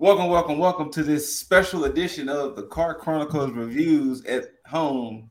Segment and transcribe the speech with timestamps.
[0.00, 5.30] Welcome, welcome, welcome to this special edition of the Car Chronicles reviews at home.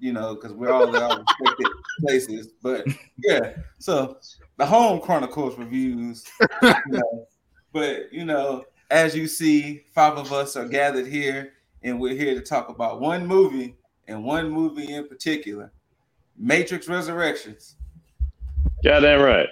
[0.00, 1.66] You know, because we're all in our respected
[2.00, 2.48] places.
[2.60, 2.88] But
[3.18, 4.18] yeah, so
[4.56, 6.24] the home Chronicles reviews.
[6.60, 7.28] You know,
[7.72, 11.52] but you know, as you see, five of us are gathered here,
[11.84, 13.76] and we're here to talk about one movie
[14.08, 15.70] and one movie in particular,
[16.36, 17.76] Matrix Resurrections.
[18.82, 19.48] Goddamn right.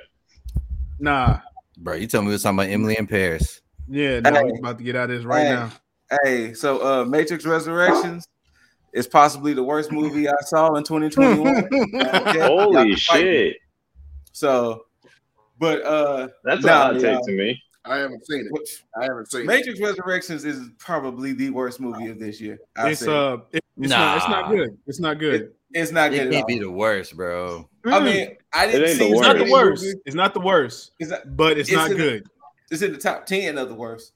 [0.99, 1.39] Nah.
[1.77, 3.61] Bro, you told me we was talking about Emily in Paris.
[3.93, 4.45] Yeah, no, Hey.
[4.45, 5.53] we're about to get out of this right Hey.
[5.53, 5.71] now.
[6.25, 8.27] Hey, so uh Matrix Resurrections
[8.95, 11.69] is possibly the worst movie I saw in 2021.
[11.95, 12.41] Okay?
[12.41, 13.31] Holy can fight me.
[13.31, 13.57] shit.
[14.33, 14.87] So,
[15.59, 17.15] but uh That's Nah, a hot yeah.
[17.17, 17.63] take to me.
[17.85, 18.69] I haven't seen it.
[18.99, 19.47] I haven't seen it.
[19.47, 22.59] Matrix Resurrections is probably the worst movie of this year.
[22.77, 23.13] I It's say.
[23.15, 24.17] uh, it- it's not.
[24.19, 24.79] It's not good.
[24.87, 25.53] It's not good.
[25.73, 26.47] it's not good at can't all.
[26.47, 27.69] be the worst, bro.
[27.87, 29.85] I mean, I didn't It see the it's not the worst.
[30.07, 32.27] It's not the worst, It's, not- but it's, It's not in the- good.
[32.73, 34.13] It's in the top 10 of the worst.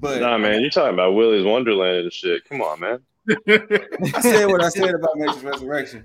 [0.00, 2.46] But Nah, man, you're talking about Willy's Wonderland and shit.
[2.48, 2.98] Come on, man.
[3.48, 6.04] I said what I said about Matrix Resurrection.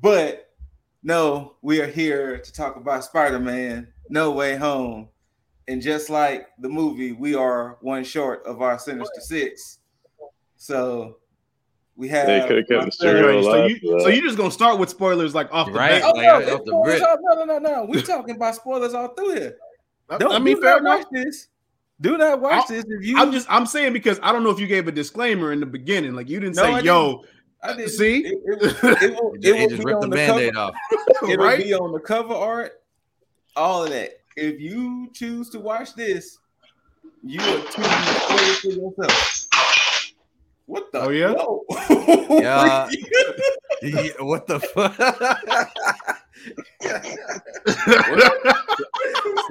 [0.00, 0.50] But
[1.02, 5.08] no, we are here to talk about Spider-Man No Way Home.
[5.66, 9.78] And just like the movie, we are one short of our Sinister Six.
[10.56, 11.16] So
[11.96, 14.02] we have They coulda kept the myself- stereo Right, so alive you, for that.
[14.04, 16.02] so you just gonna start with spoilers like off the Right.
[16.04, 16.44] Oh, bat.
[16.44, 17.84] Like, off the spoilers no, no, no, no.
[17.84, 19.56] We talking about spoilers all through here.
[20.18, 21.48] Don't, I mean, do fair not watch this.
[22.00, 22.84] Do not watch I'll- this.
[22.88, 25.52] If you, I'm just I'm saying because I don't know if you gave a disclaimer
[25.52, 26.14] in the beginning.
[26.14, 27.24] Like you didn't No, say, I "Yo,
[27.62, 28.20] I didn't see?
[28.26, 30.54] It, it, it, it will, It it will just be ripped the on the band-aid
[30.54, 30.66] cover.
[30.66, 30.74] off.
[31.28, 32.82] It'll right?" be on the cover art,
[33.56, 34.10] all of that.
[34.36, 36.38] If you choose to watch this,
[37.22, 39.46] you are choosing to for yourself.
[40.66, 41.00] What the?
[41.00, 41.34] Oh, yeah?
[42.40, 42.88] Yeah.
[43.82, 44.96] Yeah, what the fuck?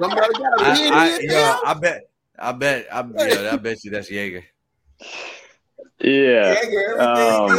[0.00, 1.60] Somebody got to I, be in I, yo.
[1.64, 4.44] I bet, I bet, I, yeah, I bet you that's Jaeger.
[6.00, 6.54] Yeah.
[6.54, 7.58] Jaeger, Um.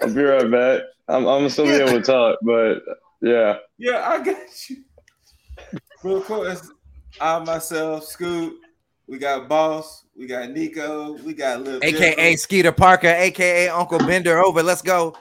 [0.00, 0.82] I'll be right back.
[1.08, 2.82] I'm, I'm gonna still be able to talk, but
[3.20, 3.56] yeah.
[3.78, 4.84] Yeah, I got you.
[6.02, 6.70] But of course,
[7.20, 8.54] I myself, Scoot,
[9.06, 14.38] we got Boss, we got Nico, we got Lil AKA Skeeter Parker, AKA Uncle Bender
[14.38, 14.62] over.
[14.62, 15.16] Let's go.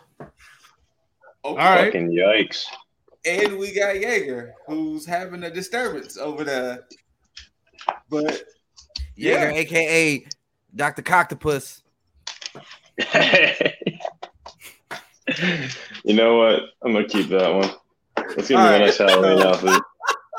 [1.48, 1.62] Okay.
[1.62, 1.86] All right.
[1.86, 2.66] Fucking yikes.
[3.26, 6.86] And we got Jaeger, who's having a disturbance over there.
[8.10, 8.44] But
[9.16, 9.58] Jaeger, Yeah.
[9.58, 10.26] AKA
[10.76, 11.02] Dr.
[11.04, 11.82] Coctopus.
[16.04, 16.64] you know what?
[16.84, 17.70] I'm gonna keep that one.
[18.36, 18.80] Let's give me All a right.
[18.82, 19.82] nice Halloween outfit.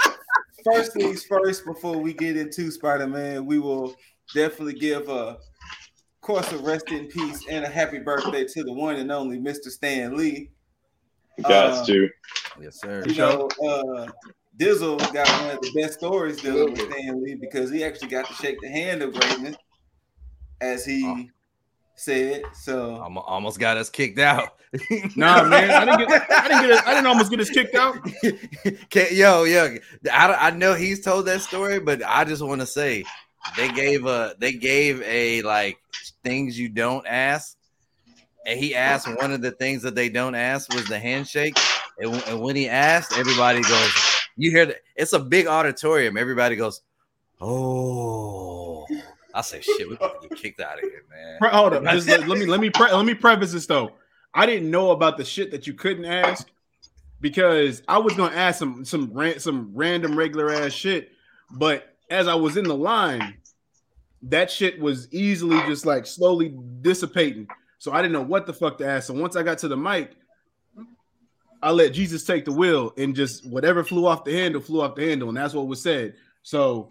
[0.64, 3.94] first things first, before we get into Spider-Man, we will
[4.34, 5.38] definitely give a of
[6.20, 9.68] course a rest in peace and a happy birthday to the one and only Mr.
[9.68, 10.50] Stan Lee.
[11.42, 12.08] Got Uh, to.
[12.60, 13.04] Yes, sir.
[13.06, 14.06] You know, uh
[14.58, 18.26] Dizzle got one of the best stories dealing with Stan Lee because he actually got
[18.26, 19.54] to shake the hand of greatness,
[20.60, 21.24] as he Oh.
[21.94, 22.42] said.
[22.54, 24.58] So Almo- Almost got us kicked out.
[25.16, 26.30] Nah, man, I didn't get.
[26.30, 26.86] I didn't get.
[26.88, 27.96] I didn't almost get us kicked out.
[28.90, 29.76] Can't- yo, yo,
[30.12, 33.04] I, I know he's told that story, but I just want to say
[33.56, 35.78] they gave a they gave a like
[36.24, 37.56] things you don't ask,
[38.46, 41.58] and he asked one of the things that they don't ask was the handshake,
[41.98, 43.92] and, and when he asked, everybody goes,
[44.36, 44.76] you hear that?
[44.96, 46.16] It's a big auditorium.
[46.16, 46.80] Everybody goes,
[47.40, 48.86] oh.
[49.34, 51.38] I say, shit, we about to get kicked out of here, man.
[51.38, 51.82] Pre- hold up.
[51.84, 53.92] Let, let me let me pre- let me preface this though.
[54.34, 56.48] I didn't know about the shit that you couldn't ask
[57.20, 61.12] because I was gonna ask some some ran- some random regular ass shit,
[61.52, 63.36] but as I was in the line,
[64.22, 67.46] that shit was easily just like slowly dissipating.
[67.78, 69.06] So I didn't know what the fuck to ask.
[69.06, 70.16] So once I got to the mic,
[71.62, 74.94] I let Jesus take the wheel and just whatever flew off the handle flew off
[74.94, 76.14] the handle, and that's what was said.
[76.42, 76.88] So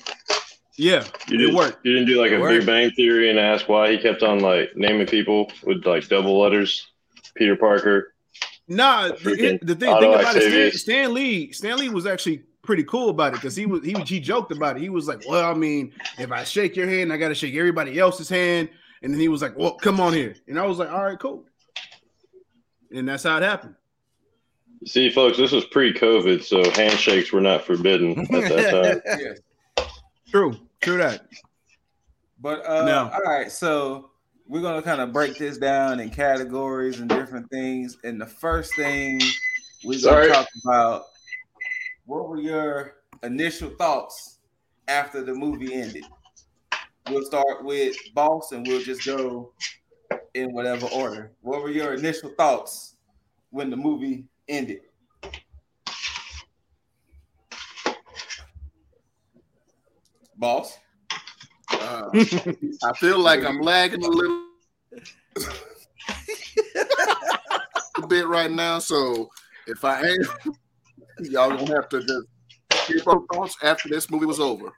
[0.75, 1.85] yeah, You it didn't, worked.
[1.85, 2.59] you didn't do like It a worked.
[2.59, 6.39] Big Bang Theory and ask why he kept on like naming people with like double
[6.39, 6.87] letters.
[7.35, 8.13] Peter Parker.
[8.67, 12.05] Nah, the, freaking the thing, Otto thing about it, Stan, Stan Lee, Stan Lee was
[12.05, 14.81] actually pretty cool about it because he was he he joked about it.
[14.81, 17.55] He was like, "Well, I mean, if I shake your hand, I got to shake
[17.55, 18.69] everybody else's hand."
[19.03, 21.19] And then he was like, "Well, come on here," and I was like, "All right,
[21.19, 21.45] cool."
[22.91, 23.75] And that's how it happened.
[24.85, 29.19] See, folks, this was pre-COVID, so handshakes were not forbidden at that time.
[29.19, 29.89] yes.
[30.29, 31.27] True, true that.
[32.39, 33.09] But uh No.
[33.13, 34.11] all right, so
[34.47, 37.97] we're gonna kind of break this down in categories and different things.
[38.03, 39.19] And the first thing
[39.83, 41.03] we're gonna talk about
[42.05, 44.37] what were your initial thoughts
[44.87, 46.05] after the movie ended?
[47.09, 49.53] We'll start with boss and we'll just go
[50.33, 51.31] in whatever order.
[51.41, 52.97] What were your initial thoughts
[53.49, 54.81] when the movie ended?
[60.35, 60.77] Boss?
[61.71, 62.09] Uh,
[62.83, 64.43] I feel like I'm lagging a little
[68.09, 68.79] bit right now.
[68.79, 69.29] So
[69.65, 70.27] if I ain't,
[71.21, 72.27] y'all gonna have to just
[72.87, 74.71] keep up thoughts after this movie was over.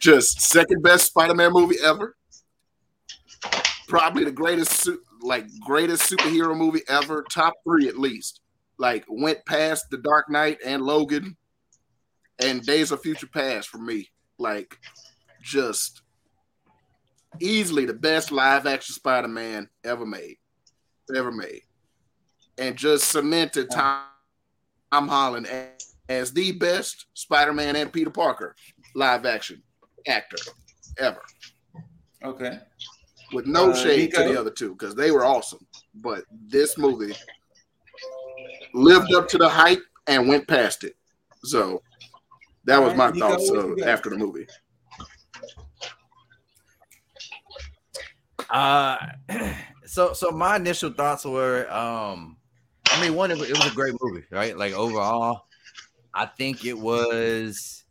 [0.00, 2.16] Just second best Spider-Man movie ever.
[3.88, 4.88] Probably the greatest,
[5.20, 7.24] like greatest superhero movie ever.
[7.30, 8.40] Top three at least.
[8.78, 11.36] Like went past The Dark Knight and Logan,
[12.42, 14.08] and Days of Future Past for me.
[14.38, 14.78] Like
[15.42, 16.02] just
[17.40, 20.36] easily the best live action Spider-Man ever made.
[21.14, 21.62] Ever made.
[22.58, 24.04] And just cemented Tom,
[24.92, 28.54] Tom Holland as, as the best Spider-Man and Peter Parker
[28.94, 29.62] live action
[30.06, 30.36] actor
[30.98, 31.22] ever.
[32.24, 32.58] Okay.
[33.32, 35.66] With no Uh, shade to the other two, because they were awesome.
[35.94, 37.14] But this movie
[38.74, 40.96] lived up to the hype and went past it.
[41.44, 41.82] So
[42.64, 44.46] that was my right, Nico, thoughts of, after the movie.
[48.50, 48.98] Uh,
[49.86, 52.36] so so my initial thoughts were, um,
[52.90, 54.56] I mean, one, it it was a great movie, right?
[54.56, 55.46] Like overall,
[56.14, 57.81] I think it was.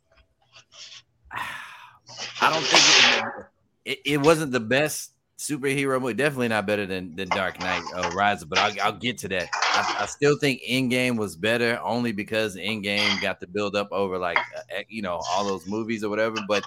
[2.42, 3.46] I don't think
[3.84, 6.14] it, it, it wasn't the best superhero movie.
[6.14, 9.48] Definitely not better than than Dark Knight uh, Rises, but I'll, I'll get to that.
[9.52, 14.18] I, I still think Endgame was better only because Endgame got the build up over
[14.18, 16.38] like uh, you know all those movies or whatever.
[16.48, 16.64] But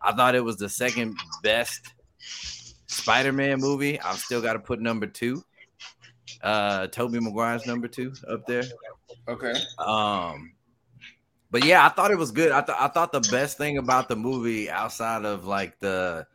[0.00, 1.92] I thought it was the second best
[2.86, 4.00] Spider-Man movie.
[4.00, 5.44] I've still got to put number two.
[6.42, 8.64] Uh Tobey Maguire's number two up there.
[9.28, 9.54] Okay.
[9.78, 10.52] Um
[11.56, 12.52] but yeah, I thought it was good.
[12.52, 16.26] I thought I thought the best thing about the movie outside of like the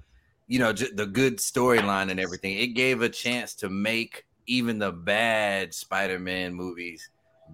[0.47, 4.79] you know j- the good storyline and everything, it gave a chance to make even
[4.79, 7.07] the bad Spider-Man movies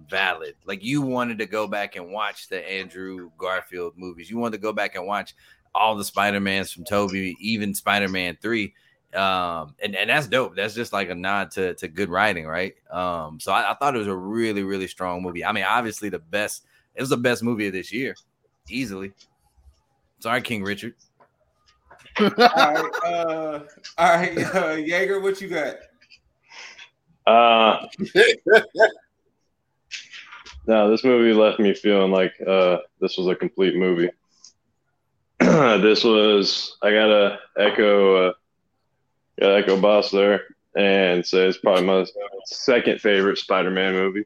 [0.08, 0.54] valid.
[0.64, 4.30] Like you wanted to go back and watch the Andrew Garfield movies.
[4.30, 5.34] You wanted to go back and watch
[5.74, 8.72] all the Spider-Mans from Tobey, even Spider-Man 3
[9.14, 12.74] um and, and that's dope that's just like a nod to to good writing right
[12.90, 16.10] um so I, I thought it was a really really strong movie i mean obviously
[16.10, 16.66] the best
[16.98, 18.14] it was the best movie of this year
[18.68, 19.12] easily
[20.20, 20.94] sorry king richard
[22.20, 22.90] All right.
[23.04, 23.60] Uh,
[23.96, 24.54] all right.
[24.54, 25.76] Uh, Jaeger, what you got?
[27.26, 27.86] Uh,
[30.66, 34.10] no, this movie left me feeling like uh, this was a complete movie.
[35.38, 38.32] this was I gotta echo uh,
[39.40, 40.42] gotta echo Boss there
[40.76, 42.04] and say it's probably my
[42.46, 44.24] second favorite Spider-Man movie.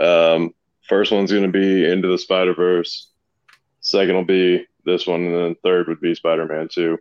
[0.00, 0.52] Um,
[0.88, 3.10] first one's gonna be Into the Spider Verse.
[3.80, 6.98] Second will be this one, and then third would be Spider-Man Two.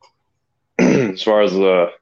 [0.78, 1.92] as far as the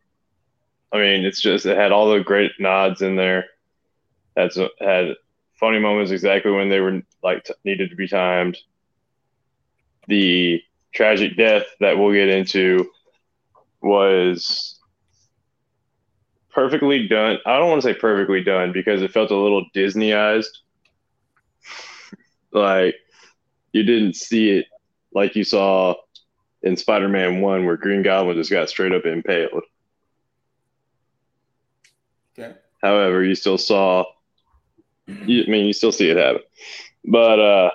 [0.93, 3.47] I mean, it's just it had all the great nods in there.
[4.51, 5.15] Some, had
[5.59, 8.59] funny moments exactly when they were like t- needed to be timed.
[10.09, 10.63] The
[10.95, 12.91] tragic death that we'll get into
[13.81, 14.79] was
[16.51, 17.39] perfectly done.
[17.45, 20.59] I don't want to say perfectly done because it felt a little Disneyized.
[22.57, 22.97] Like
[23.73, 24.67] you didn't see it
[25.13, 25.95] like you saw
[26.63, 29.63] in Spider-Man One, where Green Goblin just got straight up impaled.
[32.39, 32.55] Okay.
[32.83, 34.05] However, you still saw.
[35.07, 36.43] You, I mean, you still see it happen,
[37.05, 37.71] but uh,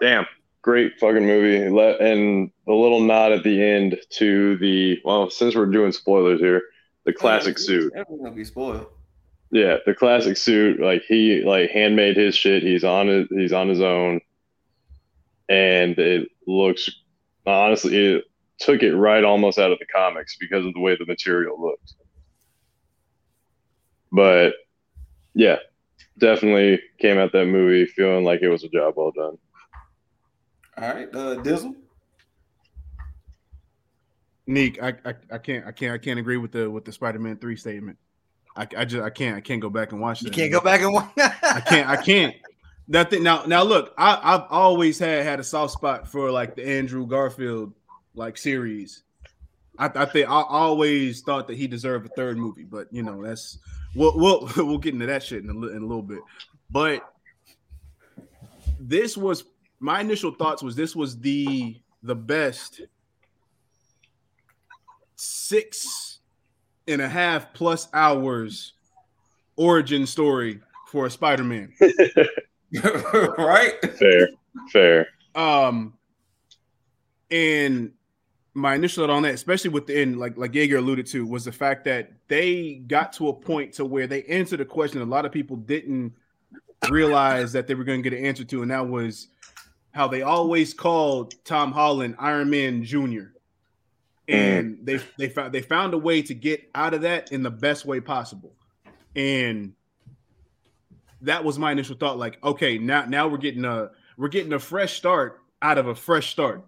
[0.00, 0.26] damn,
[0.62, 1.56] great fucking movie.
[1.66, 6.62] And a little nod at the end to the well, since we're doing spoilers here,
[7.04, 7.92] the classic suit.
[7.94, 8.86] Everyone's gonna be spoiled.
[9.50, 10.80] Yeah, the classic suit.
[10.80, 12.62] Like he like handmade his shit.
[12.62, 13.28] He's on it.
[13.30, 14.20] He's on his own,
[15.48, 16.90] and it looks
[17.46, 17.96] honestly.
[17.96, 18.24] It
[18.58, 21.94] took it right almost out of the comics because of the way the material looked.
[24.10, 24.54] But
[25.34, 25.58] yeah,
[26.18, 29.38] definitely came out that movie feeling like it was a job well done.
[30.78, 31.08] All right.
[31.14, 31.74] Uh, Dizzle.
[34.48, 37.38] Neek, I, I I can't I can't I can't agree with the with the Spider-Man
[37.38, 37.98] 3 statement.
[38.56, 40.26] I, I just I can't I can't go back and watch that.
[40.26, 41.88] you can't go back and watch I can't.
[41.88, 42.34] I can't.
[42.88, 43.44] That thing now.
[43.46, 47.72] Now look, I, I've always had had a soft spot for like the Andrew Garfield
[48.14, 49.02] like series.
[49.78, 53.22] I, I think I always thought that he deserved a third movie, but you know
[53.22, 53.58] that's
[53.94, 56.20] we'll we'll, we'll get into that shit in a, in a little bit.
[56.70, 57.02] But
[58.80, 59.44] this was
[59.80, 62.80] my initial thoughts was this was the the best
[65.16, 66.15] six
[66.88, 68.74] and a half plus hours
[69.56, 71.72] origin story for a Spider-Man.
[73.38, 73.74] right?
[73.98, 74.28] Fair,
[74.72, 75.08] fair.
[75.34, 75.94] Um,
[77.30, 77.92] and
[78.54, 81.44] my initial thought on that, especially with the end, like like Jaeger alluded to, was
[81.44, 85.04] the fact that they got to a point to where they answered a question a
[85.04, 86.14] lot of people didn't
[86.90, 89.28] realize that they were going to get an answer to, and that was
[89.92, 93.34] how they always called Tom Holland Iron Man Junior,
[94.28, 94.34] Mm.
[94.34, 97.50] and they they found they found a way to get out of that in the
[97.50, 98.52] best way possible,
[99.14, 99.72] and
[101.22, 102.18] that was my initial thought.
[102.18, 105.94] Like, okay, now now we're getting a we're getting a fresh start out of a
[105.94, 106.64] fresh start,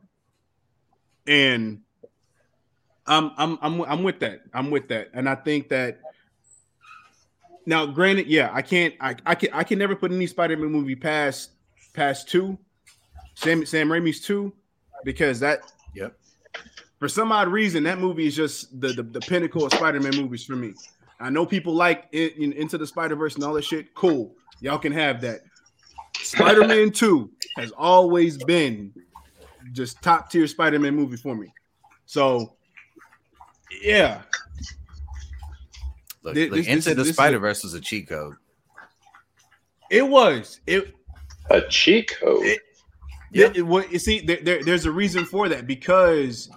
[1.27, 1.81] and
[3.07, 4.43] I'm I'm I'm I'm with that.
[4.55, 5.99] I'm with that, and I think that
[7.69, 10.97] now, granted, yeah, I can't I I can I can never put any Spider-Man movie
[10.97, 11.51] past
[11.93, 12.57] past two,
[13.35, 14.55] Sam Sam Raimi's two,
[15.05, 15.61] because that
[15.95, 16.17] Yep.
[16.99, 20.45] For some odd reason that movie is just the the, the pinnacle of Spider-Man movies
[20.45, 20.75] for me.
[21.21, 23.95] I know people like in, in- Into the Spider Verse and all that shit.
[23.95, 25.41] Cool, y'all can have that.
[26.21, 28.93] Spider-Man Two has always been
[29.73, 31.53] just top tier Spider-Man movie for me.
[32.07, 32.55] So,
[33.83, 34.23] yeah,
[36.23, 38.35] Look, This- look this- Into this- the Spider Verse was a cheat code.
[39.91, 40.95] it was it.
[41.51, 42.45] A cheat code.
[42.45, 42.61] It-
[43.31, 43.51] Yeah.
[43.55, 46.51] It, what you see, there, there- there's a reason for that because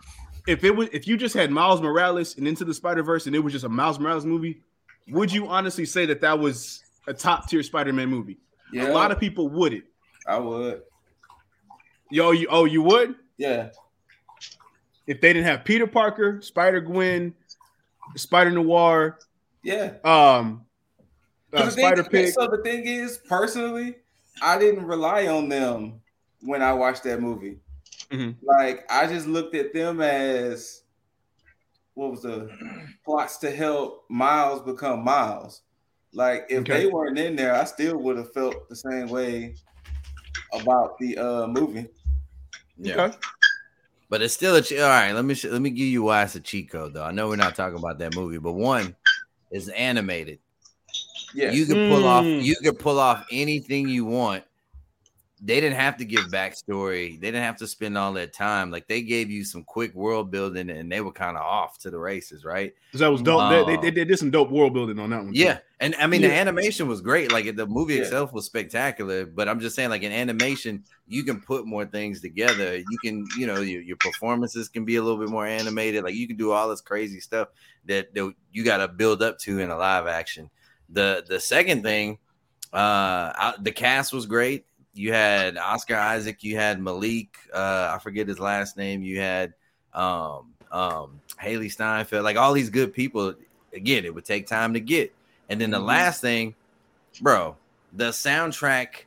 [0.48, 3.36] if it was if you just had Miles Morales and Into the Spider Verse and
[3.36, 4.62] it was just a Miles Morales movie,
[5.10, 8.38] would you honestly say that that was a top tier Spider Man movie?
[8.74, 9.84] Yeah, A lot of people wouldn't.
[10.28, 10.84] I would.
[12.10, 13.70] Yo, you oh you would Yeah,
[15.08, 17.34] if they didn't have Peter Parker, Spider Gwen,
[18.16, 19.20] Spider Noir,
[19.64, 19.94] yeah.
[20.04, 20.66] um,
[21.54, 22.34] uh, Spider Pig.
[22.34, 23.96] So the thing is, personally,
[24.42, 26.02] I didn't rely on them
[26.42, 27.58] when I watched that movie.
[28.12, 28.36] Mhm.
[28.42, 30.84] Like I just looked at them as
[31.94, 32.50] what was the
[33.06, 35.62] plots to help Miles become Miles.
[36.14, 36.74] Like if Okay.
[36.84, 39.56] they weren't in there, I still would have felt the same way
[40.54, 41.88] about the uh movie.
[42.78, 43.02] Yeah.
[43.06, 43.18] Okay.
[44.10, 45.14] But it's still a che- all right.
[45.14, 47.04] Let me sh- let me give you why it's a cheat code, though.
[47.04, 48.94] I know we're not talking about that movie, but one
[49.52, 50.40] is animated.
[51.34, 52.44] Yeah, You can pull off Mm.
[52.44, 54.44] you can pull off anything you want.
[55.44, 57.20] They didn't have to give backstory.
[57.20, 58.70] They didn't have to spend all that time.
[58.70, 61.90] Like they gave you some quick world building, and they were kind of off to
[61.90, 62.74] the races, right?
[62.92, 63.50] 'Cause that was dope.
[63.50, 65.34] They- Uh, they, they, did some dope world building on that one.
[65.34, 65.40] too.
[65.40, 67.32] Yeah, and I mean the animation was great.
[67.32, 68.02] Like the movie Yeah.
[68.02, 69.26] itself was spectacular.
[69.26, 72.78] But I'm just saying, like in animation, you can put more things together.
[72.78, 76.04] You can, you know, your, your performances can be a little bit more animated.
[76.04, 77.48] Like you can do all this crazy stuff
[77.86, 80.52] that, that you got to build up to in a live action.
[80.90, 82.20] The the second thing,
[82.74, 84.66] uh, I- the cast was great.
[84.94, 86.44] You had Oscar Isaac.
[86.44, 87.30] You had Malik.
[87.54, 89.02] Uh, I forget his last name.
[89.04, 89.54] You had
[89.94, 92.24] um um Hailee Steinfeld.
[92.24, 93.34] Like all these good people.
[93.74, 95.14] Again, it would take time to get.
[95.50, 95.86] And then the Mhm.
[95.86, 96.56] last thing,
[97.22, 97.56] bro,
[97.94, 99.06] the soundtrack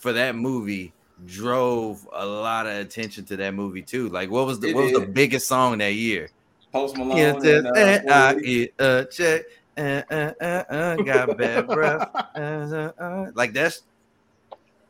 [0.00, 0.92] for that movie
[1.26, 4.08] drove a lot of attention to that movie too.
[4.08, 6.30] Like, what was the It what was the biggest song that year?
[6.72, 7.44] Post Malone.
[7.44, 9.42] Yeah, and, uh, uh, I eat a check,
[9.76, 12.08] uh, uh, uh, uh, got bad breath.
[12.34, 13.26] Uh, uh, uh.
[13.34, 13.82] Like that's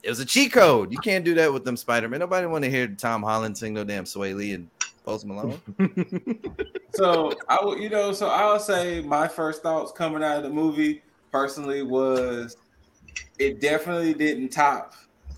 [0.03, 0.93] it was a cheat code.
[0.93, 2.21] You can't do that with them Spider Man.
[2.21, 4.69] Nobody want to hear Tom Holland sing no damn Swae Lee and
[5.05, 5.61] Post Malone.
[6.95, 10.51] so I would, you know, so I'll say my first thoughts coming out of the
[10.51, 12.57] movie personally was
[13.39, 14.95] it definitely didn't top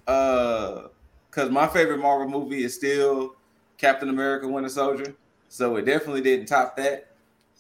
[0.07, 0.89] uh
[1.31, 3.35] because my favorite Marvel movie is still
[3.77, 5.15] Captain America Winter Soldier.
[5.49, 7.09] So it definitely didn't top that.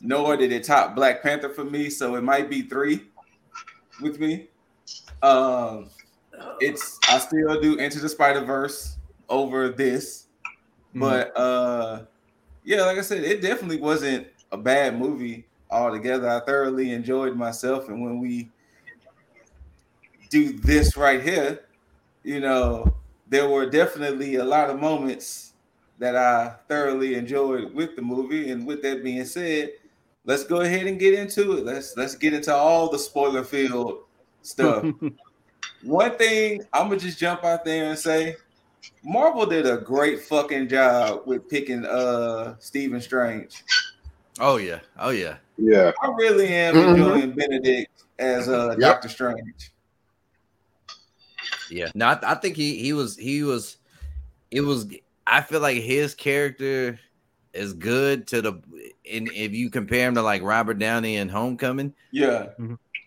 [0.01, 1.91] Nor did it top Black Panther for me.
[1.91, 3.05] So it might be three
[4.01, 4.49] with me.
[5.23, 5.91] Um
[6.61, 8.97] it's I still do Into the Spider-Verse
[9.29, 10.27] over this.
[10.95, 12.05] But uh
[12.65, 16.29] yeah, like I said, it definitely wasn't a bad movie altogether.
[16.29, 18.51] I thoroughly enjoyed myself, and when we
[20.31, 21.67] do this right here,
[22.23, 22.95] you know,
[23.29, 25.53] there were definitely a lot of moments
[25.99, 28.51] that I thoroughly enjoyed with the movie.
[28.51, 29.73] And with that being said,
[30.25, 31.65] let's go ahead and get into it.
[31.65, 34.01] Let's let's get into all the spoiler filled
[34.43, 34.85] stuff.
[35.83, 38.37] One thing I'm gonna just jump out there and say,
[39.03, 43.63] Marvel did a great fucking job with picking uh Stephen Strange.
[44.41, 45.37] Oh yeah, oh yeah.
[45.59, 45.93] Yeah.
[46.03, 46.91] I really am Mhm.
[46.91, 48.81] enjoying Benedict as uh Yep.
[48.81, 49.71] Doctor Strange.
[51.71, 53.77] Yeah, no, I, I think he he was he was
[54.51, 54.87] it was.
[55.27, 56.99] I feel like his character
[57.53, 58.53] is good to the.
[59.11, 62.49] And if you compare him to like Robert Downey in Homecoming, Yeah,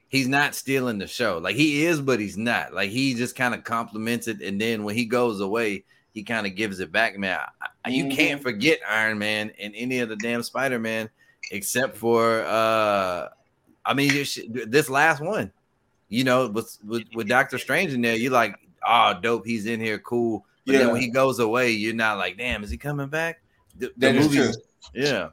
[0.10, 1.38] he's not stealing the show.
[1.40, 2.74] Like he is, but he's not.
[2.74, 5.84] Like he just kind of compliments it, and then when he goes away,
[6.14, 7.18] he kind of gives it back.
[7.18, 7.40] Man,
[7.86, 8.16] I, you Mhm.
[8.16, 11.10] can't forget Iron Man and any of the damn Spider Man,
[11.52, 13.30] except for uh,
[13.86, 14.10] I mean
[14.68, 15.52] this, last one.
[16.10, 18.56] You know, with with, with Doctor Strange in there, you're like,
[18.88, 20.46] oh, dope, he's in here, cool.
[20.66, 20.92] But then Yeah.
[20.94, 23.42] when he goes away, you're not like, damn, is he coming back?
[23.78, 24.58] The, the that is movie's-
[24.94, 25.30] yeah,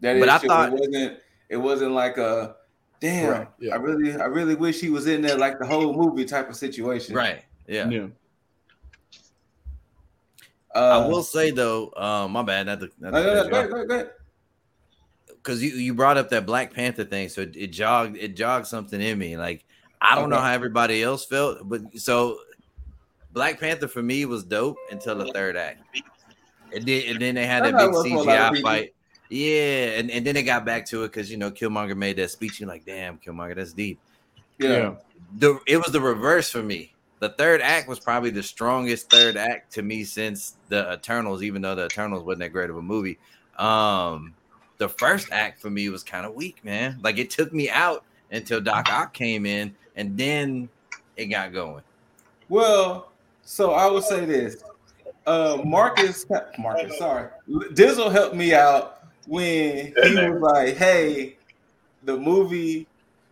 [0.00, 0.48] That is But I true.
[0.48, 1.18] thought- it wasn't.
[1.48, 2.56] It wasn't like a
[3.02, 3.26] damn.
[3.26, 3.74] Correct, yeah.
[3.74, 6.56] I really, I really wish he was in there like the whole movie type of
[6.56, 7.14] situation.
[7.14, 7.88] right, yeah.
[7.88, 8.06] yeah.
[10.74, 13.76] Uh, I will say though, um, my bad, not the go ahead, go ahead, go
[13.76, 14.10] ahead, go ahead.
[15.26, 18.66] because you, you brought up that Black Panther thing, so it, it jogged it jogged
[18.66, 19.36] something in me.
[19.36, 19.66] Like
[20.00, 22.38] I don't know how everybody else felt, but so
[23.32, 25.82] Black Panther for me was dope until the third act.
[26.70, 28.54] It did, and then they had that big it was for a lot of CGI
[28.54, 28.70] people.
[28.70, 28.94] fight.
[29.32, 32.30] Yeah, and, and then they got back to it because you know Killmonger made that
[32.30, 32.60] speech.
[32.60, 33.98] You're like, damn, Killmonger, that's deep.
[34.58, 34.96] Yeah.
[35.38, 36.92] The it was the reverse for me.
[37.18, 41.62] The third act was probably the strongest third act to me since the Eternals, even
[41.62, 43.18] though the Eternals wasn't that great of a movie.
[43.56, 44.34] Um,
[44.76, 46.98] the first act for me was kind of weak, man.
[47.02, 50.68] Like it took me out until Doc Ock came in, and then
[51.16, 51.82] it got going.
[52.50, 53.10] Well,
[53.44, 54.62] so I would say this.
[55.26, 56.26] Uh Marcus
[56.58, 57.28] Marcus, sorry.
[57.48, 61.36] Dizzle helped me out when he was like, hey,
[62.04, 62.86] the movie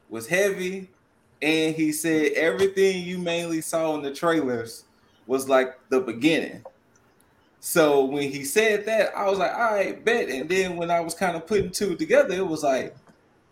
[0.08, 0.88] was heavy,
[1.42, 4.84] and he said everything you mainly saw in the trailers
[5.26, 6.64] was like the beginning.
[7.60, 10.28] So when he said that, I was like, all right, bet.
[10.28, 12.96] And then when I was kind of putting two together, it was like,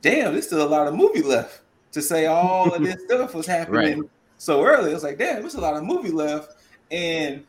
[0.00, 1.60] damn, there's still a lot of movie left
[1.92, 4.90] to say all of this stuff was happening so early.
[4.90, 6.56] It was like, damn, there's a lot of movie left.
[6.90, 7.44] And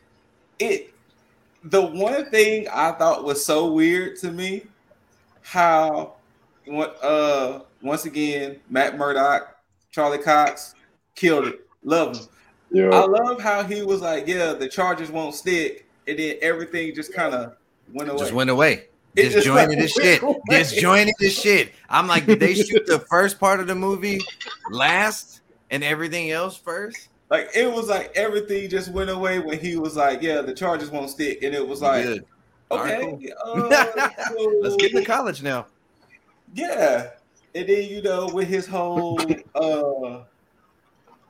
[0.58, 0.92] it
[1.64, 4.64] the one thing I thought was so weird to me,
[5.50, 6.14] how
[6.66, 9.56] what uh once again, Matt Murdock,
[9.90, 10.74] Charlie Cox
[11.16, 11.66] killed it.
[11.82, 12.26] Love him.
[12.70, 12.90] Yeah.
[12.90, 17.12] I love how he was like, yeah, the charges won't stick, and then everything just
[17.12, 17.56] kind of
[17.92, 18.18] went away.
[18.18, 18.84] Just went away.
[19.16, 20.22] It just Disjointed like as shit.
[20.22, 20.36] away.
[20.50, 21.72] Disjointed as shit.
[21.88, 24.20] I'm like, did they shoot the first part of the movie
[24.70, 25.40] last
[25.70, 27.08] and everything else first?
[27.28, 30.90] Like it was like everything just went away when he was like, yeah, the charges
[30.90, 32.24] won't stick, and it was like, Good.
[32.70, 33.54] All right, okay, uh,
[34.60, 35.66] Let's get so- to college now.
[36.54, 37.10] Yeah.
[37.54, 39.20] And then you know, with his whole
[39.54, 40.22] uh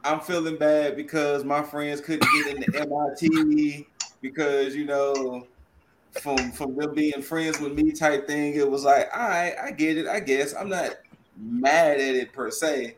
[0.03, 3.87] I'm feeling bad because my friends couldn't get into MIT
[4.21, 5.47] because you know
[6.21, 9.71] from from them being friends with me type thing, it was like, all right, I
[9.71, 10.55] get it, I guess.
[10.55, 10.97] I'm not
[11.37, 12.97] mad at it per se,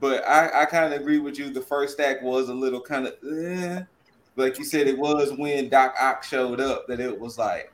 [0.00, 1.50] but I, I kind of agree with you.
[1.50, 3.82] The first stack was a little kind of eh.
[4.36, 7.72] like you said, it was when Doc Ock showed up that it was like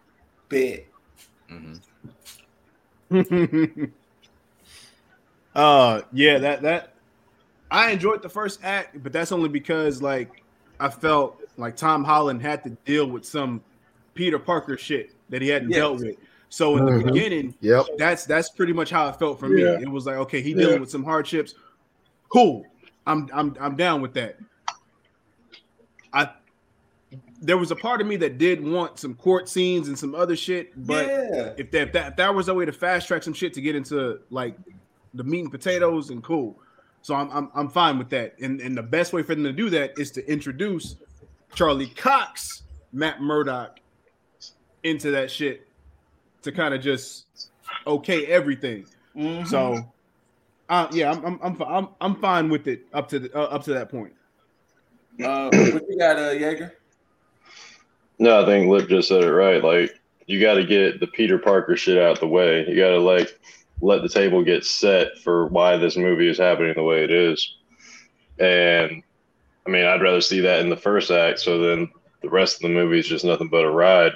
[0.55, 0.87] bet.
[1.51, 1.81] Mhm.
[5.55, 6.95] uh yeah, that that
[7.71, 10.43] I enjoyed the first act, but that's only because like
[10.81, 13.63] I felt like Tom Holland had to deal with some
[14.15, 15.79] Peter Parker shit that he hadn't Yes.
[15.79, 16.17] dealt with.
[16.49, 17.05] So in the Mhm.
[17.13, 17.87] beginning, Yep.
[17.99, 19.77] that's that's pretty much how it felt for Yeah.
[19.77, 19.83] me.
[19.83, 21.55] It was like, okay, he dealing with some hardships.
[22.29, 22.65] Cool.
[23.07, 24.39] I'm I'm I'm down with that.
[27.45, 30.35] There was a part of me that did want some court scenes and some other
[30.35, 31.53] shit, but yeah.
[31.57, 33.61] if that, if that if that was a way to fast track some shit to
[33.61, 34.57] get into like
[35.13, 36.59] the meat and potatoes and cool.
[37.03, 38.35] So I'm I'm, I'm fine with that.
[38.41, 40.97] And and the best way for them to do that is to introduce
[41.55, 43.79] Charlie Cox, Matt Murdock
[44.83, 45.69] into that shit
[46.43, 47.27] to kind of just
[47.87, 48.87] okay everything.
[49.15, 49.47] Mhm.
[49.47, 49.93] So
[50.69, 53.65] uh, yeah, I'm I'm I'm, I'm I'm fine with it up to the, uh, up
[53.65, 54.15] to that point.
[55.23, 56.75] Uh, what you got, uh, Jaeger?
[58.25, 59.63] No, I think Lip just said it right.
[59.63, 62.67] Like you got to get the Peter Parker shit out the way.
[62.67, 63.39] You got to like
[63.83, 67.57] let the table get set for why this movie is happening the way it is.
[68.39, 69.03] And
[69.67, 71.41] I mean, I'd rather see that in the first act.
[71.41, 71.91] So then
[72.23, 74.13] the rest of the movie is just nothing but a ride.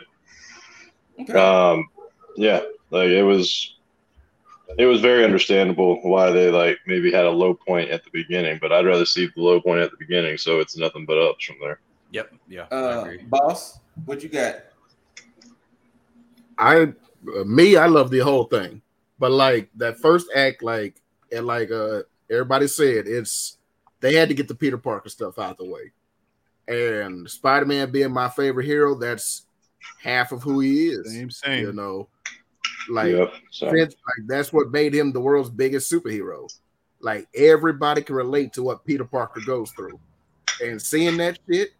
[1.20, 1.34] Okay.
[1.34, 1.90] Um,
[2.34, 3.74] yeah, like it was.
[4.76, 8.58] It was very understandable why they like maybe had a low point at the beginning,
[8.60, 11.44] but I'd rather see the low point at the beginning, so it's nothing but ups
[11.44, 11.80] from there.
[12.12, 12.34] Yep.
[12.48, 12.66] Yeah.
[12.70, 13.22] I uh, agree.
[13.24, 14.56] boss, what you got?
[16.56, 18.82] I uh, me, I love the whole thing,
[19.18, 21.00] but like that first act, like
[21.32, 23.58] and like uh everybody said, it's
[24.00, 25.92] they had to get the Peter Parker stuff out the way,
[26.66, 29.46] and Spider Man being my favorite hero, that's
[30.02, 31.12] half of who he is.
[31.12, 31.64] Same same.
[31.64, 32.08] You know,
[32.88, 33.32] like yep.
[33.50, 36.48] So, Vince, like that's what made him the world's biggest superhero.
[37.00, 40.00] Like everybody can relate to what Peter Parker goes through,
[40.60, 41.70] and seeing that shit,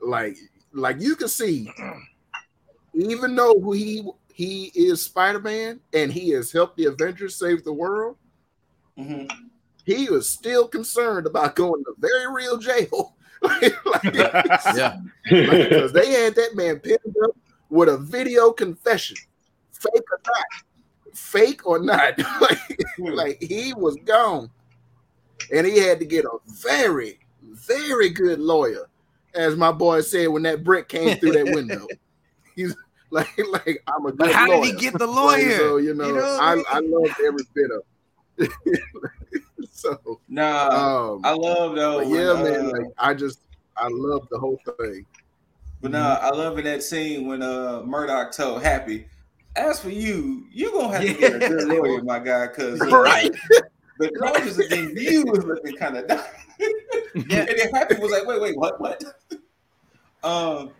[0.00, 0.36] like,
[0.72, 1.70] like you can see,
[2.94, 4.02] even though who he
[4.34, 8.16] he is Spider Man and he has helped the Avengers save the world,
[8.98, 9.30] Mhm.
[9.84, 13.14] he was still concerned about going to very real jail.
[13.42, 14.04] like, like-
[14.76, 15.00] Yeah.
[15.28, 17.36] because they had that man pinned up
[17.70, 19.16] with a video confession,
[19.72, 22.14] fake or not, fake or not.
[22.40, 22.58] like,
[22.98, 24.48] like he was gone,
[25.52, 28.88] and he had to get a very, very good lawyer,
[29.34, 31.86] as my boy said when that brick came through that window.
[32.54, 32.74] He's
[33.10, 34.60] like, like I'm a good But how lawyer.
[34.64, 35.56] did he get the Like, lawyer?
[35.58, 37.82] so you know, You know what I, I I loved every bit of.
[38.38, 39.42] it.
[39.72, 41.98] so Nah, um, I love though.
[41.98, 43.40] but when, yeah, man, uh, like I just
[43.76, 45.04] I love the whole thing.
[45.80, 49.06] But now I love in that scene when uh Murdock told Happy,
[49.56, 53.30] as for you, you gonna have to get a good lawyer, my guy, because Right.
[53.98, 56.26] the charges against you was looking kind of dark.
[57.14, 57.40] Yeah.
[57.40, 59.02] And then Happy was like, wait, wait, what, what?
[60.24, 60.70] um,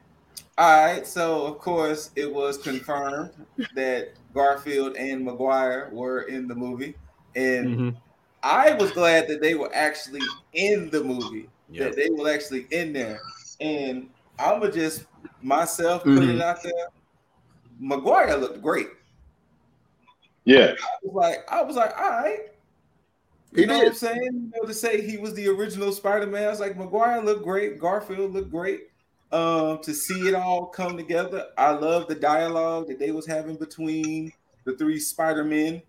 [0.59, 3.31] all right, so of course it was confirmed
[3.75, 6.95] that Garfield and Maguire were in the movie,
[7.35, 7.97] and Mhm.
[8.43, 10.21] I was glad that they were actually
[10.53, 11.85] in the movie, Yeah.
[11.85, 13.21] that they were actually in there,
[13.61, 15.05] and I'ma just
[15.43, 16.35] myself put Mhm.
[16.37, 16.89] it out there.
[17.79, 18.89] Maguire looked great.
[20.45, 22.52] Yeah, I was like, I was like, all right.
[23.55, 23.79] You He know did.
[23.85, 24.23] what I'm saying?
[24.55, 27.79] You know, to say he was the original Spider-Man, I was like, Maguire looked great,
[27.79, 28.85] Garfield looked great.
[29.31, 33.57] Um, to see it all come together, I love the dialogue that they was having
[33.57, 34.33] between
[34.65, 35.83] the three Spider-Men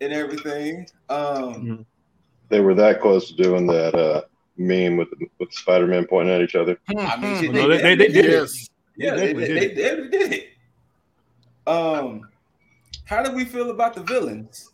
[0.00, 0.86] and everything.
[1.08, 1.86] Um,
[2.48, 4.22] they were that close to doing that uh,
[4.58, 6.78] meme with with Spider Man pointing at each other.
[6.98, 8.30] I mean, shit, No, they- they- they did it.
[8.32, 8.68] Yes.
[8.96, 10.48] Yeah, They they, definitely they, did they, they did it.
[11.66, 12.28] Um,
[13.04, 14.70] how do we feel about the villains?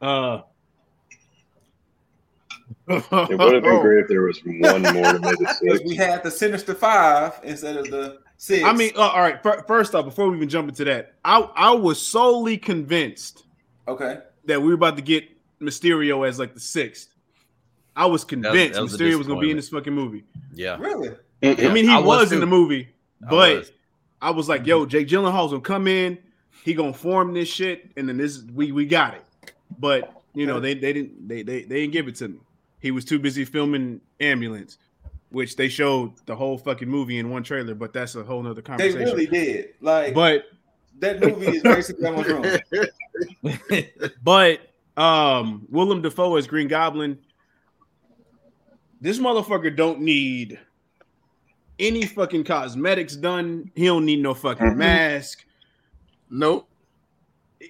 [0.00, 0.42] Uh,
[2.88, 5.80] It would have been great if there was one more to make it six.
[5.84, 8.64] we had the Sinister Five instead of the six.
[8.64, 9.42] I mean, uh, all right.
[9.42, 13.44] fir- First off, before we even jump into that, I I was solely convinced
[13.88, 14.18] okay.
[14.44, 15.24] that we were about to get
[15.60, 17.08] Mysterio as like the sixth.
[17.96, 20.22] I was convinced that was a Mysterio was going to be in this fucking movie.
[20.54, 20.76] Yeah.
[20.78, 21.10] Really?
[21.42, 22.88] I mean, he I was, was in the movie,
[23.26, 23.72] I but was.
[24.22, 26.18] I was like, "Yo, Jake Gyllenhaal's gonna come in.
[26.64, 29.24] He gonna form this shit, and then this we we got it."
[29.78, 32.38] But you know, they they didn't they they they didn't give it to me.
[32.80, 34.78] He was too busy filming ambulance,
[35.30, 37.74] which they showed the whole fucking movie in one trailer.
[37.74, 38.98] But that's a whole nother conversation.
[38.98, 39.32] They conversation.
[39.32, 39.68] really did.
[39.80, 40.44] Like But
[41.00, 42.44] that movie is basically almost wrong.
[44.22, 44.60] But
[44.96, 47.18] um Willem Dafoe as Green Goblin,
[49.00, 50.58] this motherfucker don't need
[51.78, 53.70] any fucking cosmetics done.
[53.74, 54.76] He don't need no fucking Mhm.
[54.76, 55.44] mask.
[56.30, 56.68] Nope.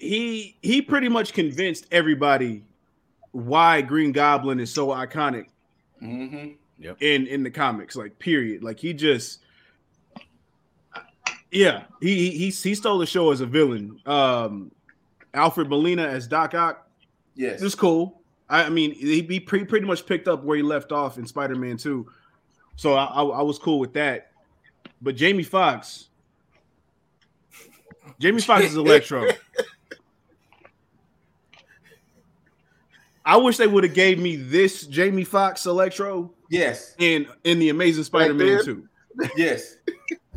[0.01, 2.65] He he pretty much convinced everybody
[3.33, 5.47] why Green Goblin is so iconic
[5.99, 6.49] hmm
[7.01, 7.97] in in the comics.
[7.97, 8.63] Like period.
[8.63, 9.41] Like he just
[11.51, 14.01] yeah, he he he stole the show as a villain.
[14.07, 14.71] Um
[15.35, 16.89] Alfred Molina as Doc Ock.
[17.35, 17.63] Yes.
[17.63, 18.23] Is cool.
[18.49, 21.27] I, I mean, he, he pre- pretty much picked up where he left off in
[21.27, 22.07] Spider Man 2.
[22.77, 24.33] So I, I, I was cool with that.
[25.03, 26.09] But Jamie Foxx.
[28.19, 29.29] Jamie Foxx is Electro.
[33.27, 36.95] I wish they would have gave me this Jamie Foxx Electro yes.
[36.99, 38.65] in in the Amazing Spider-Man then?
[38.65, 38.89] 2.
[39.37, 39.77] Yes.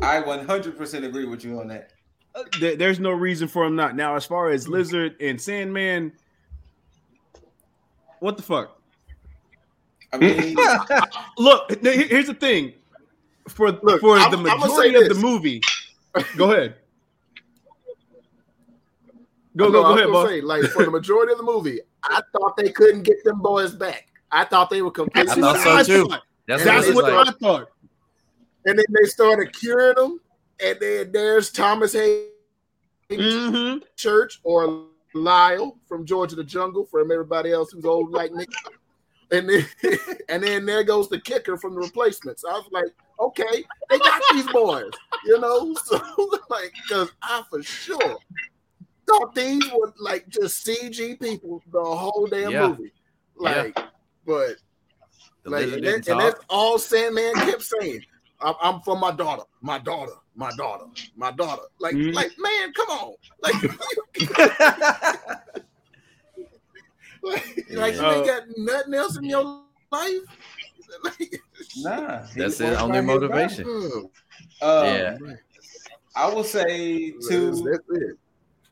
[0.02, 1.92] I 100% agree with you on that.
[2.34, 3.94] Uh, there- there's no reason for him not.
[3.94, 6.12] Now, as far as Lizard and Sandman,
[8.18, 8.76] what the fuck?
[10.12, 10.56] I mean,
[11.38, 12.72] Look, here's the thing.
[13.48, 15.60] For Look, for I'm- the majority of the movie,
[16.36, 16.74] go ahead.
[19.56, 20.28] Go go I go ahead, gonna boss.
[20.28, 23.74] say, like for the majority of the movie, I thought they couldn't get them boys
[23.74, 24.06] back.
[24.30, 25.26] I thought they were completely.
[25.26, 26.08] That's I thought so I too.
[26.08, 26.22] thought.
[26.46, 27.68] That's, That's what what it I thought.
[28.66, 30.20] And then they started curing them,
[30.62, 32.28] and then there's Thomas Haden
[33.10, 34.84] hmm Church or
[35.14, 38.46] Lyle from Georgia the Jungle from everybody else who's old like me.
[39.32, 39.66] And then
[40.28, 42.44] and then there goes the kicker from the replacements.
[42.44, 42.86] I was like,
[43.18, 44.92] okay, they got these boys,
[45.24, 45.74] you know.
[45.84, 46.00] So
[46.50, 48.18] like, because I for sure
[49.10, 52.68] thought these were like just CG people the whole damn Yeah.
[52.68, 52.92] movie.
[53.36, 53.76] Like,
[54.26, 54.56] but
[55.44, 58.02] The like, and, that- and that's all Sandman kept saying.
[58.42, 60.84] I'm, I'm for my daughter, my daughter, my daughter,
[61.16, 61.62] my daughter.
[61.78, 62.14] Like, Mhm.
[62.14, 64.00] like, man, come on, like, like,
[67.22, 70.12] like you ain't got nothing else in your life.
[71.76, 72.26] Nah.
[72.34, 73.64] That's was it, only motivation.
[73.66, 73.98] hmm.
[74.62, 75.18] Um, Yeah.
[76.16, 78.16] I will say to that's it.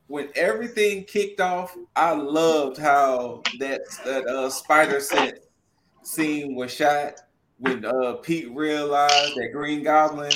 [0.08, 5.38] When everything kicked off, I loved how that that uh, spider sense
[6.02, 7.14] scene was shot
[7.58, 10.32] when uh, Pete realized that Green Goblin,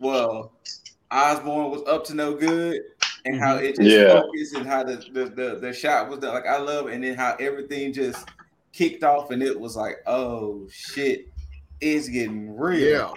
[0.00, 0.52] well,
[1.10, 2.80] Osborn was up to no good,
[3.24, 4.08] and how it just Yeah.
[4.08, 6.34] focused and how the, the the the shot was done.
[6.34, 6.94] Like I love, it.
[6.94, 8.26] and then how everything just
[8.72, 11.28] kicked off, and it was like, oh shit,
[11.80, 12.80] it's getting real.
[12.80, 13.12] Yeah,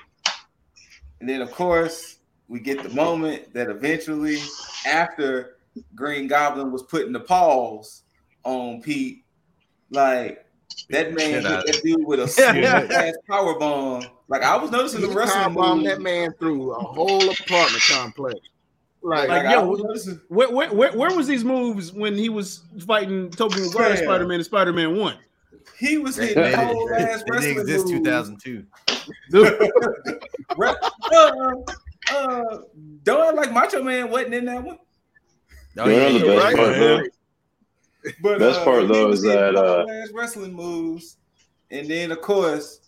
[1.20, 4.38] And then, of course, we get the moment that eventually,
[4.86, 5.56] after
[5.96, 8.04] Green Goblin was putting the pause
[8.44, 9.24] on Pete,
[9.92, 10.46] like
[10.90, 14.04] that man hit that dude with a smooth ass power bomb.
[14.28, 15.94] Like I was noticing he the wrestling bombed moves.
[15.96, 18.40] that man through a whole apartment complex.
[19.02, 20.10] Like, Like, Like, yo, was.
[20.28, 24.36] Where, where where where was these moves when he was fighting Tobey Maguire Spider Man
[24.36, 25.18] and Spider Man One?
[25.78, 28.66] He was hitting They whole didn't, ass they wrestling didn't exist 2002.
[30.58, 30.76] Re-
[31.14, 31.54] uh,
[32.12, 32.58] uh,
[33.04, 34.78] don't like Macho Man wasn't in that one.
[35.80, 36.56] Oh, You know yeah, the best right.
[36.56, 37.04] part, though?
[38.22, 41.18] But Best part, though, is that, uh, wrestling moves,
[41.70, 42.80] and then of course,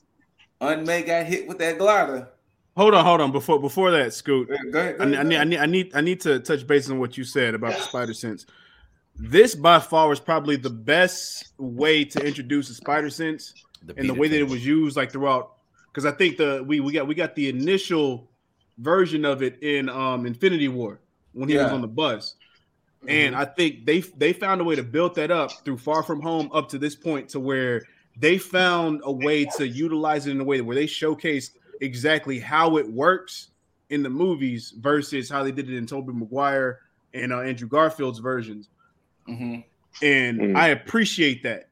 [0.62, 2.30] Aunt May got hit with that glider.
[2.77, 3.32] Hold on, hold on.
[3.32, 4.47] Before before that, Scoot.
[4.71, 6.65] Go ahead, go I need, I need, I need, I need, I need to touch
[6.65, 8.45] base on what you said about the spider sense.
[9.17, 13.54] This by far is probably the best way to introduce the spider sense
[13.97, 15.58] and the way that it was used, like throughout.
[15.88, 18.30] Because I think the we we got we got the initial
[18.77, 21.01] version of it in um Infinity War
[21.34, 22.36] when he was on the bus,
[23.07, 26.21] And I think they they found a way to build that up through Far From
[26.21, 27.81] Home up to this point to where
[28.17, 32.77] they found a way to utilize it in a way where they showcased exactly how
[32.77, 33.47] it works
[33.89, 36.79] in the movies versus how they did it in Tobey Maguire
[37.13, 38.69] and uh, Andrew Garfield's versions.
[39.27, 39.63] Mhm.
[40.03, 40.55] And Mm.
[40.55, 41.69] I appreciate that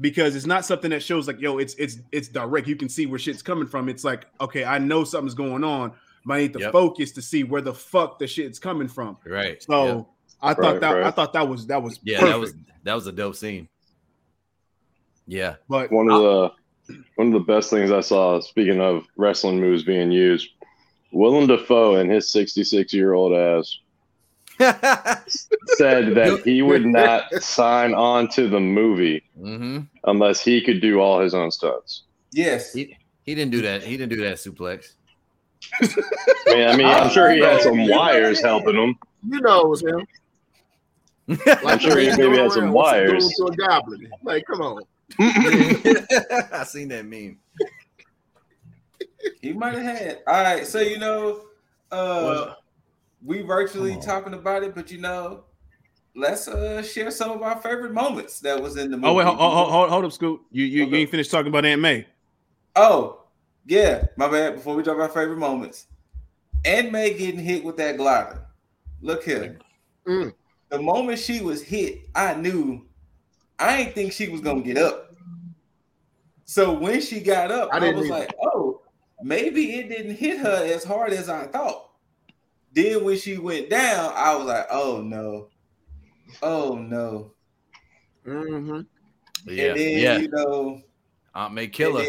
[0.00, 2.68] because it's not something that shows like, yo, it's it's it's direct.
[2.68, 3.88] You can see where shit's coming from.
[3.88, 5.92] It's like, okay, I know something's going on,
[6.26, 6.72] but I need to Yep.
[6.72, 9.16] focus to see where the fuck the shit's coming from.
[9.24, 9.62] Right.
[9.62, 10.02] So yeah.
[10.42, 11.14] I thought Right, that I right.
[11.14, 12.32] thought that was that was Yeah, perfect.
[12.32, 13.68] that was that was a dope scene.
[15.26, 15.56] Yeah.
[15.68, 16.50] but One of the
[17.14, 20.48] one of the best things I saw, speaking of wrestling moves being used,
[21.12, 23.78] Willem Dafoe and his 66 year old ass
[24.58, 31.00] said that he would not sign on to the movie hmm unless he could do
[31.00, 32.02] all his own stunts.
[32.32, 32.72] Yes.
[32.72, 33.84] He he didn't do that.
[33.84, 34.94] He didn't do that suplex.
[35.80, 35.86] I
[36.48, 38.96] mean, I mean, I'm sure he had some wires helping him.
[39.28, 40.04] You know it was him.
[41.28, 43.34] I'm sure he maybe had some around with some wires.
[43.36, 44.10] To a goblin.
[44.22, 44.82] Like, come on.
[45.18, 47.38] I seen that meme.
[49.40, 50.18] He might have had.
[50.26, 51.42] All right, so you know,
[51.90, 52.54] uh
[53.24, 55.44] we virtually talking about it, but you know,
[56.16, 59.08] let's uh share some of our favorite moments that was in the movie.
[59.08, 60.40] oh wait, hold, hold, hold, hold up, Scoot.
[60.50, 62.06] You you, you ain't finished talking about Aunt May.
[62.74, 63.24] Oh,
[63.66, 64.54] yeah, my bad.
[64.54, 65.86] Before we talk about favorite moments,
[66.64, 68.46] Aunt May getting hit with that glider.
[69.02, 69.58] Look here.
[70.06, 70.32] Mm.
[70.72, 72.86] The moment she was hit, I knew
[73.58, 75.14] I ain't think she was gonna get up.
[76.46, 78.08] So when she got up, I I, was either.
[78.08, 78.80] like, oh,
[79.22, 81.90] maybe it didn't hit her as hard as I thought.
[82.72, 85.48] Then when she went down, I was like, oh no,
[86.42, 87.32] oh no.
[88.26, 88.80] Mm-hmm.
[89.50, 89.64] Yeah.
[89.64, 90.18] and then yeah.
[90.20, 90.80] you know,
[91.34, 92.06] Aunt May and killer.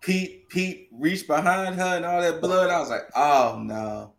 [0.00, 2.70] Pete Pete reached behind her and all that blood.
[2.70, 4.14] I was like, oh no.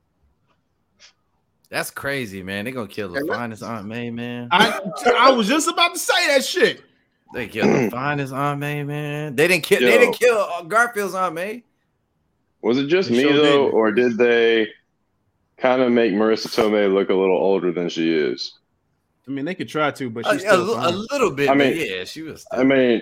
[1.74, 2.66] That's crazy, man.
[2.66, 4.48] They gonna kill the And finest Aunt May, man.
[4.52, 4.80] I
[5.18, 6.84] I was just about to say that shit.
[7.34, 9.36] They killed the finest Aunt May, man.
[9.36, 9.82] They didn't kill.
[9.82, 9.88] Yo.
[9.90, 11.64] They didn't kill uh, Garfield's Aunt May.
[12.62, 13.74] Was it just They me sure though, did.
[13.74, 14.68] or did they
[15.58, 18.60] kind of make Marisa Tomei look a little older than she is?
[19.28, 21.06] I mean, they could try to, but she's a still a fine.
[21.12, 21.50] little bit.
[21.50, 22.46] I I mean, mean- yeah, she was.
[22.52, 23.02] I mean,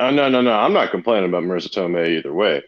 [0.00, 0.52] uh, no, no, no.
[0.52, 2.60] I'm not complaining about Marisa Tomei either way.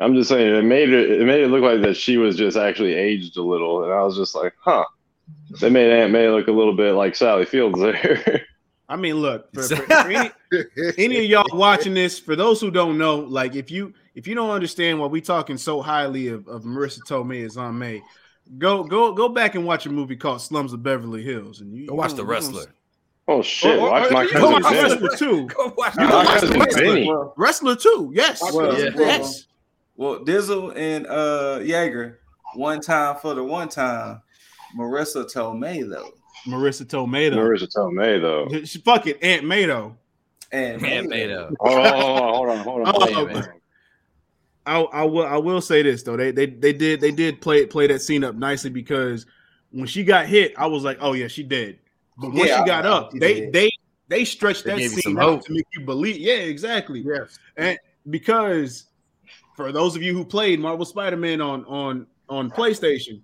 [0.00, 2.56] I'm just saying it made it it made it look like that she was just
[2.56, 4.84] actually aged a little, and I was just like, huh.
[5.60, 8.46] They made Aunt May look a little bit like Sally Fields there.
[8.88, 10.30] I mean, look for, for, for any,
[10.98, 14.34] any of y'all watching this, for those who don't know, like if you if you
[14.34, 18.02] don't understand why we talking so highly of, of Marisa Tomei as Aunt May,
[18.58, 21.86] go go go back and watch a movie called Slums of Beverly Hills, and you
[21.86, 22.74] Go watch you the gonna- you gonna- wrestler.
[23.28, 23.78] oh shit!
[23.78, 25.08] Or- or- Watch or my you can watch cousin Vinny.
[25.08, 25.46] Wrestler too.
[25.46, 25.94] Go watch.
[25.96, 26.82] You My watch cousin Wrestler.
[26.82, 27.12] Vinny.
[27.36, 28.10] Wrestler too.
[28.14, 28.90] Yes, well, Yeah.
[28.96, 29.46] yes.
[30.00, 32.20] Well, Dizzle and uh Jaeger,
[32.54, 34.22] one time for the one time.
[34.74, 36.12] Marisa Tomei though.
[36.48, 37.36] Marisa Tomei though.
[37.36, 38.48] Marisa Tomei though.
[38.64, 39.94] She- Fuck it, Aunt May though.
[40.52, 41.52] And Man, made up.
[41.60, 42.94] Hold on, hold on, hold on, hold on.
[42.94, 43.34] Oh, Hold on.
[43.34, 43.48] man.
[44.64, 47.66] I, I will I will say this though they they they did they did play
[47.66, 49.26] play that scene up nicely because
[49.70, 51.78] when she got hit I was like oh yeah she did
[52.16, 53.52] but when Yeah, she got I- up she they did.
[53.52, 53.70] they
[54.08, 57.38] they stretched They that scene out to make you believe yeah exactly Yes.
[57.56, 58.84] and because
[59.60, 63.20] for those of you who played Marvel Spider Man on on on PlayStation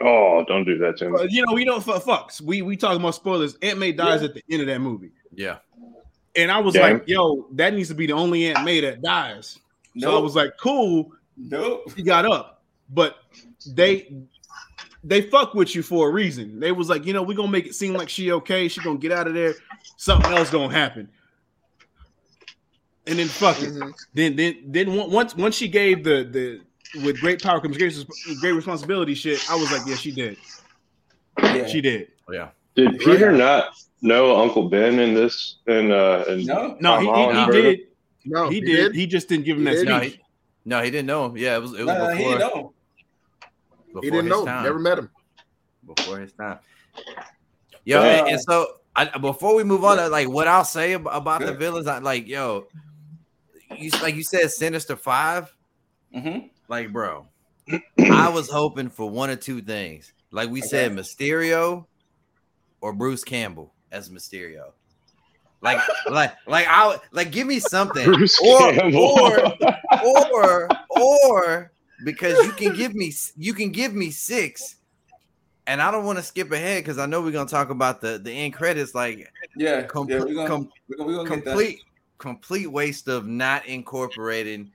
[0.00, 1.20] Oh, don't do that to me.
[1.20, 4.22] uh, you know we don't fu- fucks we we talking about spoilers Aunt May dies
[4.22, 5.58] at the end of that movie Yeah.
[6.36, 6.82] and I was Yeah.
[6.82, 9.58] like yo that needs to be the only Aunt May that dies
[9.98, 11.92] so I was like cool nope.
[11.94, 13.18] he got up, but
[13.74, 14.12] they
[15.06, 16.58] they fuck with you for a reason.
[16.58, 18.68] They was like, you know, we're gonna make it seem like she okay.
[18.68, 19.54] She gonna get out of there.
[19.98, 21.10] Something else gonna happen.
[23.06, 23.70] And then fuck it.
[23.74, 23.92] Mhm.
[24.14, 26.60] Then then then once once she gave the the
[27.04, 27.94] with great power comes great,
[28.40, 29.44] great responsibility shit.
[29.50, 30.36] I was like, yeah, she did.
[31.42, 31.66] Yeah.
[31.66, 32.08] She did.
[32.30, 32.48] Yeah.
[32.76, 35.56] Did Peter not know Uncle Ben in this?
[35.66, 36.76] And uh, in No.
[36.80, 37.80] No, he, he, he did.
[38.24, 38.94] No, he, did.
[38.94, 39.88] He just didn't give him He that did.
[39.88, 40.20] No, he,
[40.64, 41.36] no, he didn't know him.
[41.36, 42.72] Yeah, it was it was Nah, he before, know.
[43.88, 44.44] before He didn't his know.
[44.46, 44.62] time.
[44.64, 45.10] Never met him.
[45.86, 46.58] before his time.
[47.84, 48.20] Yo, Yeah.
[48.20, 51.40] and, and so I, before we move on, uh, like what I'll say ab- about
[51.40, 51.58] the Good.
[51.58, 52.66] villains, I like yo,
[53.78, 55.54] you like you said, Sinister Five.
[56.14, 56.50] Mhm.
[56.68, 57.26] Like, bro,
[58.10, 60.12] I was hoping for one or two things.
[60.30, 61.86] Like we said, Mysterio
[62.80, 64.72] or Bruce Campbell as Mysterio.
[65.60, 69.18] Like, like, like, I like give me something, Bruce or, Campbell.
[69.20, 69.56] or,
[70.04, 71.72] or, or,
[72.04, 74.76] because you can give me, you can give me six,
[75.66, 78.18] and I don't want to skip ahead because I know we're gonna talk about the
[78.18, 78.94] the end credits.
[78.94, 81.80] Like, Yeah, com- yeah, we're gonna, com- we're gonna, we're gonna complete,
[82.24, 84.72] complete waste of not incorporating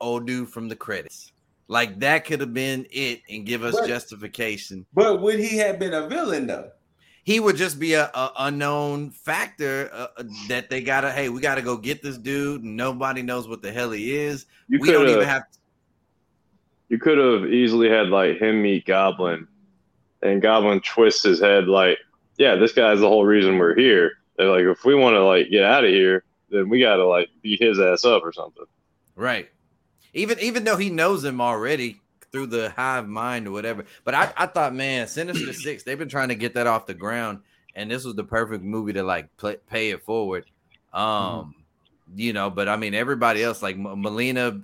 [0.00, 1.30] old dude from the credits.
[1.68, 4.86] Like that could have been it and give us But- justification.
[4.94, 6.70] But would he have been a villain though?
[7.22, 11.10] He would just be a, a unknown factor uh, uh, that they gotta.
[11.10, 12.64] Hey, we gotta go get this dude.
[12.64, 14.46] Nobody knows what the hell he is.
[14.68, 15.42] You we don't could even have have.
[16.88, 19.46] you could have easily had like him meet Goblin,
[20.22, 21.98] and Goblin twists his head like,
[22.38, 24.12] yeah, this guy's the whole reason we're here.
[24.38, 27.06] They're like, if we want to like get out of here, then we got to
[27.06, 28.64] like beat his ass up or something.
[29.14, 29.48] Right.
[30.14, 32.00] Even even though he knows him already
[32.32, 33.84] through the hive mind or whatever.
[34.04, 36.94] But I, I thought, man, Sinister Six, they've been trying to get that off the
[36.94, 37.40] ground,
[37.74, 40.44] and this was the perfect movie to like play, pay it forward.
[40.92, 41.54] Um,
[42.14, 44.60] you know, but I mean, everybody else like M- Melina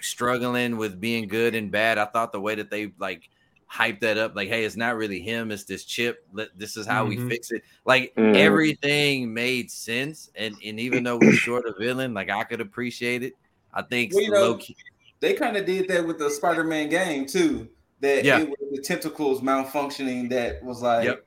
[0.00, 1.98] struggling with being good and bad.
[1.98, 3.28] I thought the way that they like
[3.72, 6.24] hyped that up, like, hey, it's not really him, it's this chip.
[6.32, 7.08] Let- This is how Mhm.
[7.08, 7.62] we fix it.
[7.84, 8.34] Like Mhm.
[8.36, 13.22] everything made sense, and and even though we're short of villain, like I could appreciate
[13.22, 13.34] it.
[13.72, 14.76] I think Well, you know, low-key-
[15.20, 17.68] They kind of did that with the Spider-Man game too.
[18.00, 18.40] That Yeah.
[18.40, 21.24] it was the tentacles malfunctioning that was like, Yep.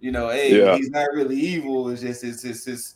[0.00, 0.76] you know, hey, Yeah.
[0.76, 1.88] he's not really evil.
[1.90, 2.94] It's just it's it's it's.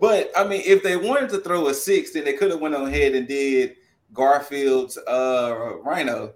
[0.00, 2.74] But I mean, if they wanted to throw a six, then they could have went
[2.74, 3.76] on ahead and did
[4.12, 6.34] Garfield's uh Rhino.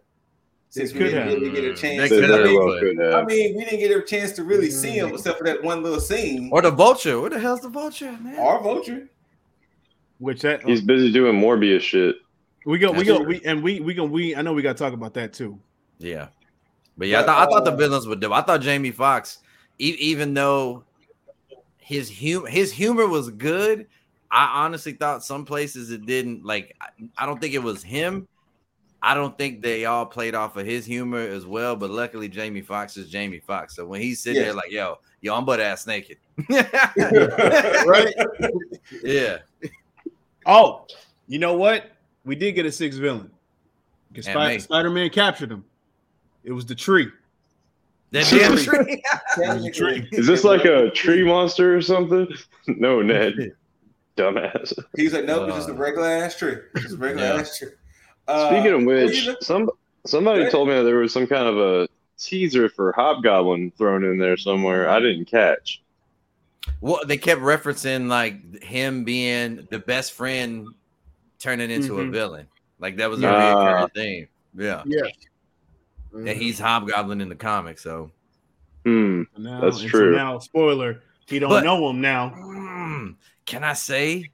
[0.69, 1.39] Since we didn't have.
[1.41, 2.11] really get a chance.
[2.11, 4.91] They could to, I, mean, I mean, we didn't get a chance to really see
[4.91, 6.51] him except for that one little scene.
[6.53, 7.21] or the vulture.
[7.21, 8.39] Where the hell's the vulture, man?
[8.39, 9.09] Or Vulture.
[10.19, 12.17] Which that He's busy doing Morbius shit.
[12.65, 14.93] we go we go we and we we gonna we I know we gotta talk
[14.93, 15.59] about that too.
[15.99, 16.29] Yeah,
[16.99, 18.33] but yeah, I But, thought, I thought the uh, villains would do.
[18.33, 19.39] I thought Jamie Foxx,
[19.79, 20.85] e- even though
[21.79, 23.87] his humor his humor was good,
[24.31, 26.45] I honestly thought some places it didn't.
[26.45, 28.27] Like, I- I don't think it was him.
[29.09, 31.77] I don't think they all played off of his humor as well.
[31.77, 33.77] But luckily, Jamie Foxx is Jamie Foxx.
[33.77, 34.47] So when he's sitting Yeah.
[34.49, 36.19] there like, "Yo, yo, I'm butt ass naked,"
[36.51, 38.15] right?
[39.05, 39.39] yeah,
[40.45, 40.87] Oh,
[41.29, 41.91] you know what?
[42.25, 43.31] We did get a sixth villain.
[44.13, 44.63] Because And.
[44.63, 45.65] Spider Man captured him.
[46.45, 47.09] It was the tree.
[48.13, 49.03] that damn tree.
[49.35, 52.27] Technically, Is this like a tree monster or something?
[52.67, 53.53] No, Ned.
[54.17, 54.73] Dumbass.
[54.97, 56.57] He's like, nope, it's just a Uh, regular ass tree.
[56.77, 57.41] It's a regular yeah.
[57.41, 57.69] ass tree.
[58.29, 59.71] Uh, Speaking of which, some
[60.05, 64.19] somebody told me that there was some kind of a teaser for Hobgoblin thrown in
[64.19, 64.89] there somewhere.
[64.89, 65.83] I didn't catch.
[66.81, 70.67] Well, they kept referencing like him being the best friend
[71.39, 72.13] turning into a Mhm.
[72.13, 72.47] villain.
[72.79, 73.61] Like that was a Ah.
[73.63, 74.29] recurring thing.
[74.57, 74.83] Yeah.
[74.87, 75.11] Yes.
[76.13, 78.11] And he's Hobgoblin in the comic, so
[78.85, 79.23] Hmm.
[79.37, 80.13] Now, That's true.
[80.13, 82.31] So now, spoiler, he don't But- know him now.
[82.31, 84.31] Mm, can I say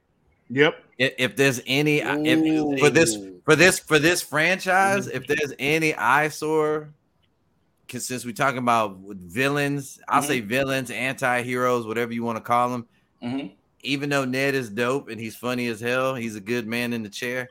[0.50, 0.74] Yep.
[0.98, 5.94] if, if there's any if, for this for this for this franchise, if there's any
[5.94, 6.92] eyesore,
[7.87, 10.26] because since we're talking about villains, I'll Mhm.
[10.26, 12.87] say villains, anti-heroes, whatever you want to call them.
[13.22, 13.52] Mhm.
[13.85, 17.02] even though Ned is dope and he's funny as hell, he's a good man in
[17.02, 17.48] the chair.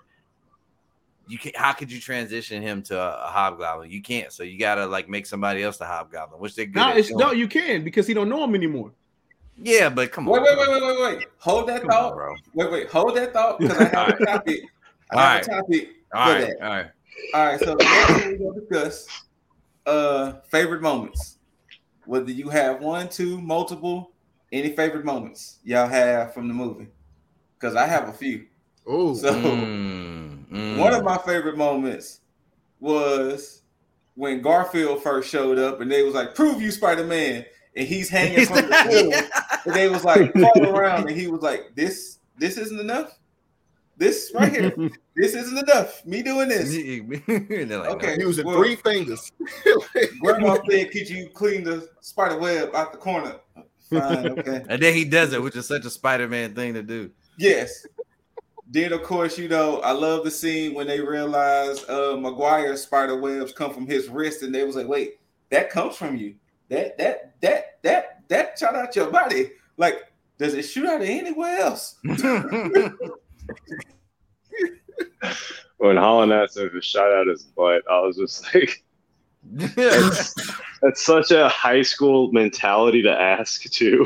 [1.27, 3.91] You can how could you transition him to a, a hobgoblin?
[3.91, 4.31] You can't.
[4.31, 7.31] So you gotta like make somebody else the hobgoblin, which they're good No, it's no,
[7.31, 8.91] you can because he don't know him anymore.
[9.57, 10.45] Yeah, but come Wait, on.
[10.45, 11.27] wait, wait, wait, wait, wait.
[11.39, 12.15] Hold that Come on, thought.
[12.15, 12.35] bro.
[12.53, 14.61] Wait, wait, hold that thought because I have a
[15.13, 15.43] Alright.
[15.43, 15.47] topic.
[15.47, 15.47] I have Alright.
[15.47, 16.61] a topic for All right, that.
[16.61, 16.85] all right.
[17.33, 19.07] All right, so the next thing we're gonna discuss
[19.85, 21.37] uh favorite moments.
[22.05, 24.11] Whether you have one, two, multiple,
[24.51, 26.87] any favorite moments y'all have from the movie.
[27.59, 28.45] Because I have a few.
[28.87, 30.77] Oh, So Mm, mm.
[30.77, 32.21] one of my favorite moments
[32.79, 33.61] was
[34.15, 37.45] when Garfield first showed up and they was like, prove you Spider-Man.
[37.77, 39.29] And he's hanging from the ceiling.
[39.65, 43.17] And they was like crawling around and he was like, This this isn't enough.
[44.01, 44.71] This right here.
[45.15, 46.03] this isn't enough.
[46.07, 46.73] Me doing this.
[47.27, 48.15] And they're like, Okay.
[48.17, 48.25] no.
[48.25, 49.31] using well- three fingers.
[50.21, 53.35] Grandma said, "Could you clean the spider web out the corner?"
[53.91, 54.63] Fine, okay.
[54.67, 57.11] And then he does it, which is such a Spider-Man thing to do.
[57.37, 57.85] Yes.
[58.67, 63.17] Then of course, you know, I love the scene when they realized uh Maguire's spider
[63.17, 65.19] webs come from his wrist, and they was like, "Wait,
[65.51, 66.33] that comes from you?
[66.69, 69.51] That that that that that shot out your body?
[69.77, 71.97] Like, does it shoot out of anywhere else?"
[75.77, 78.83] When Holland asked if it shot out his butt, I was just like,
[79.51, 84.05] that's such a high school mentality to ask too.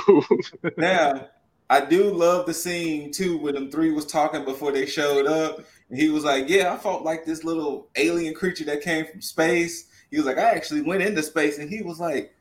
[0.77, 1.27] Now,
[1.69, 5.59] I do love the scene too when them three was talking before they showed up.
[5.89, 9.21] And he was like, Yeah, I felt like this little alien creature that came from
[9.21, 9.87] space.
[10.11, 11.57] He was like, I actually went into space.
[11.57, 12.33] And he was like,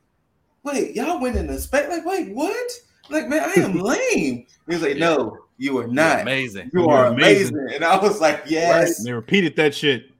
[0.63, 1.89] Wait, y'all went into space?
[1.89, 2.71] Like, wait, what?
[3.09, 4.45] Like, man, I am lame.
[4.67, 6.21] He was like, No, you are not.
[6.21, 6.69] amazing.
[6.73, 7.55] You You're amazing.
[7.57, 7.75] amazing.
[7.75, 8.99] And I was like, Yes.
[8.99, 10.11] And they repeated that shit.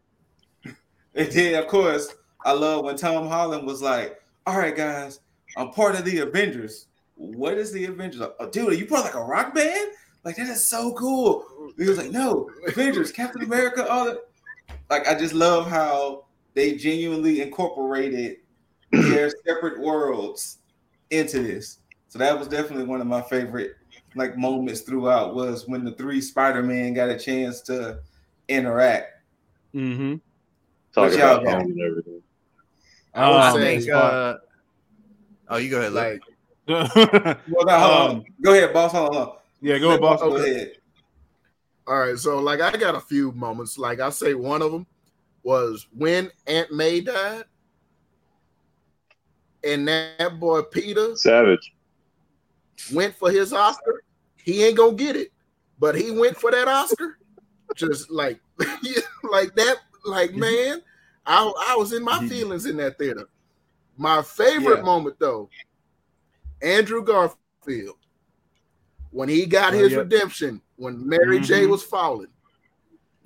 [0.63, 2.13] And did, of course,
[2.43, 5.19] I love when Tom Holland was like, All right, guys,
[5.57, 6.87] I'm part of the Avengers.
[7.15, 8.21] What is the Avengers?
[8.39, 9.91] Oh, dude, are you part of like a rock band?
[10.23, 11.45] Like, that is so cool.
[11.77, 14.19] He was like, No, Avengers, Captain America, all that.
[14.89, 18.37] Like, I just love how they genuinely incorporated
[18.91, 20.59] their separate worlds
[21.09, 21.79] into this.
[22.07, 23.75] So that was definitely one of my favorite
[24.15, 27.99] like moments throughout was when the three Spider-Man got a chance to
[28.47, 29.11] interact.
[29.73, 30.13] Mm-hmm.
[30.93, 31.61] Talk What y'all about got?
[31.61, 32.21] and everything.
[33.13, 33.91] I would Um, I say, think.
[33.91, 34.35] Uh,
[35.49, 35.93] oh, you go ahead.
[35.93, 36.21] Like,
[36.67, 36.95] like,
[37.49, 38.09] Well, now, hold on.
[38.17, 38.91] Um, Go ahead, boss.
[38.91, 39.35] Hold on.
[39.61, 40.19] yeah, go ahead, boss.
[40.21, 40.51] Go Okay.
[40.55, 40.71] ahead.
[41.87, 43.77] all right, so like I got a few moments.
[43.77, 44.87] Like I say, one of them
[45.43, 47.43] was when Aunt May died,
[49.63, 51.74] and that boy Peter Savage.
[52.93, 54.03] Went for his Oscar.
[54.37, 55.31] He ain't gonna get it,
[55.79, 57.17] but he went for that Oscar.
[57.75, 58.39] Just like,
[59.31, 60.81] like that, like man,
[61.25, 63.27] I I was in my feelings in that theater.
[63.97, 64.83] My favorite Yeah.
[64.83, 65.49] moment though,
[66.61, 67.97] Andrew Garfield,
[69.11, 69.99] when he got Oh, his yeah.
[69.99, 71.69] redemption, when Mary J Mhm.
[71.71, 72.27] was falling,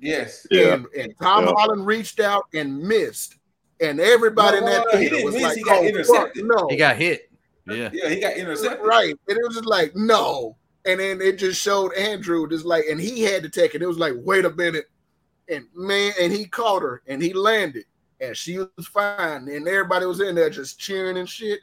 [0.00, 0.46] Yes.
[0.50, 0.74] Yeah.
[0.74, 1.52] and, and Tom Yeah.
[1.56, 3.36] Holland reached out and missed,
[3.80, 6.66] and everybody in that no, no, theater was miss, like, he got "Oh, fuck, no,
[6.70, 7.29] he got hit.
[7.66, 7.90] Yeah.
[7.92, 8.84] Yeah, he got intercepted.
[8.86, 9.14] Right.
[9.28, 10.56] And it was just like, no.
[10.86, 13.82] And then it just showed Andrew just like, and he had to take it.
[13.82, 14.86] It was like, wait a minute.
[15.48, 17.84] And man, and he caught her and he landed
[18.20, 19.48] and she was fine.
[19.48, 21.60] And everybody was in there just cheering and shit.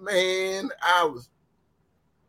[0.00, 1.28] Man, I was,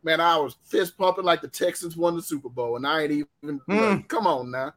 [0.04, 2.76] man, I was fist pumping like the Texans won the Super Bowl.
[2.76, 3.76] And I ain't even, Hmm.
[3.78, 4.72] like, come on now.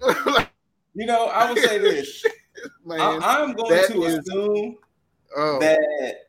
[0.26, 0.50] Like,
[0.94, 2.24] You know, I would say this.
[2.84, 3.00] man.
[3.00, 4.76] I, am going to is- assume
[5.36, 6.27] oh, that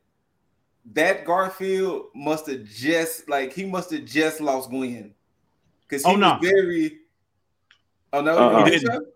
[0.94, 5.14] that Garfield must have just like he must have just lost Gwen
[5.88, 6.38] because he Oh, no.
[6.42, 6.98] was very.
[8.14, 8.66] Oh no, Uh-uh.
[8.66, 9.08] He didn't.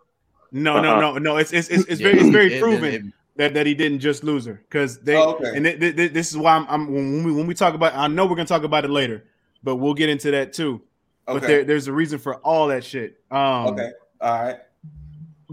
[0.52, 1.00] No, no, Uh-uh.
[1.02, 1.38] no, no.
[1.38, 3.04] It's it's it's, it's Yeah, very it's very it- proven it-
[3.36, 5.56] that, that he didn't just lose her because they Oh, okay.
[5.56, 7.96] and th- th- th- this is why I'm, I'm when we when we talk about
[7.96, 9.26] I know we're gonna talk about it later,
[9.64, 10.82] but we'll get into that too.
[11.26, 13.20] But there, there's a reason for all that shit.
[13.32, 13.90] Um, okay.
[14.22, 14.58] All right.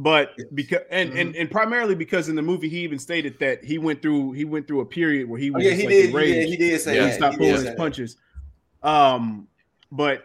[0.02, 1.18] But because and, Mm-hmm.
[1.18, 4.46] and and primarily because in the movie he even stated that he went through he
[4.46, 6.10] went through a period where he Oh, was yeah, he like did.
[6.10, 6.48] He did.
[6.48, 7.16] He did say Yeah, and that.
[7.16, 8.16] stop He pulling his punches.
[8.82, 9.46] Um,
[9.92, 10.24] but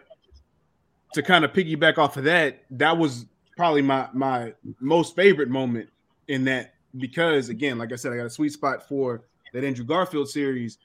[1.12, 5.90] to kind of piggyback off of that, that was probably my my most favorite moment
[6.28, 9.84] in that because again, like I said, I got a sweet spot for that Andrew
[9.84, 10.78] Garfield series,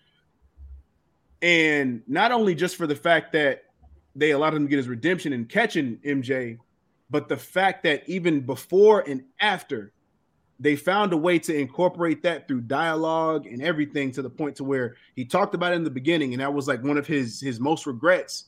[1.41, 3.63] and not only just for the fact that
[4.15, 6.57] they allowed him to get his redemption and catching MJ,
[7.11, 9.91] but the fact that even before and after
[10.59, 14.63] they found a way to incorporate that through dialogue and everything to the point to
[14.63, 17.41] where he talked about it in the beginning and that was like one of his
[17.41, 18.45] his most regrets.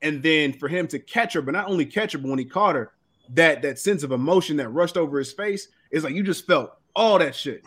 [0.00, 2.44] And then for him to catch her but not only catch her but when he
[2.44, 2.92] caught her
[3.34, 6.72] that that sense of emotion that rushed over his face is like you just felt
[6.96, 7.62] all that shit.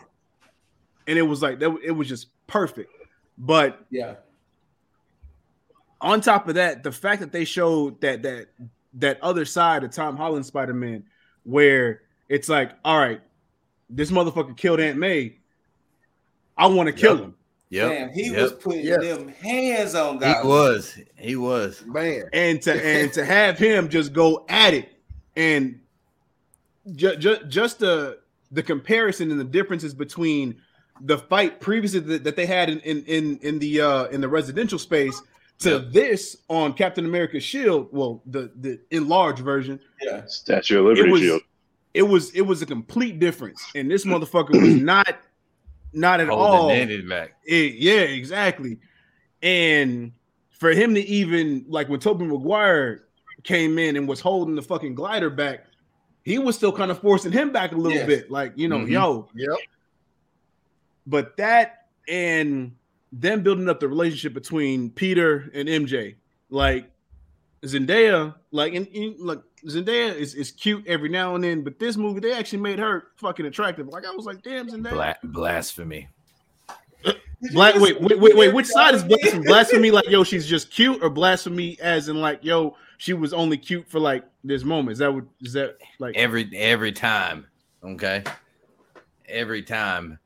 [1.06, 2.92] And it was like that it was just perfect.
[3.38, 4.16] But Yeah.
[6.00, 8.48] on top of that, the fact that they showed that that
[8.96, 11.04] that other side of Tom Holland Spider Man,
[11.44, 13.20] where it's like, all right,
[13.88, 15.36] this motherfucker killed Aunt May.
[16.56, 17.34] I want to kill him.
[17.68, 18.42] Yeah, Damn, he yep.
[18.42, 19.00] was putting Yes.
[19.02, 20.44] them hands on He God.
[20.46, 20.98] was.
[21.16, 21.82] He was.
[21.84, 22.22] man.
[22.32, 24.88] and to and to have him just go at it
[25.34, 25.80] and
[26.94, 28.18] ju- ju- just the
[28.52, 30.56] the comparison and the differences between
[31.02, 34.28] the fight previously that, that they had in in in, in the uh in the
[34.28, 35.20] residential space
[35.58, 35.92] to Yep.
[35.92, 40.24] this on Captain America's shield well the the enlarged version Yeah.
[40.26, 41.42] Statue of Liberty it was Shield.
[41.94, 45.16] it was it was a complete difference and this motherfucker was not
[45.92, 47.36] not at all Holding it back.
[47.44, 48.78] it- yeah, exactly.
[49.42, 50.12] And
[50.50, 53.04] for him to even like when Tobey Maguire
[53.44, 55.64] came in and was holding the fucking glider back,
[56.24, 58.06] he was still kind of forcing him back a little Yes.
[58.06, 58.30] bit.
[58.30, 58.90] Like, you know, Mhm.
[58.90, 59.56] yo, Yep.
[61.06, 62.75] but that and
[63.12, 66.16] them building up the relationship between Peter and MJ,
[66.50, 66.90] like
[67.62, 71.96] Zendaya, like and, and like Zendaya is, is cute every now and then, but this
[71.96, 73.88] movie they actually made her fucking attractive.
[73.88, 74.90] Like I was like, damn, Zendaya.
[74.90, 76.08] Bla- blasphemy.
[77.42, 78.54] Did Black, wait, wait, wait, wait.
[78.54, 79.46] Which side is blasphemy?
[79.46, 83.58] Blasphemy, like yo, she's just cute, or blasphemy, as in like yo, she was only
[83.58, 84.92] cute for like this moment.
[84.92, 85.24] Is that what?
[85.42, 86.16] Is that like?
[86.16, 87.46] Every every time.
[87.84, 88.24] Okay.
[89.28, 90.18] Every time.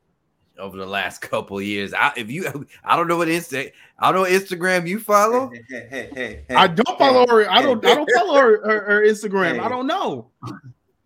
[0.61, 1.93] Over the last couple of years.
[1.93, 5.49] I, if you, I don't know what Insta, I don't know what Instagram you follow.
[5.51, 7.49] Hey, hey, hey, hey, hey, I don't follow her.
[7.51, 7.83] I don't.
[7.85, 9.55] I don't follow her, her, her Instagram.
[9.55, 9.59] Hey.
[9.59, 10.29] I don't know.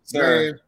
[0.03, 0.51] sir.
[0.51, 0.59] Man,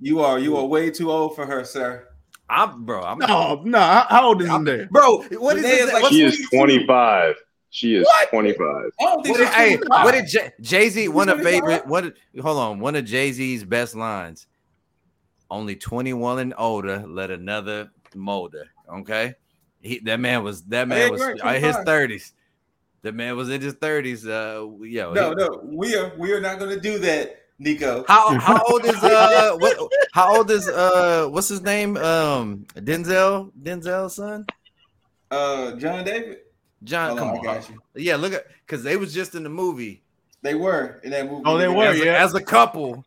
[0.00, 2.08] You are you are way too old for her, sir.
[2.50, 3.00] I'm bro.
[3.02, 3.78] I'm No, no.
[3.78, 4.90] How, how old is Zendaya?
[4.90, 5.22] bro.
[5.38, 5.80] What is Zendaya this?
[5.86, 6.56] is like- She what is do you do?
[6.84, 7.34] 25.
[7.70, 8.28] She is What?
[8.28, 8.60] 25.
[9.00, 11.08] I What hey, what did Jay Z?
[11.08, 11.86] One of favorite.
[11.86, 12.02] What?
[12.02, 12.80] did- Hold on.
[12.80, 14.46] One of Jay Z's best lines.
[15.50, 17.02] Only 21 and older.
[17.06, 18.66] Let another molder.
[18.88, 19.34] Okay.
[19.80, 20.62] He, that man was.
[20.64, 22.32] That man was you're in his 30s.
[23.02, 24.24] That man was in his 30s.
[24.26, 25.12] Uh, yo.
[25.12, 28.04] No, he- no, we are we are not going to do that, Nico.
[28.06, 29.76] How how old is uh what
[30.12, 34.46] how old is uh what's his name um Denzel Denzel's son
[35.32, 36.38] Uh, John David.
[36.84, 37.78] John Hold come on, I on got you.
[37.94, 40.02] yeah look at because they was just in the movie
[40.42, 41.42] They were in that movie.
[41.46, 42.22] Oh, they were, as, a, yeah.
[42.24, 43.04] as a couple.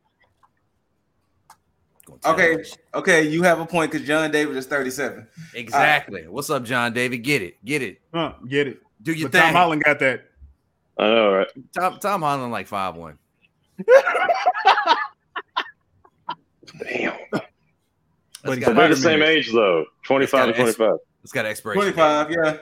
[2.05, 5.27] Gonna tell Okay, them okay, you have a point because John David is thirty-seven.
[5.55, 6.27] exactly.
[6.27, 7.19] What's up, John David?
[7.19, 7.99] Get it, get it.
[8.13, 8.79] Huh, get it.
[9.01, 9.53] Do your But Tom.
[9.53, 10.25] Holland got that.
[10.99, 11.47] I know, right?
[11.73, 13.17] Tom Tom Holland like five one.
[16.79, 17.13] Damn.
[17.31, 20.97] But he's But they're the same is- age, though 25 to It's got an 25.
[21.23, 21.81] It's got expiration.
[21.81, 21.93] date.
[21.95, 22.57] Twenty-five, yeah.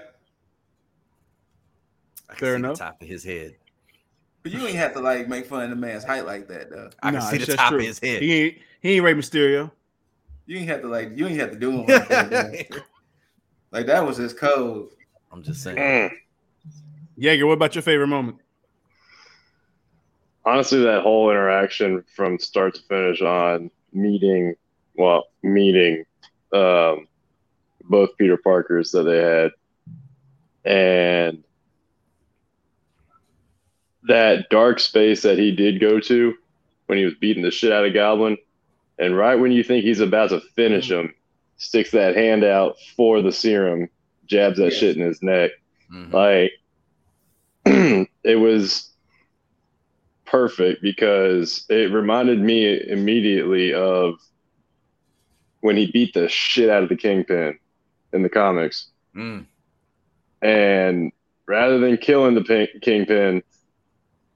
[2.29, 2.77] I can Fair see the enough.
[2.79, 3.55] top of his head.
[4.43, 6.89] But you ain't have to like make fun of the man's height like that, though.
[7.01, 7.79] I can Nah, see the top true.
[7.79, 8.21] of his head.
[8.21, 9.71] He ain't he ain't Rey Mysterio.
[10.45, 12.67] You ain't have to like you ain't have to do him like that.
[13.71, 14.89] Like that was his code.
[15.31, 15.77] I'm just saying.
[15.77, 16.11] Mm.
[17.17, 18.37] Jaeger, what about your favorite moment?
[20.45, 24.53] Honestly, that whole interaction from start to finish on meeting,
[24.95, 26.05] well, meeting
[26.53, 27.07] um,
[27.85, 29.51] both Peter Parkers that they had,
[30.65, 31.43] and
[34.03, 36.35] that dark space that he did go to
[36.85, 38.37] when he was beating the shit out of Goblin,
[38.99, 41.13] and right when you think he's about to finish him,
[41.57, 43.89] sticks that hand out for the serum,
[44.25, 44.73] jabs that Yes.
[44.75, 45.51] shit in his neck.
[45.91, 46.11] Mhm.
[46.13, 46.51] Like
[48.23, 48.89] it was
[50.25, 54.15] perfect because it reminded me immediately of
[55.61, 57.57] when he beat the shit out of the Kingpin
[58.11, 58.87] in the comics.
[59.15, 59.45] Mm.
[60.41, 61.11] And
[61.47, 63.43] rather than killing the pin- Kingpin,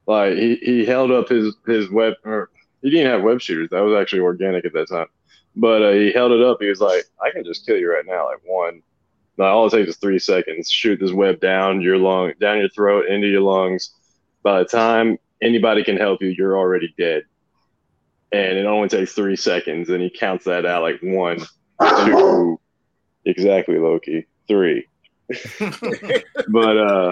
[0.06, 2.50] like he, he held up his his web or
[2.88, 3.70] he didn't have web shooters.
[3.72, 5.08] That was actually organic at that time.
[5.58, 6.60] But uh, he held it up.
[6.62, 8.82] He was like, "I can just kill you right now, like one."
[9.38, 10.72] Now all it takes is three seconds.
[10.72, 13.94] Shoot this web down your lung, down your throat, into your lungs.
[14.42, 17.24] By the time anybody can help you, you're already dead.
[18.32, 21.40] And it only takes three seconds, and he counts that out like one,
[21.82, 22.60] two,
[23.26, 24.88] exactly, Loki, three.
[26.48, 27.12] but uh,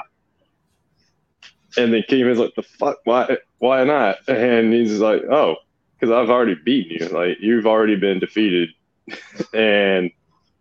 [1.78, 3.00] and then Kingpin's like, "The fuck?
[3.04, 3.38] Why?
[3.60, 5.58] Why not?" And he's like, "Oh,
[6.00, 7.08] because I've already beaten you.
[7.14, 8.70] Like you've already been defeated."
[9.54, 10.12] and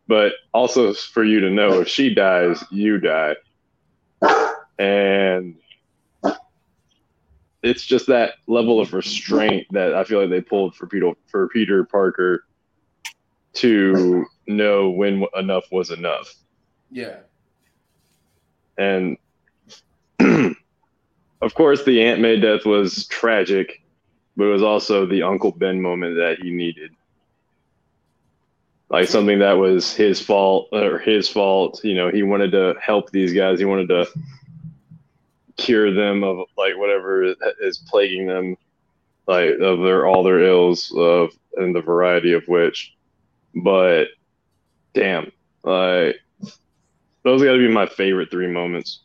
[0.07, 3.37] but also for you to know, if she dies, you die.
[4.79, 5.57] And
[7.63, 11.49] it's just that level of restraint that I feel like they pulled for Peter for
[11.49, 12.45] Peter Parker
[13.55, 16.35] to know when enough was enough.
[16.91, 17.19] Yeah.
[18.77, 19.17] And
[20.21, 23.83] of course, the Aunt May death was tragic,
[24.37, 26.93] but it was also the Uncle Ben moment that he needed.
[28.91, 31.83] Like something that was his fault or his fault.
[31.85, 33.59] You know, he wanted to help these guys.
[33.59, 34.07] He wanted to
[35.57, 38.57] cure them of like whatever is plaguing them,
[39.27, 42.95] like of their all their ills of and the variety of which.
[43.55, 44.09] But
[44.93, 45.33] damn,
[45.63, 46.21] like
[47.23, 49.01] those got to be my favorite three moments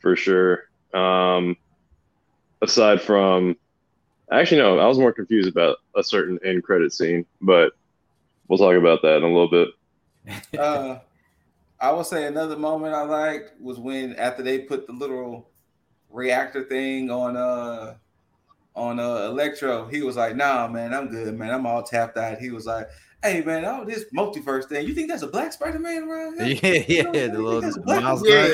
[0.00, 0.64] for sure.
[0.92, 1.56] Um,
[2.60, 3.56] aside from,
[4.30, 7.72] actually, no, I was more confused about a certain end credit scene, but
[8.48, 9.68] we'll talk about that in a little bit.
[10.58, 10.98] Uh,
[11.78, 15.50] I would say another moment I liked was when after they put the little
[16.10, 17.94] reactor thing on uh
[18.74, 21.50] on uh Electro, he was like, "Nah, man, I'm good, man.
[21.50, 22.88] I'm all tapped out." He was like,
[23.22, 24.86] "Hey, man, all this multiverse thing.
[24.86, 27.60] You think that's a black Spider Man around here?" Yeah, You know, yeah, the little
[27.60, 28.48] that's a black Miles Yeah.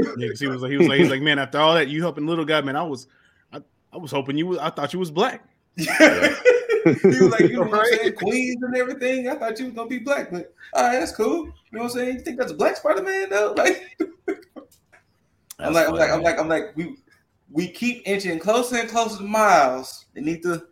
[0.00, 0.32] Gunn.
[0.38, 2.46] He was like, he was like, he's like, man, after all that, you helping little
[2.46, 3.06] guy, man, I was,
[3.92, 5.44] I, I was hoping you was, I thought you was black.
[5.76, 8.14] he was like, you know what I'm saying?
[8.14, 9.28] Queens and everything.
[9.28, 11.46] I thought you was gonna be black, but all right, that's cool.
[11.46, 12.14] You know what I'm saying?
[12.16, 13.54] You think that's a black Spider Man though?
[15.58, 16.96] Like, I'm like, I'm like, I'm like, I'm like, we
[17.52, 20.06] we keep inching closer and closer to Miles.
[20.12, 20.66] They need to.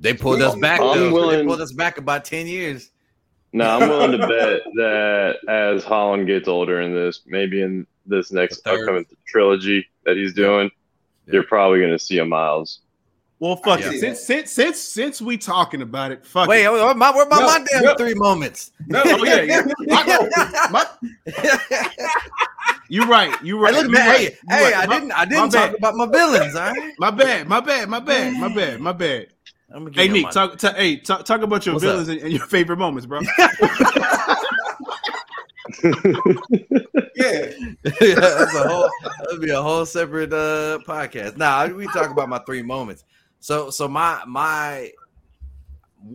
[0.00, 0.80] They pulled us back.
[0.80, 1.30] I'm though.
[1.30, 2.92] They pulled us back about ten years.
[3.52, 8.32] Now I'm willing to bet that as Holland gets older in this, maybe in this
[8.32, 10.85] next upcoming trilogy that he's doing, Yeah.
[11.26, 12.80] You're probably going to see a Miles.
[13.38, 13.90] Well, fuck Yeah.
[13.92, 14.00] it.
[14.00, 16.96] Since since since since we talking about it, fuck Wait, it.
[16.96, 17.94] my, where about No, my damn no.
[17.94, 18.72] three moments?
[18.86, 19.62] No, Oh, yeah, yeah.
[20.70, 20.86] My-
[22.88, 23.34] you right.
[23.44, 23.74] You right.
[23.74, 24.08] Hey, look, you man.
[24.08, 24.76] right, Hey, you hey, right.
[24.76, 25.68] I My- didn't, I didn't bad.
[25.70, 26.54] talk about my villains.
[26.56, 26.92] All right.
[26.98, 27.46] My bad.
[27.46, 27.88] My bad.
[27.90, 28.32] My bad.
[28.40, 28.80] My bad.
[28.80, 29.26] My bad.
[29.70, 32.32] I'm Hey you Nick, talk, ta- hey, talk, talk about your What's villains and, and
[32.32, 33.20] your favorite moments, bro.
[37.16, 37.52] yeah.
[37.82, 38.90] That's a whole.
[39.24, 41.36] That'd be a whole separate uh podcast.
[41.36, 43.04] Nah, we talk about my three moments.
[43.40, 44.90] So, so my my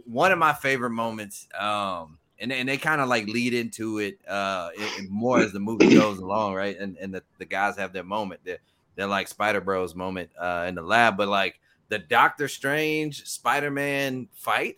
[0.05, 4.19] one of my favorite moments, um, and and they kind of like lead into it,
[4.27, 6.77] uh, it- it more as the movie goes along, right?
[6.77, 8.59] And and the, the guys have their moment, they're,
[8.95, 11.59] they're like Spider Bros moment, uh, in the lab, but like
[11.89, 14.77] the Doctor Strange Spider Man fight,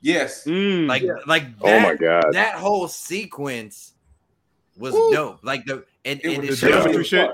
[0.00, 0.44] Yes.
[0.44, 0.86] Mm.
[0.88, 1.14] like Yeah.
[1.26, 2.24] like Oh my god.
[2.32, 3.92] that whole sequence
[4.80, 5.12] was Woo.
[5.12, 5.38] dope.
[5.44, 7.30] Like the and, It and it the geometry shit.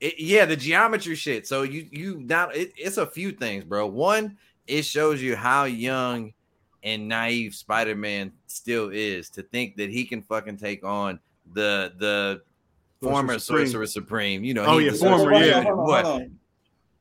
[0.00, 1.46] it, yeah, the geometry shit.
[1.46, 3.86] So you you not it, it's a few things, bro.
[3.86, 6.32] One, it shows you how young
[6.82, 11.20] and naive Spider-Man still is to think that he can fucking take on
[11.52, 12.42] the the
[13.02, 13.66] former Supreme.
[13.66, 14.44] Sorcerer Supreme.
[14.44, 15.54] You know, Oh, yeah, the former, Sorcerer yeah.
[15.56, 15.64] Supreme.
[15.66, 16.04] Hold on, What?
[16.04, 16.38] hold on.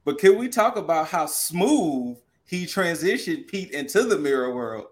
[0.05, 4.87] But can we talk about how smooth he transitioned Pete into the mirror world?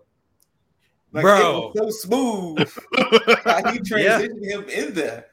[1.17, 1.71] Like, Bro.
[1.75, 2.57] it was so smooth
[3.43, 5.25] how he transitioned him in there.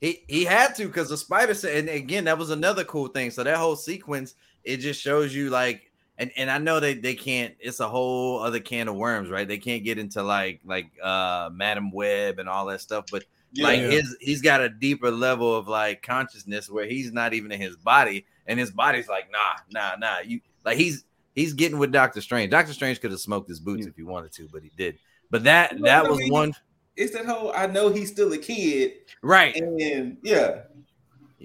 [0.00, 3.30] He he had to because the spider said, and again, that was another cool thing.
[3.30, 7.14] So that whole sequence, it just shows you like, and and I know they they
[7.14, 7.54] can't.
[7.58, 9.48] It's a whole other can of worms, right?
[9.48, 13.64] They can't get into like like uh Madame Web and all that stuff, but Yeah.
[13.64, 13.88] like Yeah.
[13.90, 17.76] his he's got a deeper level of like consciousness where he's not even in his
[17.76, 20.18] body, and his body's like, nah, nah, nah.
[20.24, 21.04] You like he's
[21.34, 22.50] he's getting with Doctor Strange.
[22.50, 23.88] Doctor Strange could have smoked his boots Yeah.
[23.90, 24.98] if he wanted to, but he did.
[25.30, 26.52] But that No, that I was mean, one
[26.96, 29.54] it's that whole I know he's still a kid, right.
[29.56, 30.62] and yeah,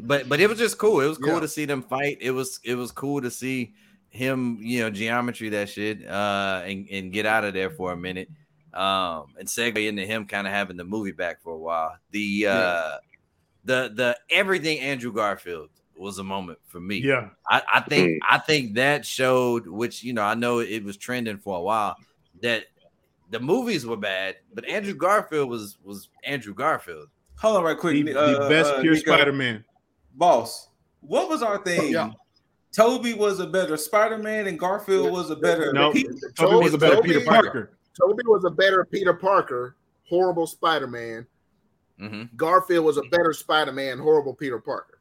[0.03, 1.01] but but it was just cool.
[1.01, 1.39] It was cool Yeah.
[1.41, 2.17] to see them fight.
[2.21, 3.73] It was it was cool to see
[4.09, 7.97] him, you know, geometry that shit, uh, and and get out of there for a
[7.97, 8.29] minute,
[8.73, 11.95] um, and segue into him kind of having the movie back for a while.
[12.11, 12.97] The uh,
[13.65, 16.97] the the everything Andrew Garfield was a moment for me.
[16.97, 17.29] yeah.
[17.49, 21.39] I, I think I think that showed, which you know, I know it was trending
[21.39, 21.97] for a while,
[22.41, 22.65] that
[23.29, 27.07] the movies were bad, but Andrew Garfield was was Andrew Garfield.
[27.37, 28.05] hold on right quick.
[28.05, 29.63] The, uh, the best uh, pure Spider-Man.
[30.15, 30.69] boss.
[31.01, 31.91] What was our thing?
[31.93, 32.11] Yeah.
[32.71, 35.71] Tobey was a better Spider-Man, and Garfield was a better.
[35.73, 35.91] No.
[35.91, 36.07] Pete.
[36.35, 37.77] Tobey was a better Tobey- Peter Parker.
[37.99, 39.75] Toby was a better Peter Parker,
[40.07, 41.25] horrible Spider-Man.
[41.99, 44.99] hmm Garfield was a better Spider-Man, horrible Peter Parker.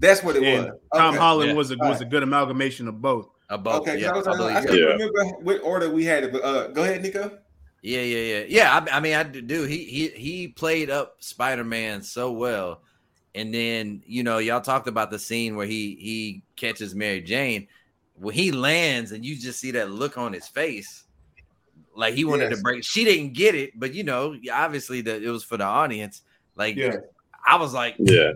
[0.00, 0.80] That's what it And was.
[0.94, 1.18] Tom Okay.
[1.18, 1.56] Holland Yeah.
[1.56, 3.28] was a was a good amalgamation of both.
[3.48, 4.84] Both, Okay, yeah, I, was, I, I can't Yeah.
[4.86, 7.38] remember what order we had it, but uh, go ahead, Nico.
[7.86, 8.86] Yeah, yeah, yeah, yeah.
[8.90, 9.64] I, I mean, I do.
[9.64, 12.80] He he he played up Spider Man so well,
[13.34, 17.68] and then you know y'all talked about the scene where he he catches Mary Jane.
[18.14, 21.04] When he lands, and you just see that look on his face,
[21.94, 22.56] like he wanted Yes.
[22.56, 22.84] to break.
[22.84, 26.22] She didn't get it, but you know, obviously that it was for the audience.
[26.56, 26.96] Like, Yeah.
[27.46, 28.32] I was like, Yeah.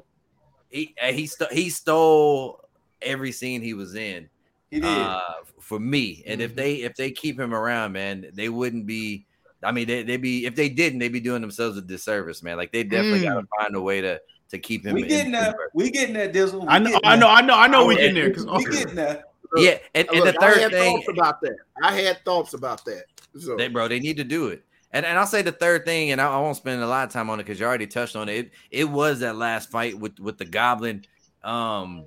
[0.69, 2.69] he he st- he stole
[3.01, 4.29] every scene he was in
[4.71, 4.85] He did.
[4.85, 5.21] uh,
[5.59, 6.23] for me.
[6.27, 6.45] And Mm-hmm.
[6.51, 9.25] if they if they keep him around, man, they wouldn't be.
[9.63, 12.57] I mean, they they be if they didn't, they'd be doing themselves a disservice, man.
[12.57, 13.35] Like they definitely Mm.
[13.35, 14.95] got to find a way to to keep him.
[14.95, 15.57] we in- getting in- that.
[15.75, 16.63] We getting that Dizzle.
[16.63, 17.29] We I know, I know.
[17.29, 17.85] I know, I know.
[17.87, 18.01] We Yeah.
[18.01, 19.25] getting there because We getting that.
[19.57, 21.57] Yeah, and, and Look, the I third had thing, thoughts about that.
[21.83, 23.05] I had thoughts about that.
[23.39, 24.63] So they bro, they need to do it.
[24.93, 27.13] And and I'll say the third thing, and I, I won't spend a lot of
[27.13, 28.37] time on it because you already touched on it.
[28.47, 28.51] it.
[28.71, 31.05] It was that last fight with with the goblin,
[31.45, 32.05] um,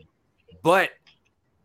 [0.63, 0.89] but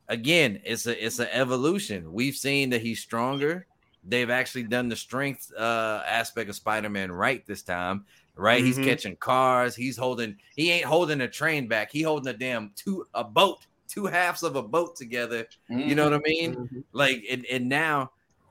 [0.09, 2.13] again, it's a it's an evolution.
[2.13, 3.67] We've seen that he's stronger.
[4.09, 8.05] They've actually done the strength uh, aspect of Spider-Man right this time.
[8.39, 8.85] Right, he's Mhm.
[8.85, 9.75] catching cars.
[9.75, 10.37] He's holding.
[10.55, 11.91] He ain't holding a train back.
[11.91, 15.47] He holding a damn two a boat, two halves of a boat together.
[15.71, 16.55] You know what I mean?
[16.55, 16.85] Mhm.
[16.93, 18.11] Like, and, and now,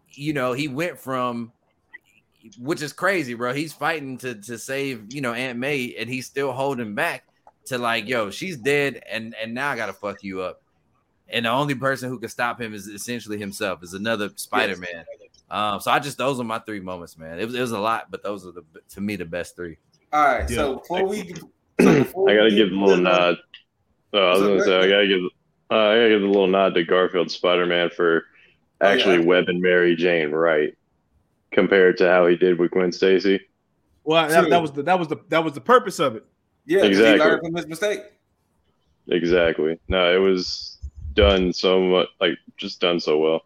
[0.09, 1.51] you know, he went from,
[2.57, 3.53] which is crazy, bro.
[3.53, 7.25] He's fighting to to save, you know, Aunt May, and he's still holding back
[7.65, 10.63] to like, yo, she's dead, and and now I gotta fuck you up.
[11.29, 15.05] And the only person who can stop him is essentially himself, is another Spider Man.
[15.49, 17.39] Um, so I just those are my three moments, man.
[17.39, 19.77] It was it was a lot, but those are the to me the best three.
[20.11, 20.49] All right.
[20.49, 20.55] Yeah.
[20.57, 21.33] So before we,
[21.81, 23.37] so before I gotta we give a little nod.
[24.13, 25.21] Oh, I was So gonna say I gotta give
[25.71, 28.23] uh, I gotta give a little nod to Garfield Spider Man for
[28.81, 28.93] Oh, yeah.
[28.93, 30.75] actually webbing Mary Jane right
[31.51, 33.39] compared to how he did with Gwen Stacy.
[34.03, 36.25] well, that, that was the that was the that was the purpose of it.
[36.65, 36.89] Yeah, exactly.
[36.89, 37.13] Exactly.
[37.23, 37.99] He learned from his mistake.
[39.07, 39.79] Exactly.
[39.87, 40.77] No, it was
[41.13, 43.45] done so much like just done so well.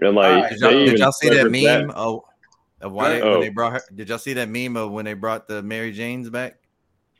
[0.00, 0.50] And like Alright.
[0.52, 1.92] Did y'all, did y'all see that leveraged meme?
[1.96, 2.24] Oh,
[2.80, 3.32] of why they, Oh.
[3.32, 3.82] when they brought her?
[3.94, 6.58] Did y'all see that meme of when they brought the Mary Janes back?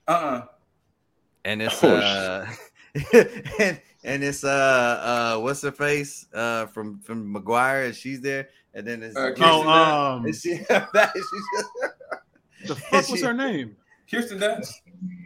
[0.07, 0.45] Uh uh
[1.45, 2.47] and it's Oh, uh
[3.59, 8.49] and, and it's uh uh what's her face uh from from Maguire, and she's there,
[8.75, 10.17] and then it's Uh, Kirsten Oh, Dunst.
[10.17, 11.71] um, and she, she's just,
[12.67, 13.77] the fuck was she- her name?
[14.11, 14.73] Kirsten Dunst.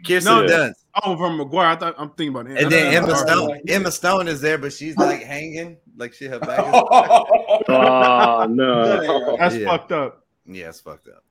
[0.05, 0.82] Kirsten No, Dunst.
[1.03, 1.67] Oh, from Maguire.
[1.69, 2.47] I thought I'm thinking about.
[2.51, 2.61] it.
[2.61, 3.61] And then Emma thought- Stone.
[3.67, 6.59] Emma Stone is there, but she's like hanging, like she her back.
[6.59, 9.35] Is, All Oh no.
[9.37, 9.65] That's Yeah.
[9.65, 10.23] fucked up.
[10.45, 11.23] yeah, it's fucked up.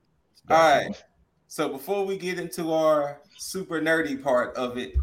[0.49, 0.89] right.
[1.47, 4.95] So before we get into our super nerdy part of it,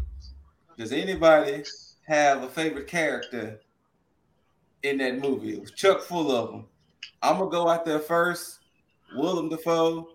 [0.77, 1.63] does anybody
[2.07, 3.59] have a favorite character
[4.83, 5.53] in that movie?
[5.53, 6.65] It was Chuck full of them.
[7.23, 8.59] I'm gonna go out there first.
[9.15, 10.09] Willem Dafoe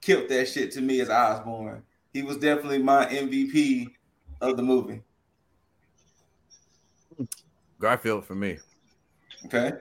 [0.00, 1.82] killed that shit to me as Osborn.
[2.12, 3.88] He was definitely my MVP
[4.40, 5.02] of the movie.
[7.78, 8.58] Garfield for me.
[9.46, 9.72] Okay.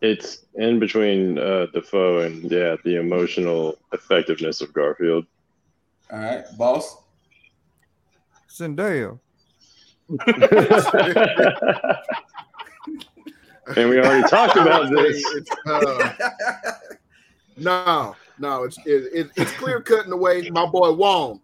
[0.00, 5.26] It's in between uh, Dafoe and yeah, the emotional effectiveness of Garfield.
[6.10, 6.96] All right, boss.
[8.50, 9.18] Zendaya.
[13.76, 15.22] and we already talked about this.
[15.36, 16.72] It's, uh,
[17.60, 20.48] no, no, it's it, it, it's clear cutting away.
[20.50, 21.40] My boy Wong.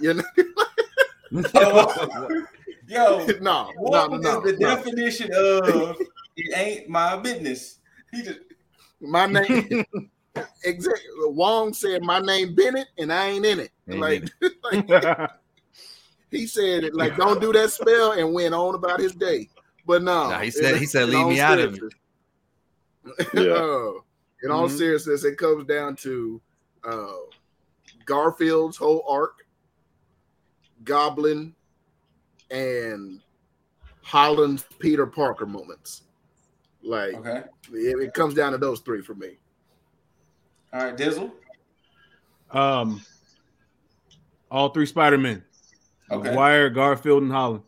[0.00, 0.24] You know,
[2.88, 4.74] Yo, no, no, what no, is no, the no.
[4.74, 5.96] definition of
[6.36, 7.78] it ain't my business?
[8.12, 8.40] He just
[9.00, 9.84] My name,
[10.64, 11.04] exactly.
[11.26, 13.70] Wong said my name Bennett, and I ain't in it.
[13.88, 14.30] Ain't like,
[14.72, 15.30] in like
[16.30, 19.48] he said, it like don't do that spell, and went on about his day.
[19.86, 21.82] But no, Nah, he said- he said, "Leave me out of it.
[23.34, 23.52] Yeah.
[23.54, 24.04] Oh.
[24.42, 24.78] In all Mhm.
[24.78, 26.40] seriousness, it comes down to
[26.82, 27.12] uh,
[28.06, 29.46] Garfield's whole arc,
[30.84, 31.54] Goblin,
[32.50, 33.20] and
[34.02, 36.02] Holland's Peter Parker moments.
[36.82, 37.44] Like okay.
[37.72, 39.36] it, it comes down to those three for me.
[40.72, 41.30] All right, Dizzle.
[42.50, 43.02] um,
[44.50, 45.44] all three Spider Men.
[46.10, 46.30] Okay.
[46.30, 47.62] Maguire, Garfield, and Holland.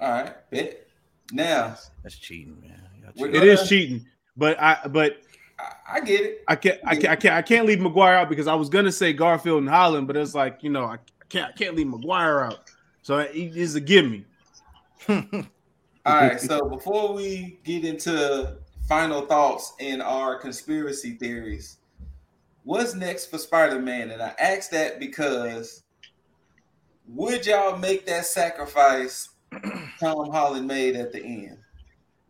[0.00, 0.86] All right, bet.
[1.32, 2.78] Now That's cheating, man.
[3.16, 3.34] Cheating.
[3.34, 4.06] It is cheating,
[4.36, 5.20] but I but
[5.62, 6.44] I, I get it.
[6.48, 8.92] I can't I can't I can't I can't leave Maguire out because I was gonna
[8.92, 10.98] say Garfield and Holland, but it's like you know I
[11.28, 12.70] can't I can't leave Maguire out.
[13.02, 14.24] So it is a give me.
[15.08, 18.56] All right, so before we get into
[18.88, 21.78] final thoughts and our conspiracy theories,
[22.64, 24.10] what's next for Spider-Man?
[24.10, 25.84] And I ask that because
[27.08, 29.30] would y'all make that sacrifice
[30.00, 31.58] Tom Holland made at the end?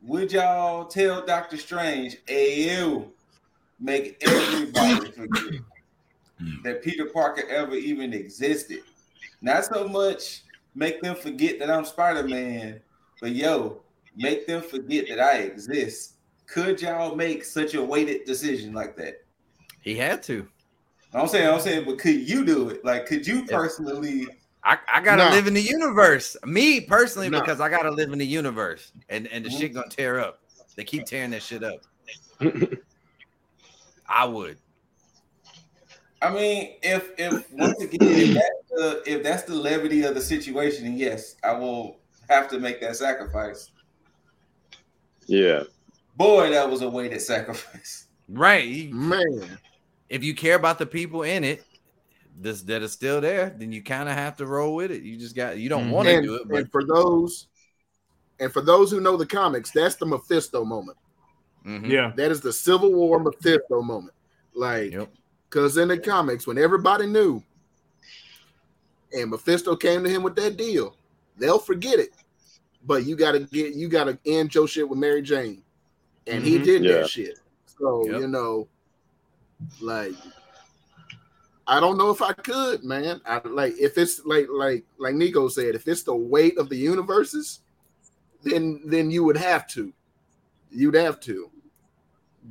[0.03, 3.13] Would y'all tell Doctor Strange, hey you,
[3.83, 5.61] make everybody forget
[6.65, 8.81] that Peter Parker ever even existed?
[9.43, 12.81] Not so much make them forget that I'm Spider-Man,
[13.21, 13.83] but yo,
[14.17, 16.15] make them forget that I exist.
[16.47, 19.17] Could y'all make such a weighted decision like that?
[19.83, 20.47] He had to.
[21.13, 22.85] I'm saying, I'm saying, but could you do it?
[22.85, 23.57] Like, could you Yeah.
[23.57, 24.27] personally?
[24.65, 25.31] I, I gotta No.
[25.31, 26.37] live in the universe.
[26.45, 27.41] Me personally, No.
[27.41, 29.59] because I gotta live in the universe, and and the Mhm.
[29.59, 30.41] shit gonna tear up.
[30.77, 31.81] They keep tearing that shit up.
[34.07, 34.59] I would.
[36.21, 40.21] I mean, if if once again, if that's the if that's the levity of the
[40.21, 43.71] situation, then yes, I will have to make that sacrifice.
[45.27, 45.65] yeah.
[46.15, 48.07] Boy, that was a weighted sacrifice.
[48.29, 48.91] Right.
[48.91, 49.59] Man,
[50.09, 51.65] If you care about the people in it,
[52.37, 55.03] this that is still there, then you kind of have to roll with it.
[55.03, 55.91] You just got you don't Mhm.
[55.91, 57.49] want to do it, but and for those
[58.41, 60.99] and for those who know the comics, that's the Mephisto moment.
[61.65, 61.89] Mhm.
[61.89, 62.13] Yeah.
[62.17, 64.15] That is the Civil War Mephisto moment.
[64.55, 65.13] Like, Yep.
[65.49, 67.43] because in the comics, when everybody knew,
[69.13, 70.97] and Mephisto came to him with that deal,
[71.39, 72.11] they'll forget it.
[72.85, 75.63] But you gotta get, you gotta end your shit with Mary Jane,
[76.27, 76.65] and he Mhm.
[76.65, 76.93] did Yeah.
[76.99, 77.39] that shit.
[77.79, 78.21] So Yep.
[78.21, 78.69] you know,
[79.81, 80.15] like,
[81.67, 83.21] I don't know if I could, man.
[83.25, 86.77] I like if it's like like like Nico said, if it's the weight of the
[86.77, 87.61] universes,
[88.43, 89.93] then then you would have to,
[90.73, 91.51] you'd have to.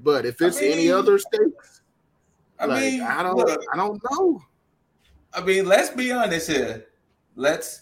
[0.03, 1.81] But if I it's any other stakes,
[2.59, 4.41] I like mean, I don't, look, I don't know.
[5.33, 6.87] I mean, let's be honest here.
[7.35, 7.81] Let's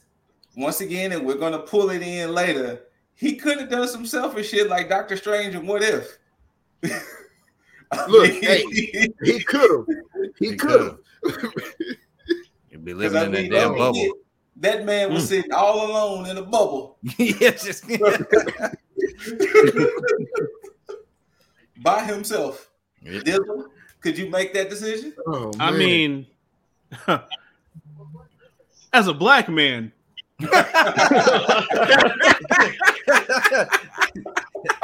[0.56, 2.82] once again, and we're gonna pull it in later.
[3.16, 6.18] He could have done some selfish shit like Doctor Strange and What If.
[8.08, 8.64] Look, mean, hey,
[9.24, 9.86] He could have,
[10.38, 10.98] he He could have.
[12.70, 13.94] You'd be 'cause living I in that damn bubble.
[13.94, 14.12] forget,
[14.58, 15.28] That man was hmm.
[15.28, 17.86] sitting all alone in a bubble yeah, just
[21.82, 22.70] by himself.
[23.02, 23.22] Yeah.
[23.22, 23.66] Dizzle,
[24.02, 25.14] could you make that decision?
[25.26, 26.28] Oh, I mean,
[28.94, 29.92] as a black man,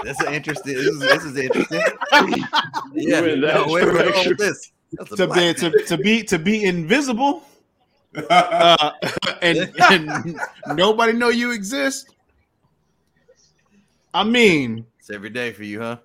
[0.03, 0.75] That's an interesting.
[0.75, 1.81] This is, this is interesting.
[2.93, 4.36] You went that no, where we going direction.
[4.38, 4.71] this?
[5.15, 7.43] To be to, to be to be invisible
[8.29, 8.91] uh,
[9.41, 10.39] and, and
[10.73, 12.14] nobody know you exist.
[14.16, 15.97] I mean, It's every day for you, huh?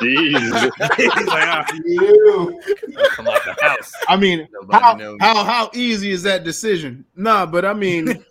[0.00, 0.32] Jeez.
[0.96, 2.58] He's like, "Ah, You.
[3.10, 3.92] come out the house.
[4.08, 7.04] I mean, how, how how easy is that decision?
[7.14, 8.24] Nah, but I mean, it,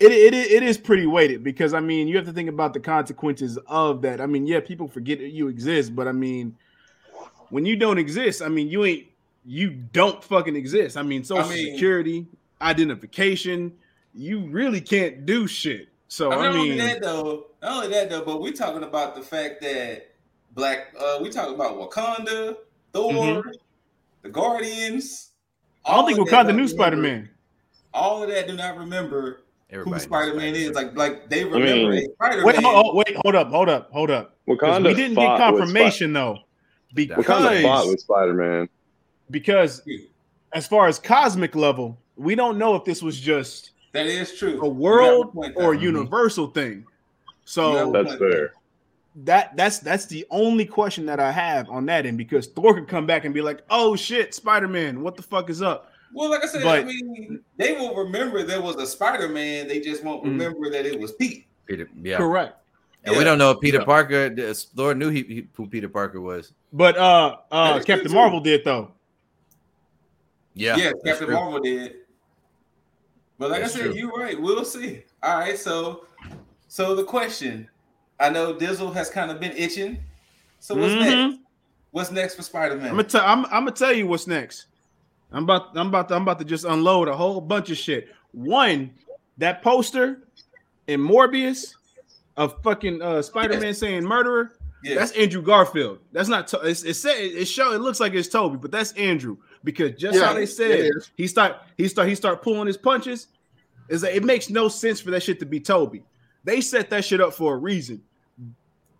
[0.00, 3.58] it it is pretty weighted because I mean you have to think about the consequences
[3.66, 4.20] of that.
[4.22, 6.56] I mean, yeah, people forget that you exist, but I mean,
[7.50, 9.06] when you don't exist, I mean you ain't
[9.44, 10.96] you don't fucking exist.
[10.96, 12.26] I mean, social mean- security,
[12.62, 13.72] identification,
[14.14, 15.88] you really can't do shit.
[16.12, 18.82] So I mean, I not only that though, not only that though, but we're talking
[18.82, 20.10] about the fact that
[20.54, 20.88] black.
[21.00, 22.54] Uh, we talking about Wakanda,
[22.92, 23.52] Thor, Mhm.
[24.20, 25.30] the Guardians.
[25.86, 27.30] I don't think all of Wakanda that knew Spider Man.
[27.94, 29.40] All of that do not remember
[29.70, 30.72] who Everybody knows Spider Man is.
[30.72, 32.64] Like, like they I remember mean- Spider Wait, Man.
[32.66, 34.36] oh, oh, wait, hold up, hold up, hold up.
[34.46, 36.40] Wakanda we didn't get fought with confirmation though,
[36.90, 38.68] Spi- Wakanda fought because with Spider Man.
[39.30, 39.80] because
[40.52, 44.60] as far as cosmic level, we don't know if this was just That is true.
[44.62, 45.84] a world a or a there.
[45.84, 46.84] universal thing.
[47.44, 48.52] So That's fair.
[49.24, 52.88] that that's that's the only question that I have on that end because Thor could
[52.88, 56.30] come back and be like, "Oh shit, Spider Man, what the fuck is up?" Well,
[56.30, 59.66] like I said, But- I mean, they will remember there was a Spider Man.
[59.68, 60.28] They just won't Mm.
[60.28, 61.46] remember that it was Pete.
[61.66, 62.16] Peter, yeah.
[62.18, 62.56] Correct.
[63.04, 63.84] And we don't know if Peter Yeah.
[63.84, 66.52] Parker, Thor knew he, he, who Peter Parker was.
[66.72, 68.12] But uh uh Captain.
[68.12, 68.92] Marvel did though.
[70.54, 71.34] Yeah, Yeah, Captain true.
[71.34, 71.96] Marvel did.
[73.42, 73.94] But like That's I said, true.
[73.96, 74.40] you're right.
[74.40, 75.02] We'll see.
[75.20, 76.04] All right, so
[76.68, 77.68] so the question,
[78.20, 79.98] I know Dizzle has kind of been itching.
[80.60, 81.00] So what's Mhm.
[81.30, 81.38] next?
[81.90, 82.84] What's next for Spider Man?
[82.90, 84.66] I'm gonna tell I'm, I'm gonna tell you what's next.
[85.32, 88.10] I'm about I'm about to, I'm about to just unload a whole bunch of shit.
[88.30, 88.92] One,
[89.38, 90.22] that poster
[90.86, 91.74] in Morbius
[92.36, 94.52] of fucking uh Spider-Man saying murderer.
[94.84, 95.98] Yeah, That's Andrew Garfield.
[96.12, 96.48] That's not.
[96.62, 97.72] It's it said it show.
[97.72, 101.26] It looks like it's Tobey, but that's Andrew because just Yeah, how they said he
[101.26, 103.28] start he start he start pulling his punches.
[103.88, 106.02] Is that it makes no sense for that shit to be Tobey.
[106.44, 108.02] They set that shit up for a reason.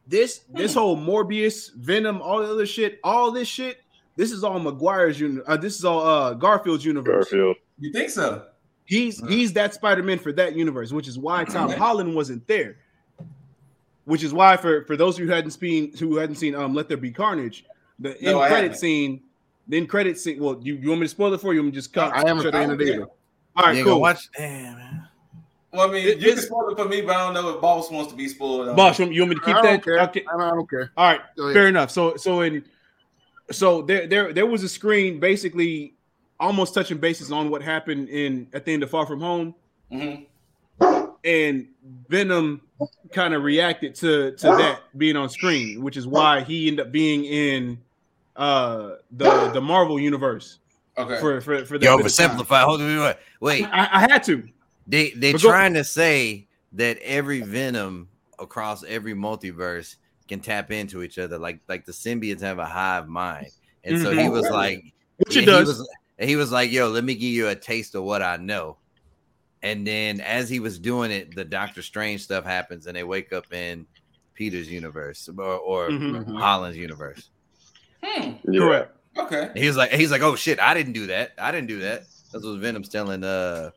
[0.06, 3.78] This this whole Morbius, Venom, all the other shit, all this shit.
[4.16, 7.30] This is all Maguire's uni- uh, This is all uh Garfield's universe.
[7.30, 7.56] Garfield.
[7.78, 8.46] you think so?
[8.84, 11.78] He's he's that Spider-Man for that universe, which is why Tom Okay.
[11.78, 12.76] Holland wasn't there.
[14.04, 16.96] Which is why for for those who hadn't seen who hadn't seen um Let There
[16.96, 17.64] Be Carnage,
[18.00, 19.22] the no, end credit scene,
[19.68, 20.40] the end credit scene.
[20.42, 21.60] Well, you, you want me to spoil it for you?
[21.60, 22.12] I'm just cut.
[22.12, 22.80] I haven't shut seen it.
[22.80, 23.06] it either.
[23.56, 24.00] All You gonna cool.
[24.00, 24.28] watch?
[24.36, 25.08] Damn, man.
[25.72, 27.60] Well, I mean, It- you can spoil it for me, but I don't know if
[27.60, 28.68] Boss wants to be spoiled.
[28.68, 29.84] on Bosh, you want you want me to keep I don't that?
[29.84, 30.00] care.
[30.00, 30.24] Okay.
[30.32, 30.90] I don't care.
[30.96, 31.20] All right,
[31.52, 31.90] fair enough.
[31.90, 32.64] So so in
[33.50, 35.94] so there there there was a screen basically
[36.40, 39.54] almost touching bases on what happened in at the end of Far From Home.
[39.92, 40.26] Mhm.
[41.24, 41.68] and
[42.08, 42.60] Venom
[43.12, 46.92] kind of reacted to to that being on screen, which is why he ended up
[46.92, 47.78] being in
[48.36, 50.58] uh the the Marvel universe
[50.98, 51.18] Okay.
[51.20, 52.30] for for for that You bit of time.
[52.30, 52.64] oversimplify.
[52.64, 53.64] Hold on, wait, wait.
[53.72, 54.46] I, I had to.
[54.86, 58.08] They they But go- trying to say that every Venom
[58.38, 59.96] across every multiverse
[60.28, 63.46] can tap into each other, like like the symbiotes have a hive mind,
[63.84, 64.32] and so he Mhm.
[64.32, 64.82] was like,
[65.16, 65.68] Which yeah, it he does.
[65.78, 68.36] was, and he was like, "Yo, let me give you a taste of what I
[68.36, 68.76] know."
[69.62, 73.32] And then as he was doing it, the Doctor Strange stuff happens, and they wake
[73.32, 73.86] up in
[74.34, 76.38] Peter's universe or, or Mhm.
[76.38, 77.30] Holland's universe.
[78.12, 78.52] Hmm.
[78.52, 78.60] Yeah.
[78.60, 78.96] Correct.
[79.18, 79.42] Okay.
[79.42, 81.32] And he was like, he's like, "Oh shit, I didn't do that.
[81.38, 83.70] I didn't do that." That's what Venom's telling uh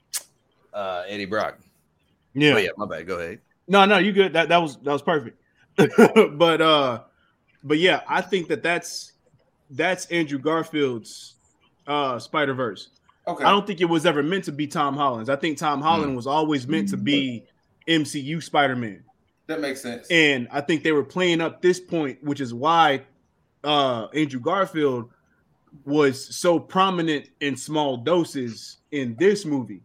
[0.73, 1.59] uh Eddie Brock.
[2.33, 2.53] Yeah.
[2.53, 3.07] Oh yeah, my bad.
[3.07, 3.39] Go ahead.
[3.67, 4.33] No, no, you good.
[4.33, 5.39] That that was that was perfect.
[6.37, 7.01] but uh
[7.63, 9.13] but yeah, I think that that's
[9.71, 11.35] that's Andrew Garfield's
[11.87, 12.89] uh Spider Verse.
[13.27, 13.43] Okay.
[13.43, 15.29] I don't think it was ever meant to be Tom Holland's.
[15.29, 17.43] I think Tom Holland was always meant to be
[17.87, 19.03] MCU Spider Man.
[19.47, 20.07] that makes sense.
[20.11, 23.01] And I think they were playing up this point, which is why
[23.65, 25.09] uh Andrew Garfield
[25.83, 29.81] was so prominent in small doses in this movie.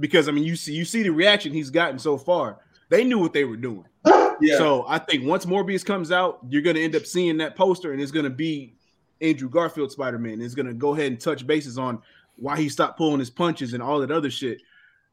[0.00, 2.58] Because I mean, you see, you see the reaction he's gotten so far.
[2.88, 3.84] They knew what they were doing.
[4.40, 4.56] yeah.
[4.56, 8.00] So I think once Morbius comes out, you're gonna end up seeing that poster, and
[8.00, 8.74] it's gonna be
[9.20, 10.40] Andrew Garfield Spider Man.
[10.40, 12.00] It's gonna go ahead and touch bases on
[12.36, 14.62] why he stopped pulling his punches and all that other shit.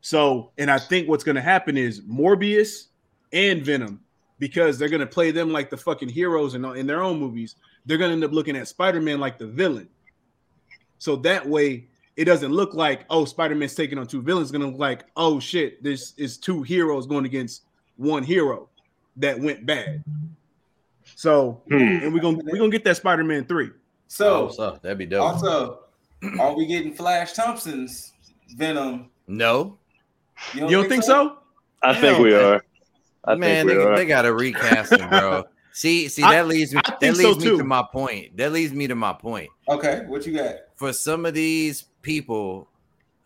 [0.02, 2.88] So, and I think what's gonna happen is Morbius
[3.34, 4.02] and Venom,
[4.40, 7.56] because they're gonna play them like the fucking heroes in, in their own movies.
[7.86, 9.88] They're gonna end up looking at Spider Man like the villain.
[10.98, 14.48] So that way, it doesn't look like oh Spider Man's taking on two villains.
[14.50, 17.64] It's gonna look like oh shit, this is two heroes going against
[17.98, 18.70] one hero
[19.18, 20.04] that went bad.
[21.16, 21.74] So, Hmm.
[21.76, 23.70] and we're gonna we're gonna get that Spider Man three.
[24.08, 25.22] so Oh, so that'd be dope.
[25.22, 25.80] also,
[26.40, 28.14] are we getting Flash Thompson's
[28.58, 29.10] Venom?
[29.28, 29.78] no,
[30.54, 31.38] You don't think so?
[31.84, 32.44] I think we man.
[32.44, 32.66] are.
[33.28, 35.44] I man, think they, we they gotta recast him, bro.
[35.72, 36.80] See, see, I- that leads me.
[36.86, 37.58] I That think leads so, me too.
[37.58, 38.38] to my point.
[38.38, 39.50] That leads me to my point.
[39.68, 40.56] Okay, what you got?
[40.76, 42.70] For some of these people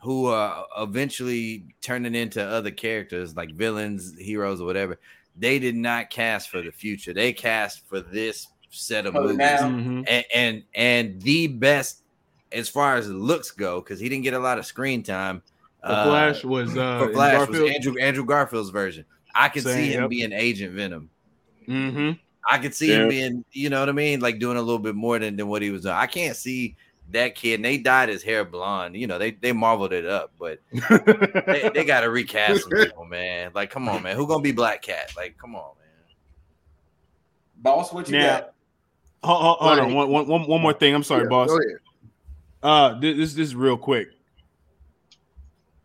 [0.01, 4.97] who are eventually turning into other characters, like villains, heroes, or whatever,
[5.37, 7.13] they did not cast for the future.
[7.13, 9.57] They cast for this set of For movies, now.
[9.69, 10.05] Mhm.
[10.07, 12.01] and, and and the best
[12.51, 15.43] as far as looks go, because he didn't get a lot of screen time.
[15.83, 19.05] The uh, Flash was uh, for Flash was Andrew Andrew Garfield's version.
[19.35, 20.09] I could see him yep.
[20.09, 21.09] being Agent Venom.
[21.67, 22.19] Mhm.
[22.49, 23.03] I could see Yeah.
[23.03, 25.47] him being, you know what I mean, like doing a little bit more than, than
[25.47, 25.93] what he was doing.
[25.95, 26.75] I can't see
[27.11, 27.55] that kid.
[27.55, 28.95] And they dyed his hair blonde.
[28.95, 33.05] You know, they they marveled it up, but they, they got to recast some people,
[33.05, 33.51] man.
[33.53, 34.15] Like, come on, man.
[34.15, 35.11] Who gonna be Black Cat?
[35.15, 36.15] Like, come on, man.
[37.57, 38.53] Boss, what you Now- got?
[39.21, 39.93] Hold, hold- hold on, Right.
[39.95, 40.95] one, one, one, one more thing.
[40.95, 41.49] I'm sorry, Yeah, boss.
[41.49, 41.77] Go ahead.
[42.63, 44.09] Uh, this this, this is real quick.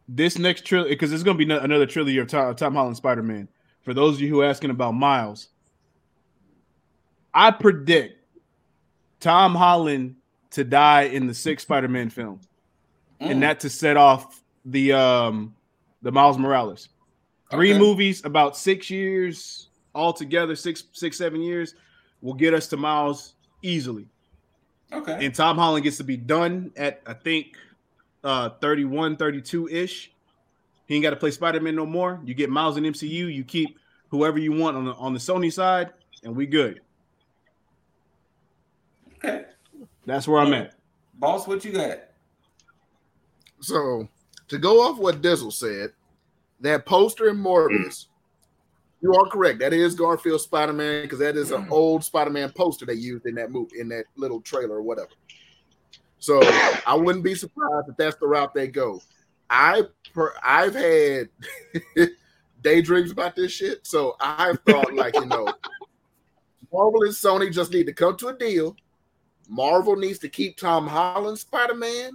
[0.06, 3.48] This next trilogy, because it's gonna be another trilogy of Tom, Tom Holland Spider Man.
[3.82, 5.48] For those of you who are asking about Miles,
[7.32, 8.20] I predict
[9.20, 10.16] Tom Holland
[10.50, 12.40] to die in the sixth Spider Man film,
[13.20, 15.54] Mm, and that to set off the um
[16.02, 16.88] the Miles Morales.
[17.50, 17.78] Three okay.
[17.78, 21.74] movies, about six years altogether, six six seven years,
[22.20, 24.06] will get us to Miles easily
[24.92, 25.24] Okay.
[25.24, 27.56] and Tom Holland gets to be done at I think
[28.24, 30.10] uh 31, 32 ish.
[30.86, 32.20] He ain't got to play Spider Man no more.
[32.24, 33.32] You get Miles in MCU.
[33.32, 36.80] You keep whoever you want on the on the Sony side, and we good.
[39.16, 39.44] Okay.
[40.06, 40.74] That's where I'm at.
[41.14, 42.00] Boss, what you got?
[43.60, 44.08] So
[44.48, 45.92] to go off what Dizzle said,
[46.60, 48.06] that poster in Morbius,
[49.00, 49.60] you are correct.
[49.60, 53.26] That is Garfield Spider Man because that is an old Spider Man poster they used
[53.26, 55.10] in that movie in that little trailer or whatever.
[56.24, 56.40] So
[56.86, 59.02] I wouldn't be surprised if that's the route they go.
[59.50, 59.82] I
[60.14, 61.28] per, I've had
[62.62, 65.52] daydreams about this shit, so I've thought like you know,
[66.72, 68.74] Marvel and Sony just need to come to a deal.
[69.50, 72.12] Marvel needs to keep Tom Holland Spider Man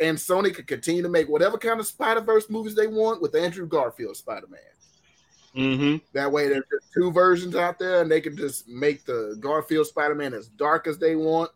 [0.00, 3.34] and Sony could continue to make whatever kind of Spider Verse movies they want with
[3.34, 4.60] Andrew Garfield Spider Man.
[5.54, 5.96] Mm-hmm.
[6.14, 10.14] That way, there's two versions out there, and they can just make the Garfield Spider
[10.14, 11.50] Man as dark as they want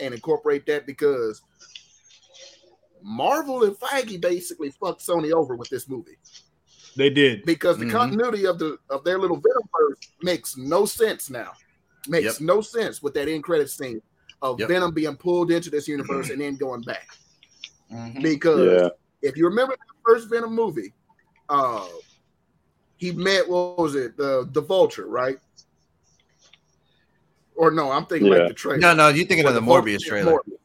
[0.00, 1.42] and incorporate that because
[3.02, 6.18] Marvel and Feige basically fucked Sony over with this movie
[6.96, 7.44] They did.
[7.44, 7.92] because the Mhm.
[7.92, 11.52] continuity of the of their little Venomverse makes no sense now.
[12.08, 12.40] Makes Yep.
[12.40, 14.02] no sense with that end credit scene
[14.42, 14.68] of Yep.
[14.68, 17.08] Venom being pulled into this universe and then going back.
[17.92, 18.22] Mhm.
[18.22, 18.88] Because Yeah.
[19.22, 20.92] if you remember the first Venom movie,
[21.48, 21.86] uh,
[22.96, 25.38] he met what was it, the the Vulture, right?
[27.58, 28.38] Or no, I'm thinking Yeah.
[28.38, 28.78] like the trailer.
[28.78, 30.32] No, no, you're thinking of the Vulture Morbius trailer.
[30.34, 30.58] Morbius.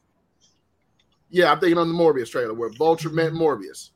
[1.28, 3.90] Yeah, I'm thinking on the Morbius trailer where Vulture met Morbius.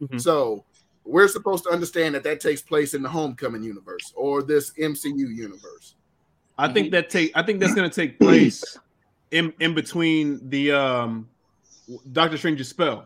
[0.00, 0.18] Mhm.
[0.18, 0.64] So
[1.04, 5.28] we're supposed to understand that that takes place in the Homecoming universe or this MCU
[5.28, 5.94] universe.
[6.56, 7.32] I think that take.
[7.34, 8.64] I think that's gonna take place
[9.30, 11.28] in in between the um
[12.12, 13.04] Doctor Strange's spell.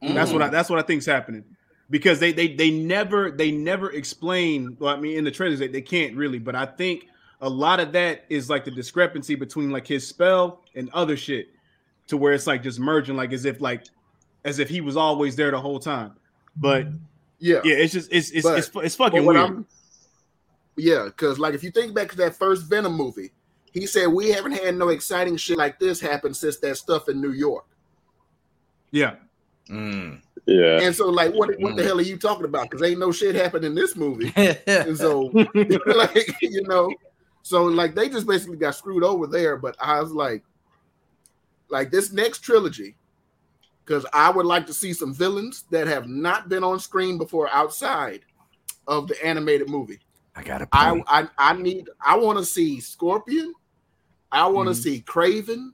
[0.00, 1.44] That's what I, that's what I think's happening
[1.90, 4.74] because they they they never they never explain.
[4.78, 7.04] Well, I mean, in the trailers they, they can't really, but I think
[7.40, 11.48] a lot of that is like the discrepancy between like his spell and other shit,
[12.08, 13.84] to where it's like just merging, like as if like
[14.44, 16.12] as if he was always there the whole time.
[16.56, 16.86] But
[17.38, 17.60] Yeah.
[17.64, 19.36] yeah, it's just it's it's But- it's, it's But fucking weird.
[19.40, 19.66] I'm-
[20.76, 23.30] yeah, because like if you think back to that first Venom movie,
[23.72, 27.20] he said we haven't had no exciting shit like this happen since that stuff in
[27.20, 27.64] New York.
[28.90, 29.14] Yeah,
[29.68, 30.20] Mm.
[30.46, 30.80] Yeah.
[30.80, 31.86] And so, like, what what the Mm.
[31.86, 32.68] hell are you talking about?
[32.70, 34.32] Because ain't no shit happened in this movie.
[34.36, 35.20] yeah, And so,
[35.54, 36.92] like, you know,
[37.42, 39.56] so like they just basically got screwed over there.
[39.56, 40.42] But I was like,
[41.68, 42.96] like this next trilogy,
[43.84, 47.48] because I would like to see some villains that have not been on screen before
[47.52, 48.20] outside
[48.86, 49.98] of the animated movie.
[50.36, 51.04] I got a I point.
[51.08, 53.52] I, I need I want to see Scorpion.
[54.32, 54.82] I want to Mhm.
[54.82, 55.72] see Kraven.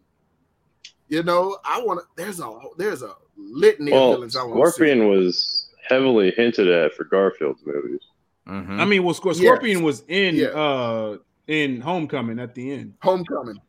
[1.08, 2.06] You know, I want to.
[2.16, 4.76] There's a there's a litany of Well, villains I want to see.
[4.76, 8.00] Scorpion was heavily hinted at for Garfield's movies.
[8.48, 8.80] Mhm.
[8.80, 9.38] I mean, well, Scor- Yes.
[9.38, 10.46] Scorpion was in Yeah.
[10.48, 11.18] uh
[11.48, 12.94] in Homecoming at the end.
[13.02, 13.60] Homecoming.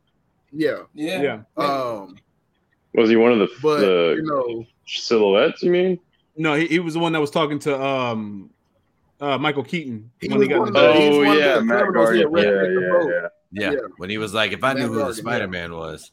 [0.52, 0.78] Yeah.
[0.94, 1.22] Yeah.
[1.22, 1.40] Yeah.
[1.64, 2.16] Um.
[2.94, 5.62] Was he one of the, But the you know, silhouettes?
[5.62, 5.98] You mean?
[6.36, 8.50] No, he, he was the one that was talking to um
[9.20, 11.00] uh Michael Keaton He when he got one the the- jail.
[11.00, 12.32] he's oh one of yeah, the Matt criminals Guardian.
[12.36, 13.28] Yeah, yeah, yeah.
[13.52, 13.70] yeah.
[13.72, 13.78] yeah.
[13.98, 16.10] when he was like, if I knew Matt who the Spider Man was.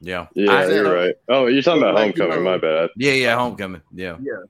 [0.00, 0.26] Yeah.
[0.34, 1.14] Yeah, I- you're right.
[1.28, 2.44] Oh, you're talking about Like, you Homecoming.
[2.44, 2.90] know- my bad.
[2.96, 3.82] Yeah, yeah, Homecoming.
[3.94, 4.16] Yeah.
[4.20, 4.42] Yeah.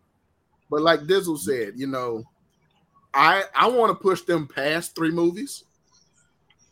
[0.71, 2.25] but like Dizzle said, you know,
[3.17, 5.65] I I want to push them past three movies.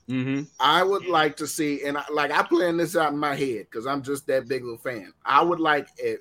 [0.09, 0.47] Mhm.
[0.61, 3.66] I would like to see, and I, like I plan this out in my head
[3.70, 5.12] because I'm just that big of a fan.
[5.24, 6.18] I would like at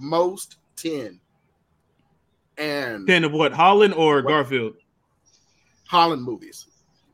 [0.00, 1.20] most ten,
[2.58, 3.52] and Ten of what?
[3.52, 4.74] Holland or Garfield?
[5.86, 6.66] Holland movies.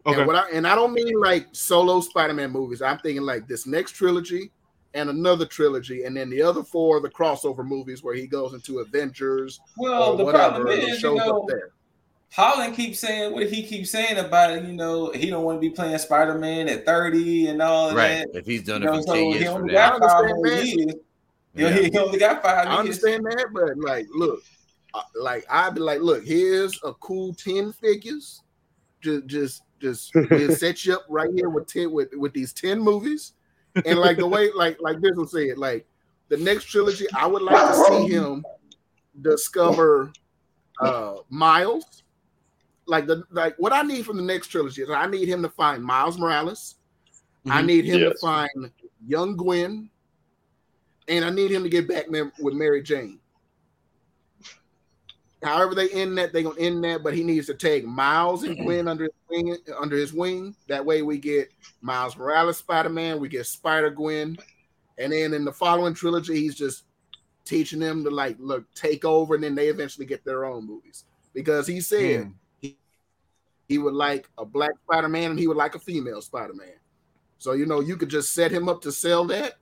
[0.06, 0.18] Okay.
[0.18, 2.80] And what I and I don't mean like solo Spider-Man movies.
[2.80, 4.50] I'm thinking like this next trilogy
[4.94, 8.78] and another trilogy, and then the other four the crossover movies where he goes into
[8.78, 11.72] Avengers Well, or the whatever problem and is, you know, up there.
[12.30, 14.64] Holland keeps saying what he keeps saying about it.
[14.64, 17.96] You know, he don't want to be playing Spider Man at thirty and all of
[17.96, 18.26] Right.
[18.32, 18.38] that.
[18.38, 19.98] If he's done You it know, for so 10 he years from only now.
[19.98, 20.94] five I understand, years.
[21.54, 21.70] Yeah.
[21.72, 22.78] he, he only got five I years.
[22.78, 24.42] understand that, but like, look,
[24.94, 28.42] uh, like I'd be like, look, here's a cool ten figures.
[29.00, 32.78] Just, just, just we'll set you up right here with ten with with these ten
[32.78, 33.32] movies,
[33.86, 35.86] and like the way, like, like this will say it, like
[36.28, 38.44] the next trilogy, I would like to see him
[39.22, 40.12] discover
[40.80, 42.02] uh Miles.
[42.88, 45.50] Like the like what I need from the next trilogy is I need him to
[45.50, 46.76] find Miles Morales.
[47.46, 47.66] I Mhm.
[47.66, 48.72] need him to find
[49.06, 49.90] young Gwen,
[51.06, 53.20] and I need him to get back with Mary Jane.
[55.42, 58.56] However they end that, they're gonna end that, but he needs to take Miles and
[58.56, 59.56] Gwen under his wing.
[59.78, 60.56] Under his wing.
[60.66, 61.50] That way, we get
[61.82, 63.20] Miles Morales, Spider Man.
[63.20, 64.38] We get Spider Gwen,
[64.96, 66.84] and then in the following trilogy, he's just
[67.44, 71.04] teaching them to like look take over, and then they eventually get their own movies
[71.34, 72.30] because he said Hmm.
[73.68, 76.54] He, he would like a black Spider Man and he would like a female Spider
[76.54, 76.72] Man.
[77.38, 79.54] So you know you could just set him up to sell that.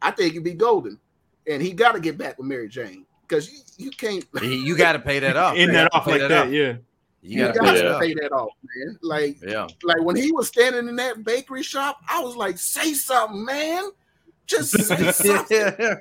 [0.00, 1.00] I think it'd be golden,
[1.48, 4.24] and he got to get back with Mary Jane because you, you can't.
[4.42, 5.56] You- You got to pay that off.
[5.56, 6.50] In that off like that, off.
[6.52, 6.76] yeah.
[7.20, 8.00] You You got to got pay to that off.
[8.02, 8.98] pay that off, man.
[9.02, 9.66] Like Yeah.
[9.82, 13.90] like when he was standing in that bakery shop, I was like, "Say something, man!
[14.46, 15.96] Just say something!"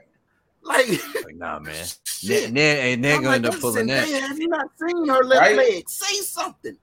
[0.62, 0.88] Like,
[1.26, 1.74] Like, nah, man.
[2.06, 2.52] shit.
[2.52, 4.08] Ned, Ned, hey, Ned gonna like, end up pulling that.
[4.08, 5.56] Have you not seen her left Right?
[5.58, 5.90] leg?
[5.90, 6.78] Say something.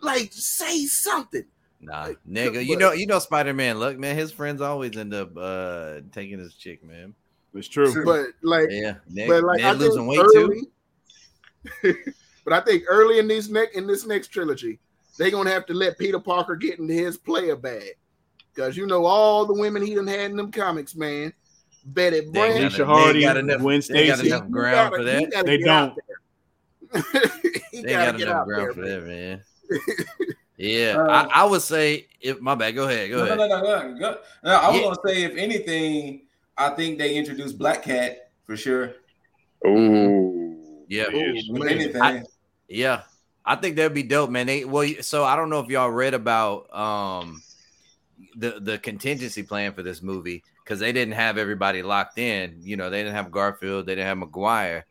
[0.00, 1.44] Like, say something.
[1.80, 3.78] Nah, Like, nigga, you know, you know, Spider Man.
[3.78, 7.14] Look, man, his friends always end up uh taking his chick, man.
[7.54, 7.92] It's true.
[7.92, 8.04] True.
[8.04, 10.66] But like, Yeah, Ned, but like I Ned think losing weight too.
[11.84, 11.94] early,
[12.44, 14.78] but I think early in these next in this next trilogy,
[15.18, 17.90] they're gonna have to let Peter Parker get into his player bag.
[18.54, 21.32] Because you know all the women he done had in them comics, man.
[21.84, 24.30] Betty They Brant, ain't Keisha got- Hardy, they ain't got enough- Gwen they got Stacy.
[24.34, 25.46] enough ground gotta- for that.
[25.46, 25.94] They don't.
[27.72, 28.88] he They gotta got get enough out ground there, for man.
[29.00, 29.42] that, man.
[30.56, 32.74] Yeah, Uh, I, I would say if my bad.
[32.74, 33.38] Go ahead, go No, ahead.
[33.38, 34.18] no, no, no, no, no.
[34.42, 34.82] No, I was Yeah.
[34.82, 36.22] gonna say, if anything,
[36.56, 38.94] I think they introduced Black Cat for sure.
[39.66, 40.84] Ooh.
[40.88, 41.04] Yeah.
[41.04, 42.22] Ooh, If anything, I-
[42.68, 43.02] Yeah,
[43.44, 44.46] I think that'd be dope, man.
[44.46, 47.40] They well, so I don't know if y'all read about um
[48.36, 52.58] the the contingency plan for this movie because they didn't have everybody locked in.
[52.62, 54.86] You know, they didn't have Garfield, they didn't have Maguire.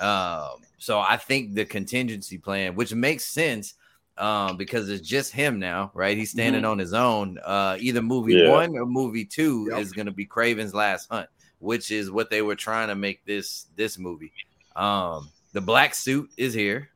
[0.00, 3.74] Um, so I think the contingency plan, which makes sense,
[4.18, 6.16] um, because it's just him now, right?
[6.16, 7.38] He's standing on his own.
[7.38, 8.50] Uh, either movie Yeah.
[8.50, 9.80] one or movie two Yep.
[9.80, 13.24] is going to be Kraven's Last Hunt, which is what they were trying to make
[13.24, 14.32] this this movie.
[14.76, 16.88] Um, the black suit is here.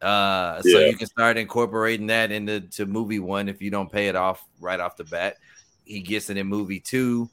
[0.00, 0.86] Uh, so Yeah.
[0.86, 4.42] you can start incorporating that into to movie one if you don't pay it off
[4.58, 5.36] right off the bat.
[5.84, 7.28] He gets it in movie two.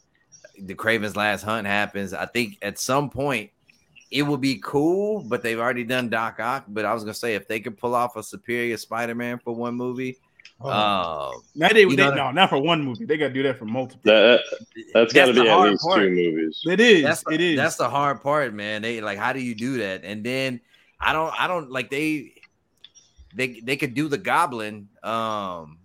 [0.60, 2.14] The Kraven's Last Hunt happens.
[2.14, 3.52] I think at some point
[4.12, 6.66] it would be cool, but they've already done Doc Ock.
[6.68, 9.76] But I was gonna say if they could pull off a superior Spider-Man for one
[9.76, 10.18] movie,
[10.60, 10.70] Oh.
[10.70, 13.05] uh, Now they, they know- no, not for one movie.
[13.05, 14.01] They got to do that for multiple.
[14.05, 14.39] That,
[14.93, 15.99] that's got to the be at hard least part.
[15.99, 16.62] two movies.
[16.66, 17.03] It is.
[17.03, 17.58] That's it is.
[17.58, 18.82] That's the hard part, man.
[18.82, 20.03] They like, how do you do that?
[20.03, 20.60] And then
[20.99, 22.34] I don't, I don't like they,
[23.36, 25.78] they, they could do the Goblin, um,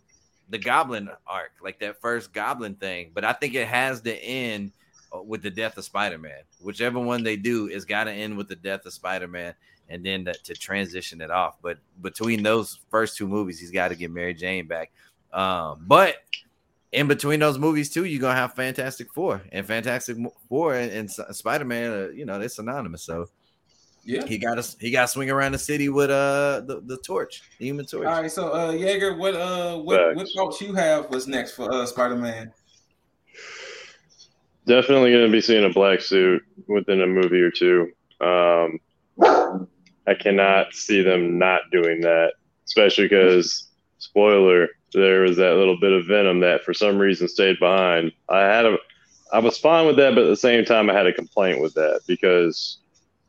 [0.48, 3.10] the Goblin arc, like that first Goblin thing.
[3.12, 4.72] But I think it has to end
[5.14, 6.42] with the death of Spider Man.
[6.60, 9.54] Whichever one they do, is got to end with the death of Spider Man,
[9.88, 11.56] and then to, to transition it off.
[11.62, 14.90] But between those first two movies, he's got to get Mary Jane back.
[15.32, 16.16] Um, but
[16.92, 20.16] in between those movies too, you're gonna have Fantastic Four and Fantastic
[20.48, 21.90] Four and, and Spider Man.
[21.90, 23.02] Uh, you know they're synonymous.
[23.02, 23.28] So
[24.04, 24.26] yeah.
[24.26, 24.76] he got us.
[24.78, 28.06] He got to swing around the city with uh the, the torch, the Human Torch.
[28.06, 31.72] All right, so uh Jaeger, what uh what, what thoughts you have was next for
[31.72, 32.52] uh Spider Man?
[34.66, 37.90] Definitely going to be seeing a black suit within a movie or two.
[38.20, 38.78] Um,
[40.06, 42.34] I cannot see them not doing that,
[42.66, 43.68] especially because,
[43.98, 48.12] spoiler, there was that little bit of venom that for some reason stayed behind.
[48.28, 48.76] I had a,
[49.32, 51.74] I was fine with that, but at the same time, I had a complaint with
[51.74, 52.78] that because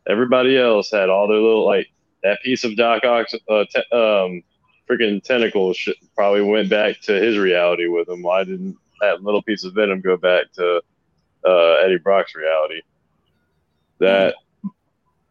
[0.07, 1.87] everybody else had all their little like
[2.23, 4.43] that piece of Doc Ock's uh, te- um,
[4.89, 8.21] freaking tentacle shit probably went back to his reality with him.
[8.21, 10.81] Why didn't that little piece of venom go back to
[11.45, 12.81] uh, Eddie Brock's reality?
[13.99, 14.35] That,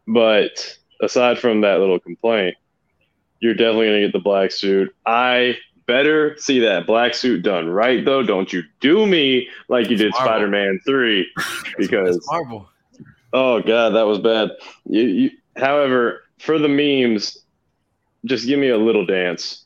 [0.07, 2.55] but aside from that little complaint,
[3.39, 4.95] you're definitely gonna get the black suit.
[5.05, 8.23] I better see that black suit done right though.
[8.23, 11.27] Don't you do me like you did Spider-Man three,
[11.77, 12.69] because Marvel.
[13.33, 14.51] Oh god, that was bad.
[14.85, 17.37] You, you, however, for the memes,
[18.25, 19.62] just give me a little dance.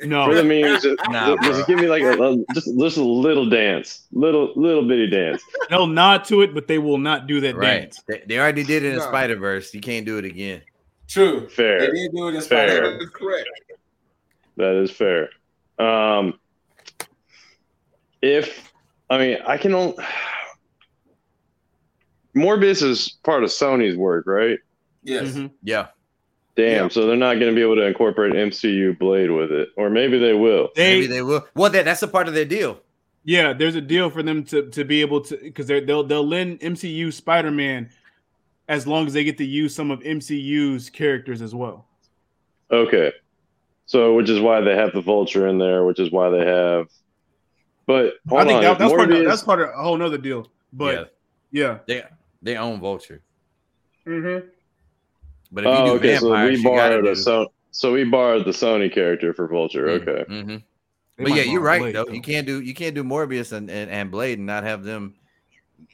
[0.00, 1.64] For the No, memes, just, Nah, just, bro.
[1.66, 5.42] give me like a, a- just just a little dance, little little bitty dance.
[5.68, 7.80] they'll nod to it, but they will not do that Right.
[7.80, 8.02] dance.
[8.08, 9.08] They, they already did it in Nah.
[9.08, 9.74] Spider Verse.
[9.74, 10.62] You can't do it again.
[11.08, 11.48] True.
[11.48, 11.80] fair.
[11.80, 12.90] They Fair, did do it in Spider.
[12.92, 13.48] That is correct.
[14.56, 15.28] that is fair.
[15.78, 16.38] Um,
[18.22, 18.72] if
[19.10, 19.96] I mean, I can only
[22.36, 24.58] Morbius is part of Sony's work, right?
[25.02, 25.30] Yes.
[25.32, 25.50] Mhm.
[25.62, 25.88] Yeah.
[26.60, 26.88] Damn, Yeah.
[26.88, 30.18] so they're not going to be able to incorporate MCU Blade with it, or maybe
[30.18, 30.68] they will.
[30.76, 31.46] Maybe They, they will.
[31.54, 32.80] Well, that, that's a part of their deal.
[33.24, 36.60] yeah, there's a deal for them to to be able to because they'll they'll lend
[36.60, 37.90] MCU Spider Man
[38.68, 41.86] as long as they get to use some of MCU's characters as well.
[42.70, 43.12] Okay,
[43.86, 46.86] so which is why they have the Vulture in there, which is why they have.
[47.86, 49.96] But hold I think on, that, if that's part of, that's part of a whole
[49.96, 50.46] nother deal.
[50.72, 51.16] But
[51.50, 52.04] yeah, they
[52.42, 53.22] they own Vulture.
[54.06, 54.46] Mm-hmm.
[55.52, 56.16] But if you Oh, do okay.
[56.16, 57.10] So we you gotta borrowed do.
[57.10, 59.88] a so so we borrowed the Sony character for Vulture.
[59.90, 60.24] Okay.
[60.28, 60.56] hmm
[61.16, 62.08] But yeah, you're right though.
[62.08, 65.14] You can't do you can't do Morbius and, and, and Blade and not have them,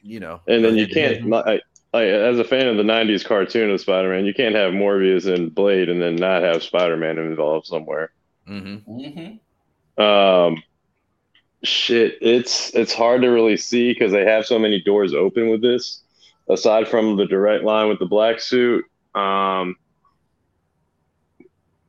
[0.01, 0.41] you know.
[0.47, 1.17] And then you head to head.
[1.19, 1.61] can't, like,
[1.93, 5.53] like, as a fan of the '90s cartoon of Spider-Man, you can't have Morbius and
[5.53, 8.11] Blade and then not have Spider-Man involved somewhere.
[8.47, 8.83] Mhm.
[8.87, 10.01] Mm-hmm.
[10.03, 10.63] Um,
[11.63, 15.61] shit, it's it's hard to really see because they have so many doors open with
[15.61, 16.03] this.
[16.49, 18.85] Aside from the direct line with the black suit,
[19.17, 19.75] um,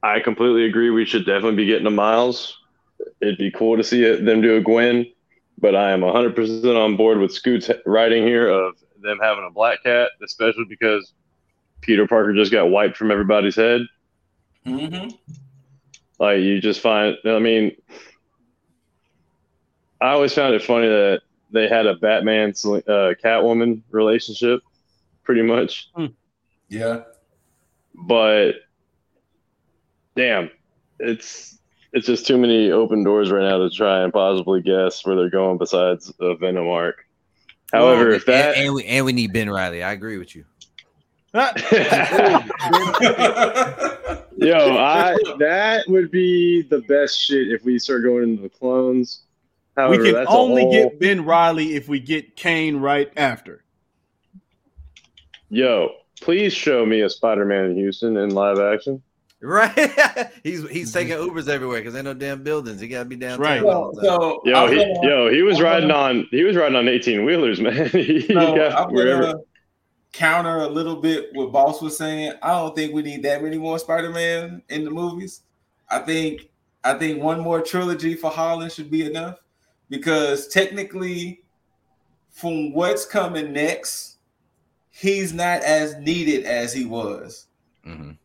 [0.02, 0.90] I completely agree.
[0.90, 2.59] We should definitely be getting a Miles.
[3.20, 5.06] It'd be cool to see it, them do a Gwen,
[5.59, 9.82] but I am 100% on board with Scoot's writing here of them having a black
[9.82, 11.12] cat, especially because
[11.80, 13.82] Peter Parker just got wiped from everybody's head.
[14.66, 15.10] Mm-hmm.
[16.18, 17.76] Like you just find, I mean,
[20.00, 24.60] I always found it funny that they had a Batman uh, Catwoman relationship,
[25.24, 25.90] pretty much.
[26.68, 27.02] Yeah.
[28.07, 28.53] But
[30.16, 30.51] damn,
[30.99, 31.59] it's
[31.93, 35.31] it's just too many open doors right now to try and possibly guess where they're
[35.31, 37.05] going besides a Venom arc.
[37.73, 39.83] However, if that and, and we and we need Ben Reilly.
[39.83, 40.45] I agree with you.
[41.35, 41.45] Yo,
[44.79, 49.25] I that would be the best shit if we start going into the clones.
[49.77, 53.65] However, we can that's only whole- get Ben Reilly if we get Kaine right after.
[55.51, 59.03] Yo, please show me a Spider-Man in Houston in live action.
[59.40, 60.31] Right?
[60.43, 62.81] he's he's taking Ubers everywhere because ain't no damn buildings.
[62.81, 63.40] He gotta be downtown.
[63.40, 63.62] right.
[63.62, 64.19] all so, the time.
[64.19, 66.77] so Yo, I'm he, gonna- yo, he was I'm riding gonna- on he was riding
[66.77, 67.86] on eighteen wheelers, man.
[67.90, 69.23] he So got I'm wherever.
[69.23, 69.39] gonna
[70.12, 72.32] counter a little bit what Boss was saying.
[72.43, 75.43] I don't think we need that many more Spider-Man in the movies.
[75.89, 76.49] I think
[76.82, 79.39] I think one more trilogy for Holland should be enough
[79.89, 81.43] because technically,
[82.31, 84.18] from what's coming next,
[84.99, 87.47] he's not as needed as he was.
[87.87, 88.16] Mhm.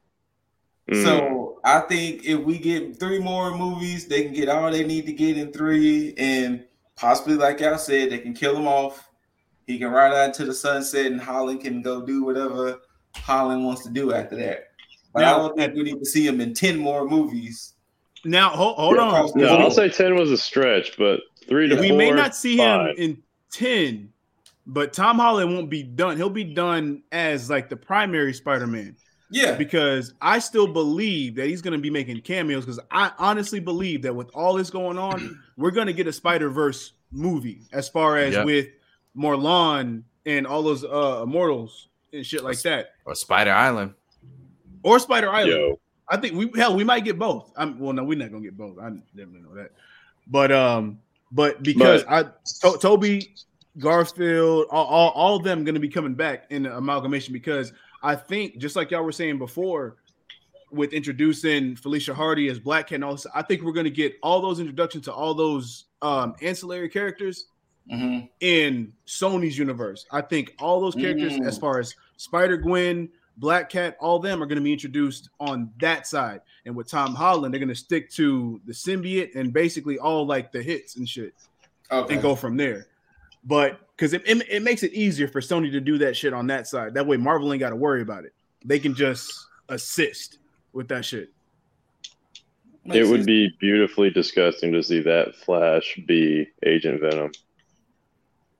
[0.91, 1.04] Mm.
[1.04, 5.06] So I think if we get three more movies, they can get all they need
[5.06, 6.64] to get in three, and
[6.95, 9.10] possibly, like y'all said, they can kill him off.
[9.66, 12.82] He can ride out into the sunset, and Holland can go do whatever
[13.16, 14.66] Holland wants to do after that.
[15.14, 17.74] But I Now- don't think we need to see him in ten more movies.
[18.26, 19.30] Now, hold, hold on.
[19.36, 19.48] no.
[19.58, 21.98] I'll say ten was a stretch, but three to we four.
[21.98, 23.22] may not see him in
[23.52, 24.12] 10,
[24.65, 26.18] but Tom Holland won't be done.
[26.18, 28.95] He'll be done as like the primary Spider-Man
[29.30, 33.60] Yeah, because I still believe that he's going to be making cameos because I honestly
[33.60, 37.90] believe that with all this going on, we're going to get a Spider-Verse movie as
[37.90, 38.44] far as Yeah.
[38.44, 38.68] with
[39.18, 42.91] Morlun and all those uh immortals and shit like that.
[43.06, 43.94] Or Spider Island.
[44.84, 45.52] Or Spider Island.
[45.52, 45.80] Yo,
[46.10, 47.52] I think we hell we might get both.
[47.56, 48.77] I'm well, no, we're not gonna get both.
[48.80, 49.72] I definitely know that.
[50.27, 50.99] But um,
[51.31, 53.34] but because I to, Tobey,
[53.80, 58.16] Garfield, all, all, all of them gonna be coming back in the amalgamation because I
[58.16, 59.98] think just like y'all were saying before,
[60.72, 64.16] with introducing Felicia Hardy as Black Cat and all this, I think we're gonna get
[64.24, 67.45] all those introductions to all those um ancillary characters
[67.91, 68.30] Mhm.
[68.40, 70.06] in Sony's universe.
[70.10, 71.45] I think all those characters, Mm.
[71.45, 75.70] as far as Spider Gwen, Black Cat, all them are going to be introduced on
[75.82, 76.40] that side.
[76.66, 80.54] And with Tom Holland, they're going to stick to the symbiote and basically all like
[80.54, 81.34] the hits and shit
[81.91, 82.14] okay.
[82.14, 82.88] and go from there.
[83.45, 86.48] But because it, it, it makes it easier for Sony to do that shit on
[86.48, 86.94] that side.
[86.94, 88.34] That way, Marvel ain't got to worry about it.
[88.65, 89.32] They can just
[89.70, 90.40] assist
[90.72, 91.30] with that shit.
[92.86, 93.26] it would sense.
[93.26, 97.32] be beautifully disgusting to see that Flash be Agent Venom.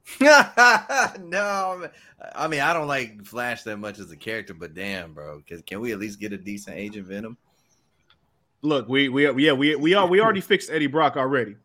[0.20, 1.88] no,
[2.36, 5.62] I mean I don't like Flash that much as a character, but damn, bro, can,
[5.62, 7.38] can we at least get a decent Agent Venom?
[8.62, 11.56] Look, we we yeah we we are we already fixed Eddie Brock already,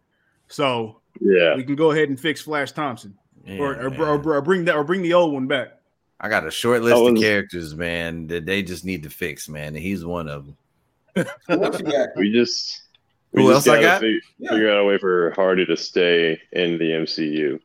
[0.46, 3.16] so Yeah, we can go ahead and fix Flash Thompson.
[3.44, 4.00] Yeah, or, or, man.
[4.00, 5.68] or, or bring that or bring the old one back.
[6.20, 9.48] I got a short list was- of characters, man, that they just need to fix,
[9.48, 9.68] man.
[9.68, 10.56] And he's one of them.
[11.46, 12.08] what you got?
[12.16, 12.82] we just
[13.32, 14.00] We Who just else I gotta got?
[14.00, 14.50] Figure, Yeah.
[14.50, 17.60] figure out a way for Hardy to stay in the MCU.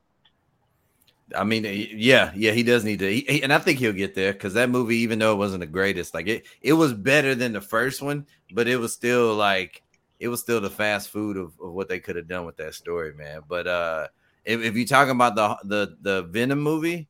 [1.36, 4.14] I mean, yeah, yeah, he does need to, he, he- and I think he'll get
[4.14, 7.34] there because that movie, even though it wasn't the greatest, like it, it was better
[7.34, 9.82] than the first one, but it was still like,
[10.20, 12.74] it was still the fast food of, of what they could have done with that
[12.76, 13.42] story, man.
[13.48, 14.08] But uh,
[14.46, 17.08] if, if you're talking about the the the Venom movie,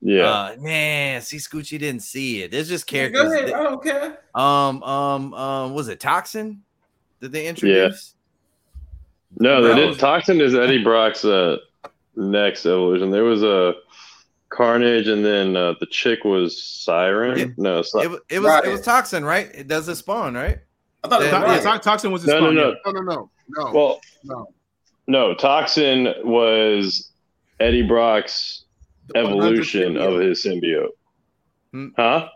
[0.00, 0.24] Yeah.
[0.30, 2.50] uh, man, see, Scoochie didn't see it.
[2.50, 3.22] There's just Yeah, characters.
[3.24, 3.48] Go ahead.
[3.48, 4.18] that- I don't care.
[4.34, 6.62] um, um, um, was it Toxin
[7.20, 8.14] that they introduced?
[9.38, 9.90] no, they Bro.
[9.90, 9.98] did.
[9.98, 11.58] Toxin is Eddie Brock's uh,
[12.16, 13.10] next evolution.
[13.10, 13.74] There was a
[14.50, 17.38] Carnage, and then uh, the chick was Siren.
[17.38, 18.64] It- no, It, it was Right.
[18.64, 19.50] it was Toxin, right?
[19.54, 20.58] It does it spawn, right?
[21.04, 21.62] I thought Yeah, To- right.
[21.64, 22.68] yeah, To- Toxin was his no, no, spawn, no.
[22.68, 22.74] yeah.
[22.86, 24.48] No, no, no, no, Well, no.
[25.06, 25.34] no.
[25.34, 27.10] Toxin was
[27.60, 28.64] Eddie Brock's
[29.08, 30.90] The evolution of his symbiote.
[31.72, 31.88] Hmm.
[31.96, 32.28] Huh?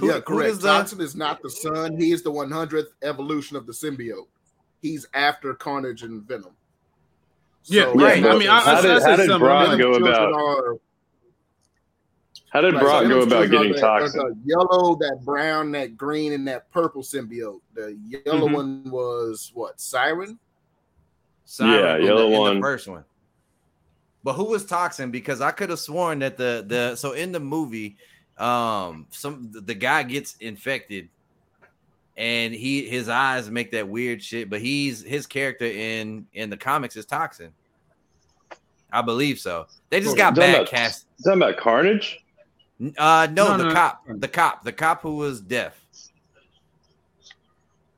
[0.00, 0.54] Who- yeah, who correct.
[0.54, 1.96] does Toxin is not the son.
[1.98, 4.26] He is the 100th evolution of the symbiote.
[4.80, 6.56] He's after Carnage and Venom.
[7.66, 8.20] Yeah, right.
[8.22, 9.38] but I mean, I, how I, did- I how said did something.
[9.38, 10.76] Brock go about- are-
[12.52, 14.20] How did right, Brock so go about getting the- Toxin?
[14.20, 17.60] are The yellow, that brown, that green, and that purple symbiote.
[17.72, 18.52] The yellow Mhm.
[18.54, 19.80] one was what?
[19.80, 20.38] Siren.
[21.58, 22.60] Yeah, in the- yellow in the one.
[22.60, 23.04] first one.
[24.22, 25.10] But who was Toxin?
[25.10, 27.96] Because I could have sworn that the the so in the movie,
[28.38, 31.08] um, some the guy gets infected,
[32.18, 34.48] and he his eyes make that weird shit.
[34.50, 37.52] But he's his character in in the comics is Toxin.
[38.92, 39.66] I believe so.
[39.88, 41.06] They just got Talking bad about- cast.
[41.18, 42.21] Is that about Carnage?
[42.98, 43.74] Uh, no, No, the no, no.
[43.74, 45.78] cop, the cop, the cop who was deaf.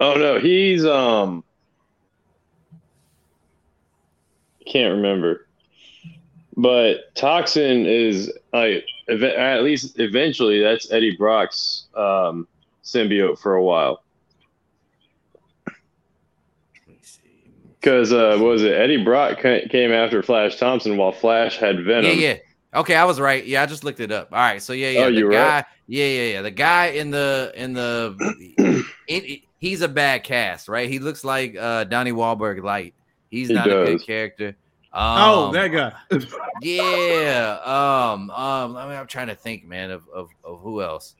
[0.00, 1.42] Oh no, he's um
[4.66, 5.46] can't remember.
[6.56, 12.46] But Toxin is like at least eventually that's Eddie Brock's um
[12.82, 14.02] symbiote for a while.
[15.66, 15.76] Let
[16.88, 17.20] me see.
[17.80, 22.18] Because uh, was it Eddie Brock came after Flash Thompson while Flash had Venom.
[22.18, 22.36] Yeah, yeah.
[22.74, 23.44] Okay, I was right.
[23.46, 24.28] Yeah, I just looked it up.
[24.32, 25.00] All right, so yeah, yeah.
[25.04, 25.64] Oh, the you were guy, right.
[25.86, 26.42] yeah, yeah, yeah.
[26.42, 28.16] The guy in the in the
[29.08, 30.88] it, it- he's a bad cast, right?
[30.90, 32.94] He looks like uh Donnie Wahlberg light.
[33.30, 34.04] He's He not a good does.
[34.04, 34.56] character.
[34.92, 35.92] oh, Um, that guy.
[36.62, 37.58] yeah.
[37.64, 41.14] Um, um, I mean, I'm trying to think, man, of of, of who else.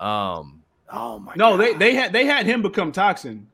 [0.00, 0.62] Um,
[0.92, 1.56] oh my No, God.
[1.58, 3.46] they they had they had him become Toxin.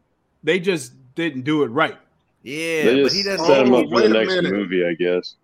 [0.42, 1.98] They just didn't do it right.
[2.42, 4.52] yeah, They but just he doesn't set him Oh, up for the next minute.
[4.52, 5.34] movie, I guess.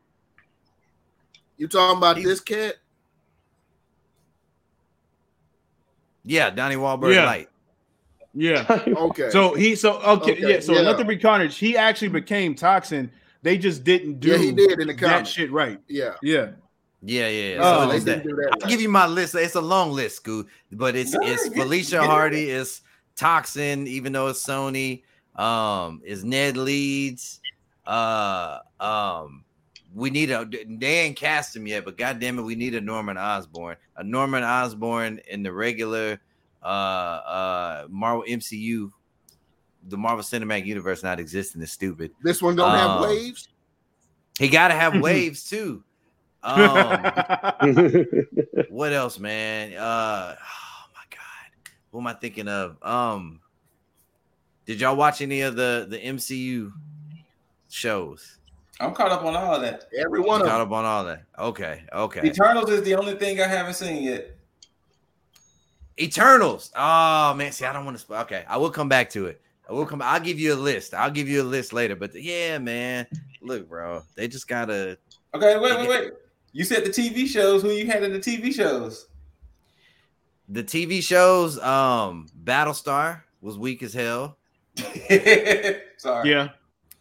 [1.57, 2.77] You talking about He's- this cat?
[6.25, 7.25] Yeah, Donnie Wahlberg Yeah.
[7.27, 7.49] light.
[8.35, 8.83] Yeah.
[8.97, 9.31] Okay.
[9.31, 10.61] So he so okay, Okay, yeah.
[10.61, 10.83] So yeah.
[10.83, 11.57] Nothing But Carnage.
[11.57, 13.11] He actually became Toxin.
[13.43, 15.81] They just didn't do yeah, he did in the that shit right.
[15.89, 16.15] Yeah.
[16.23, 16.51] Yeah.
[17.03, 17.55] Yeah, yeah.
[17.55, 17.59] yeah.
[17.63, 18.59] Oh, so they didn't that- do that.
[18.63, 19.35] I'll give you my list.
[19.37, 22.07] It's a long list, Scoot, but it's Go it's Felicia it.
[22.07, 22.83] Hardy, it's
[23.15, 25.03] Toxin, even though it's Sony,
[25.37, 27.41] um, is Ned Leeds.
[27.87, 29.45] Uh um
[29.97, 33.17] we need a they ain't cast him yet, but goddamn it, we need a Norman
[33.17, 33.77] Osborn.
[33.97, 36.21] A Norman Osborn in the regular
[36.63, 38.93] uh uh Marvel MCU,
[39.89, 42.11] the Marvel Cinematic Universe not existing is stupid.
[42.23, 43.49] This one don't Um, have waves.
[44.39, 45.83] He gotta have waves too.
[46.43, 47.01] Um
[48.69, 49.73] what else, man?
[49.73, 51.71] Uh oh my god.
[51.91, 52.77] Who am I thinking of?
[52.83, 53.41] Um
[54.67, 56.71] did y'all watch any of the the MCU
[57.71, 58.39] shows?
[58.81, 59.89] I'm caught up on all of that.
[59.99, 61.25] Every one of Caught up on all that.
[61.39, 62.27] Okay, okay.
[62.27, 64.37] Eternals is the only thing I haven't seen yet.
[65.99, 66.71] Eternals.
[66.77, 68.01] Oh man, see, I don't want to.
[68.05, 69.41] Sp- okay, I will come back to it.
[69.69, 70.03] I will come.
[70.03, 70.93] I'll give you a list.
[70.93, 71.97] I'll give you a list later.
[71.97, 73.07] But yeah, man,
[73.41, 74.99] look, bro, they just gotta.
[75.35, 76.13] Okay, wait, wait, wait.
[76.53, 77.63] You said the TV shows.
[77.63, 79.09] Who you had in the TV shows?
[80.49, 81.59] The TV shows.
[81.61, 84.37] Um, Battlestar was weak as hell.
[84.77, 86.31] Sorry.
[86.31, 86.51] yeah.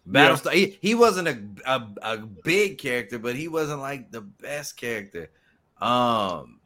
[0.10, 0.54] Battlestar.
[0.54, 5.30] He, he wasn't a, a a big character, but he wasn't like the best character.
[5.82, 6.60] Um,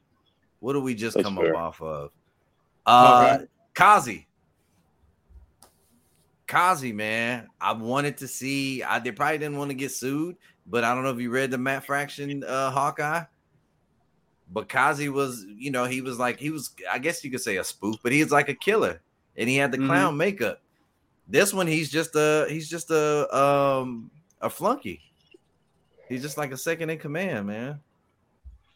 [0.59, 1.55] what do we just That's come fair.
[1.55, 2.11] up off of?
[2.85, 3.45] Uh, Okay.
[3.73, 4.27] Kazi.
[6.47, 8.81] Kazi, man, I wanted to see.
[8.81, 10.35] I they probably didn't want to get sued,
[10.65, 13.23] but I don't know if you read the Matt Fraction uh, Hawkeye.
[14.51, 16.73] But Kazi was, you know, he was like he was.
[16.91, 18.99] I guess you could say a spoof, but he was like a killer,
[19.37, 19.85] and he had the Mhm.
[19.85, 20.59] clown makeup.
[21.29, 24.09] This one, he's just a he's just a um
[24.41, 25.01] a flunky.
[26.07, 27.79] He's just like a second in command, man.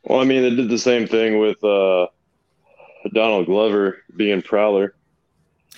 [0.04, 2.08] Well, I mean, they did the same thing with uh,
[3.14, 4.94] Donald Glover being Prowler.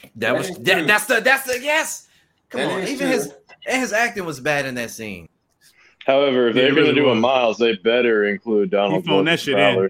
[0.01, 2.07] That That was that, that's the that's the yes.
[2.49, 3.07] Come That on, even true.
[3.07, 5.29] his his acting was bad in that scene.
[6.05, 7.15] However, if Yeah, they're it going to really do a.
[7.15, 9.23] Miles, they better include Donald He Glover.
[9.23, 9.89] that as shit in.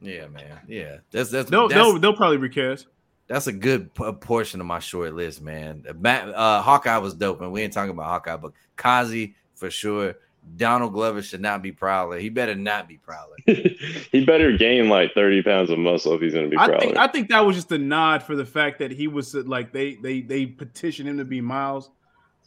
[0.00, 0.60] Yeah, man.
[0.68, 2.86] Yeah, that's that's They'll that's, they'll they'll probably recast.
[3.28, 5.84] That's a good p- portion of my short list, man.
[5.98, 10.14] Matt, uh, Hawkeye was dope, and we ain't talking about Hawkeye, but Kazi for sure.
[10.56, 12.20] Donald Glover should not be Prowler.
[12.20, 13.34] He better not be Prowler.
[13.46, 16.80] he better gain like 30 pounds of muscle if he's going to be I Prowler.
[16.80, 19.42] think I think that was just a nod for the fact that he was uh,
[19.44, 21.90] like they they they petitioned him to be Miles.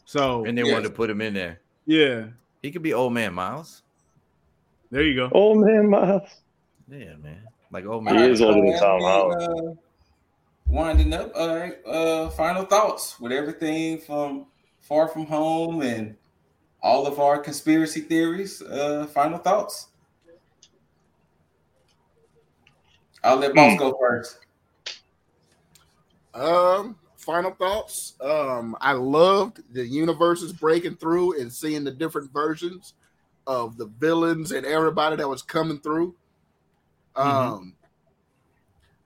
[0.06, 0.72] So And they Yes.
[0.72, 1.60] wanted to put him in there.
[1.84, 2.28] yeah,
[2.62, 3.82] He could be old man Miles.
[4.90, 5.28] there you go.
[5.32, 6.28] old man, Miles.
[6.90, 7.42] Yeah, man.
[7.70, 8.14] Like old man.
[8.14, 8.30] He man.
[8.30, 9.78] is older than Tom we, Holland.
[10.70, 11.32] Winding up.
[11.34, 11.74] All right.
[11.86, 14.46] Uh, final thoughts with everything from
[14.80, 16.16] Far From Home and
[16.82, 18.62] all of our conspiracy theories.
[18.62, 19.88] Uh, final thoughts.
[23.22, 24.38] I'll let boss go first.
[26.32, 28.14] Um, final thoughts.
[28.20, 32.94] Um, I loved the universes breaking through and seeing the different versions
[33.46, 36.14] of the villains and everybody that was coming through.
[37.16, 37.74] Um,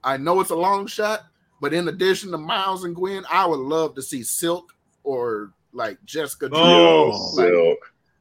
[0.03, 1.25] I know it's a long shot,
[1.65, 5.97] but in addition to Miles and Gwen, I would love to see Silk or like
[6.05, 6.47] Jessica.
[6.47, 6.59] Drew.
[6.59, 7.31] Oh.
[7.33, 7.79] Like, Silk.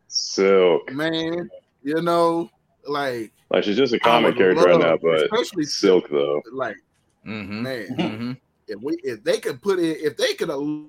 [0.08, 0.92] Silk.
[0.94, 1.50] man,
[1.82, 2.48] you know,
[2.86, 6.40] like Like she's just a comic character right now, but especially Silk though.
[6.52, 6.76] like
[7.26, 7.62] Mm-hmm.
[7.62, 8.32] man, Mm-hmm.
[8.68, 10.88] if we if they could put it if they could allude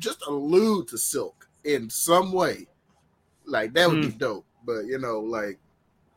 [0.00, 2.66] just allude to silk in some way
[3.44, 5.58] like that would be dope but you know like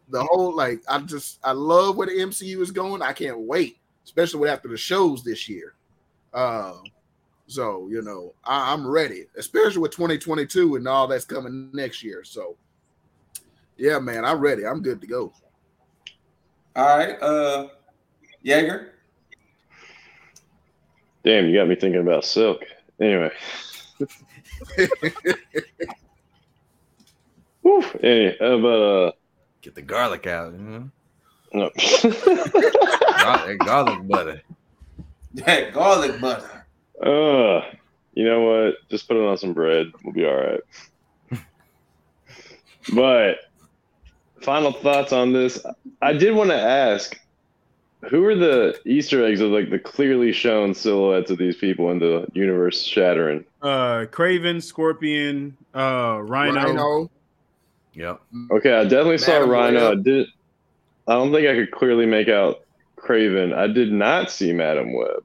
[0.09, 3.77] the whole like i just i love where the mcu is going i can't wait
[4.08, 5.76] especially with after the shows this year
[6.34, 6.76] uh
[7.48, 12.24] so you know I, i'm ready especially with 2022 and all that's coming next year
[12.24, 12.56] so
[13.76, 15.34] yeah man i'm ready i'm good to go
[16.78, 17.22] All right.
[17.22, 17.70] Uh,
[18.44, 18.94] Jaeger.
[21.26, 22.64] Damn, you got me thinking about Silk.
[23.02, 23.32] Anyway.
[27.64, 27.84] Woo.
[28.04, 29.12] Anyway, uh, but uh
[29.62, 30.54] Get the garlic out.
[30.54, 30.90] You know?
[31.53, 31.69] No.
[32.03, 34.41] Gar- that garlic butter.
[35.34, 36.65] That garlic butter.
[37.02, 37.61] uh
[38.14, 38.90] you know what?
[38.90, 39.91] Just put it on some bread.
[40.03, 40.61] We'll be all right.
[42.95, 43.38] but
[44.41, 45.64] final thoughts on this.
[46.02, 47.19] I did want to ask
[48.10, 51.99] who are the Easter eggs of like the clearly shown silhouettes of these people in
[51.99, 53.44] the universe shattering?
[53.61, 56.53] Uh, Kraven, Scorpion, uh, Rhino.
[56.56, 57.11] Rhino,
[57.94, 58.22] Yep.
[58.52, 59.91] Okay, I definitely saw Madam Rhino.
[59.91, 60.28] I did.
[61.08, 62.66] I don't think I could clearly make out
[62.98, 63.54] Kraven.
[63.54, 65.24] I did not see Madame Web.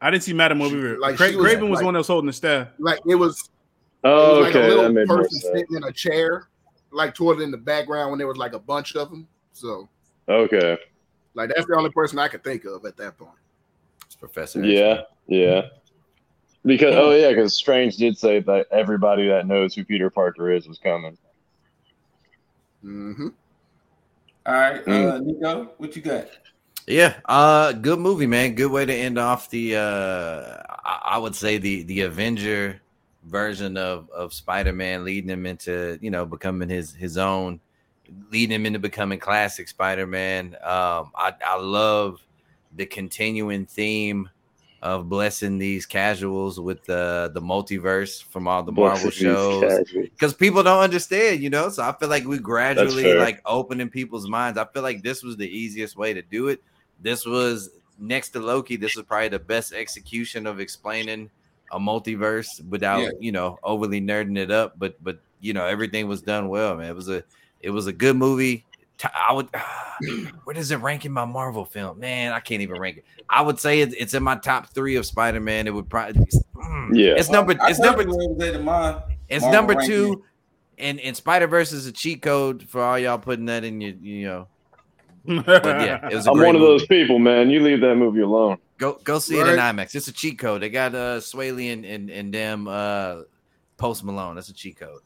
[0.00, 0.98] I didn't see Madame Web either.
[0.98, 2.68] Like, Cra- was, Kraven was like- the one that was holding the staff.
[2.78, 3.48] like it was
[4.04, 6.48] Oh, it was like okay, a that little made person sitting in a chair,
[6.90, 9.28] like toward in the background when there was like a bunch of them.
[9.52, 9.88] So,
[10.28, 10.76] Okay,
[11.34, 13.30] like that's the only person I could think of at that point.
[14.06, 14.64] It's Professor.
[14.64, 15.62] yeah, yeah.
[16.64, 20.66] Because oh yeah, because Strange did say that everybody that knows who Peter Parker is
[20.66, 21.16] was coming.
[22.82, 23.28] hmm
[24.46, 24.80] All right.
[24.80, 25.24] Uh, Mm.
[25.24, 26.28] Nico, what you got?
[26.86, 28.54] Yeah, uh, good movie, man.
[28.54, 32.80] Good way to end off the uh I, would say the the Avenger
[33.24, 37.60] version of of Spider-Man, leading him into, you know, becoming his his own,
[38.32, 40.56] leading him into becoming classic Spider-Man.
[40.62, 42.20] Um, I, I love
[42.74, 44.28] the continuing theme
[44.82, 50.34] of blessing these casuals with the the multiverse from all the Marvel Blessed shows because
[50.34, 51.68] people don't understand, you know.
[51.68, 54.58] So I feel like we gradually like opening people's minds.
[54.58, 56.60] I feel like this was the easiest way to do it.
[57.00, 58.76] This was next to Loki.
[58.76, 61.30] This was probably the best execution of explaining
[61.70, 63.10] a multiverse without Yeah.
[63.20, 64.78] you know overly nerding it up.
[64.78, 66.90] But but you know everything was done well, man.
[66.90, 67.22] It was a
[67.60, 68.64] it was a good movie.
[69.02, 69.48] T- I would.
[70.44, 71.98] where does it rank in my Marvel film?
[71.98, 73.04] Man, I can't even rank it.
[73.28, 75.66] I would say it's, it's in my top three of Spider Man.
[75.66, 76.22] It would probably.
[76.56, 77.14] mm, Yeah.
[77.16, 77.56] it's number.
[77.60, 78.04] I It's number.
[78.04, 78.96] definitely was at mine.
[79.28, 79.88] It's Marvel number ranking.
[79.96, 80.24] two,
[80.78, 83.94] and and Spider Verse is a cheat code for all y'all putting that in your,
[84.00, 84.48] you know.
[85.24, 86.26] But yeah, it was.
[86.26, 86.72] A I'm great one of movie.
[86.78, 87.48] those people, man.
[87.50, 88.58] You leave that movie alone.
[88.78, 89.94] Go go see it in IMAX.
[89.94, 90.62] It's a cheat code.
[90.62, 93.22] They got uh Swae Lee and and, and them uh
[93.76, 94.34] Post Malone.
[94.34, 95.00] That's a cheat code.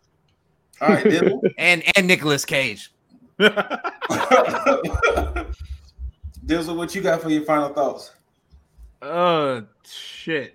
[0.81, 1.06] All right,
[1.59, 2.90] And and Nicolas Cage.
[6.47, 8.13] Dizzle, what you got for your final thoughts?
[9.03, 10.55] uh, shit.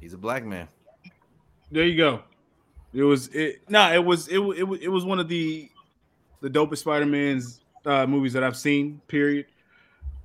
[0.00, 0.68] He's a black man.
[1.70, 2.22] There you go.
[2.92, 3.62] It was it.
[3.70, 4.38] Nah, it was it.
[4.38, 5.70] wa- It, it was one of the
[6.40, 9.00] the dopest Spider Man's uh, movies that I've seen.
[9.08, 9.46] Period.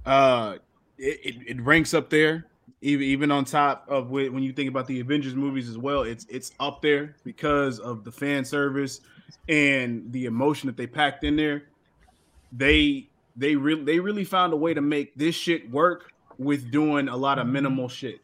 [0.06, 0.56] Uh,
[0.98, 2.48] it, it, it ranks up there,
[2.82, 6.02] even even on top of whe- when you think about the Avengers movies as well.
[6.04, 9.02] It's it's up there because of the fan service
[9.48, 11.64] and the emotion that they packed in there.
[12.52, 17.10] They they really they really found a way to make this shit work with doing
[17.10, 18.22] a lot of minimal shit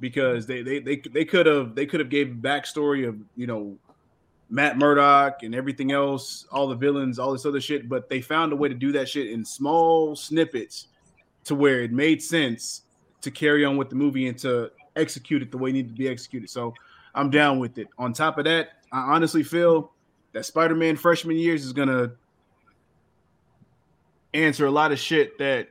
[0.00, 3.76] because they they they they could have they could have gave backstory of you know
[4.50, 7.88] Matt Murdock and everything else, all the villains, all this other shit.
[7.88, 10.88] But they found a way to do that shit in small snippets
[11.44, 12.82] to where it made sense
[13.20, 15.98] to carry on with the movie and to execute it the way it needed to
[15.98, 16.48] be executed.
[16.48, 16.72] So
[17.14, 17.88] I'm down with it.
[17.98, 19.92] On top of that, I honestly feel
[20.32, 22.12] that Spider-Man freshman years is gonna
[24.34, 25.68] answer a lot of shit that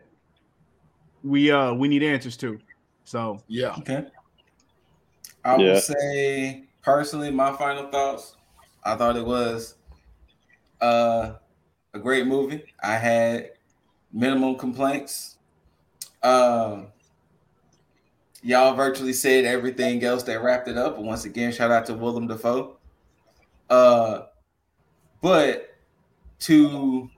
[1.24, 2.60] we uh we need answers to.
[3.06, 3.76] So Yeah.
[3.80, 4.06] Okay.
[5.46, 5.74] I Yeah.
[5.74, 8.36] would say personally, my final thoughts.
[8.84, 9.76] I thought it was
[10.82, 11.34] uh,
[11.94, 12.64] a great movie.
[12.82, 13.52] I had
[14.14, 15.38] minimum complaints.
[16.24, 16.88] Um,
[18.44, 20.96] y'all virtually said everything else that wrapped it up.
[20.96, 22.78] But once again, shout out to Willem Dafoe.
[23.70, 24.24] Uh,
[25.22, 25.76] but
[26.42, 27.10] to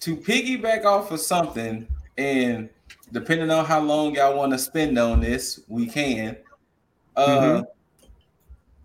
[0.00, 1.86] to piggyback off of something,
[2.18, 2.68] and
[3.12, 6.36] depending on how long y'all want to spend on this, we can.
[7.16, 7.62] Uh,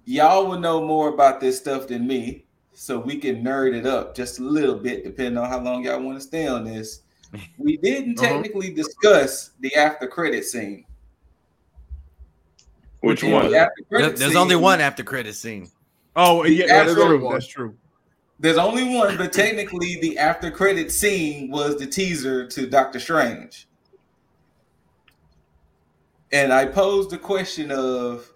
[0.06, 2.44] Y'all will know more about this stuff than me,
[2.74, 6.02] so we can nerd it up just a little bit, depending on how long y'all
[6.02, 7.02] want to stay on this.
[7.58, 8.28] We didn't Uh-huh.
[8.34, 10.86] technically discuss the after credit scene.
[13.02, 13.52] Which Which one?
[13.52, 15.70] The after credit there's scene- only one after credit scene.
[16.16, 17.18] Oh yeah, that's Absolutely.
[17.20, 17.30] true.
[17.34, 17.76] That's true.
[18.40, 23.68] There's only one, but technically, the after credit scene was the teaser to Doctor Strange.
[26.32, 28.28] And I posed the question of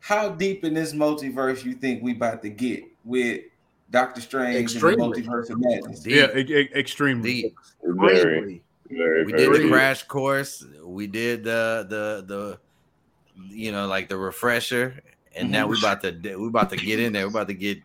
[0.00, 3.42] how deep in this multiverse you think we about to get with
[3.90, 5.04] Doctor Strange Extremely.
[5.04, 6.00] and the multiverse of madness.
[6.00, 7.42] Deep, Yeah, e- e- extremely.
[7.42, 7.56] deep.
[7.84, 8.62] Very, Extremely.
[8.90, 9.44] very, We very.
[9.44, 9.72] did the deep.
[9.72, 10.64] crash course.
[10.82, 12.58] We did the the the
[13.54, 15.00] you know like the refresher,
[15.36, 17.24] and now we about to we about to get in there.
[17.24, 17.78] We're about to get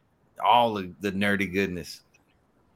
[0.44, 2.02] all of the nerdy goodness.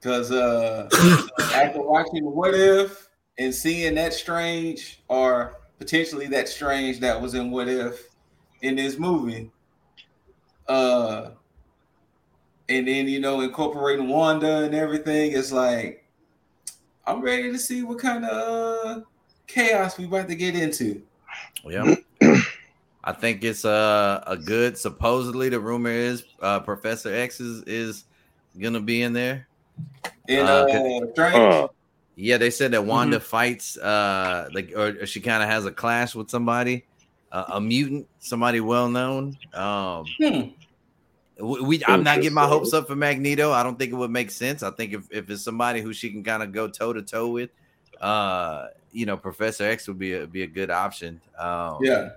[0.00, 0.88] Because uh,
[1.54, 3.08] after watching What If
[3.38, 8.08] and seeing that strange, or potentially that strange that was in What If
[8.62, 9.50] in this movie,
[10.68, 11.30] uh,
[12.68, 16.04] and then you know incorporating Wanda and everything, it's like
[17.06, 19.00] I'm ready to see what kind of uh,
[19.46, 21.02] chaos we about to get into.
[21.64, 21.96] Yeah.
[23.06, 24.76] I think it's a a good.
[24.76, 28.04] Supposedly, the rumor is uh, Professor X is is
[28.60, 29.46] gonna be in there.
[30.28, 31.68] And Uh, uh, Strange, Huh.
[32.16, 35.70] Yeah, they said that Wanda fights uh like or, or she kind of has a
[35.70, 36.84] clash with somebody,
[37.30, 39.36] uh, a mutant, somebody well known.
[39.54, 40.40] Um, hmm,
[41.38, 43.52] we, we I'm not getting my hopes up for Magneto.
[43.52, 44.62] I don't think it would make sense.
[44.62, 47.28] I think if, if it's somebody who she can kind of go toe to toe
[47.28, 47.50] with,
[48.00, 51.20] uh, you know, Professor X would be a be a good option.
[51.38, 52.08] Um, yeah.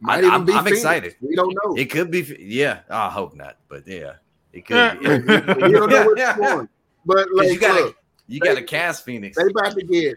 [0.00, 0.78] Might I- even I'm- be I'm Phoenix.
[0.80, 1.16] excited.
[1.20, 1.74] We don't know.
[1.76, 2.20] it could be.
[2.40, 4.14] Yeah, I hope not, but yeah,
[4.52, 5.00] it could.
[5.00, 5.08] Be.
[5.08, 5.18] we
[5.72, 6.68] don't know what's going.
[7.06, 7.96] But like, you gotta look,
[8.28, 9.36] you got to cast Phoenix.
[9.36, 10.16] they about to get,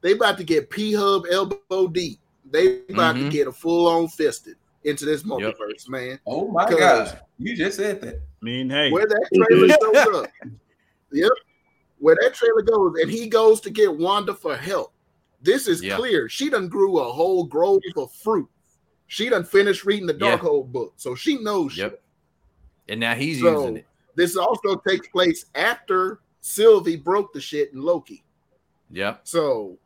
[0.00, 2.18] they about to get P Hub elbow deep.
[2.50, 3.24] They about Mhm.
[3.24, 6.18] to get a full on fisted into this multiverse, man.
[6.26, 8.16] Oh my God, you just said that.
[8.16, 9.68] I mean, hey, Where that trailer
[10.08, 10.30] shows up,
[11.12, 11.30] yep,
[11.98, 14.92] where that trailer goes, and he goes to get Wanda for help.
[15.42, 15.96] This is Yeah.
[15.96, 16.28] clear.
[16.28, 18.48] She done grew a whole grove of fruit.
[19.10, 20.38] She done finished reading the Yeah.
[20.38, 21.72] Darkhold book, so she knows.
[21.72, 22.00] shit.
[22.88, 23.86] And now he's So- using it.
[24.14, 28.22] This also takes place after Sylvie broke the shit in Loki.
[28.92, 29.22] Yep.
[29.26, 29.78] So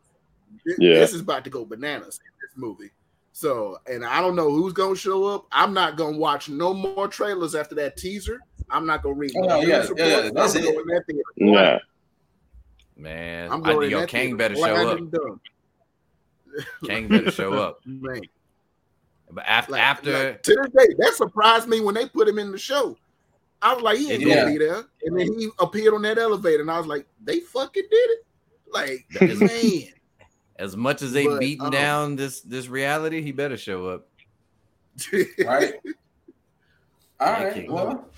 [0.67, 0.99] thi- Yeah.
[0.99, 2.91] this is about to go bananas in this movie.
[3.33, 5.47] So, and I don't know who's gonna show up.
[5.53, 8.41] I'm not gonna watch no more trailers after that teaser.
[8.69, 9.33] I'm not gonna read.
[9.37, 10.65] Oh, no yeah, news yeah, that's I'm it.
[10.75, 11.23] going that theater.
[11.39, 11.79] Nah.
[12.97, 14.99] Man, I'm going in yo, that Kang better show up.
[14.99, 15.41] done done.
[16.85, 17.81] Kang better show up.
[17.87, 18.21] Man,
[19.35, 22.39] But after like, after like, to this day, that surprised me when they put him
[22.39, 22.97] in the show.
[23.61, 26.19] I was like, he ain't It gonna be there, and then he appeared on that
[26.19, 28.27] elevator, and I was like, they fucking did it.
[28.71, 29.07] Like,
[29.41, 29.83] man.
[30.57, 34.07] as much as they But, beating um, down this this reality, he better show up.
[35.13, 35.75] right?
[37.21, 37.57] All right.
[37.57, 37.71] Yeah, right.
[37.71, 38.09] Well,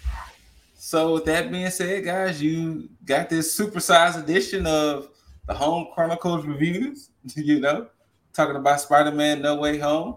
[0.74, 5.10] so with that being said, guys, you got this supersized edition of
[5.46, 7.10] the Home Chronicles reviews.
[7.34, 7.88] You know,
[8.32, 10.16] talking about Spider-Man: No Way Home.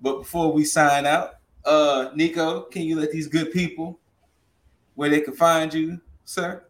[0.00, 1.34] But before we sign out,
[1.64, 3.98] uh, Nico, can you let these good people
[4.94, 6.64] where they can find you, sir?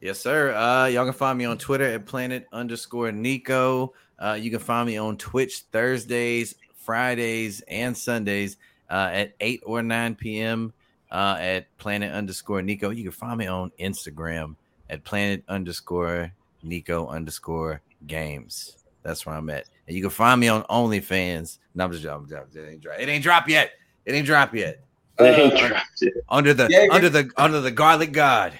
[0.00, 0.54] Yes, sir.
[0.54, 3.92] Uh, y'all can find me on Twitter at planet underscore Nico.
[4.18, 8.56] Uh, you can find me on Twitch Thursdays, Fridays, and Sundays
[8.90, 10.72] uh, at 8 or 9 p.m.
[11.10, 12.90] Uh, at planet underscore Nico.
[12.90, 14.56] You can find me on Instagram
[14.90, 16.32] at planet underscore
[16.62, 18.76] Nico underscore games.
[19.02, 19.68] That's where I'm at.
[19.86, 21.58] And you can find me on OnlyFans.
[21.74, 22.28] No, I'm just joking.
[22.30, 22.98] It ain't drop.
[22.98, 23.70] It ain't drop yet.
[24.04, 24.84] It ain't drop yet.
[25.20, 26.14] Ain't Uh, dropped it.
[26.28, 28.58] Under the Yeah, under the under the garlic god.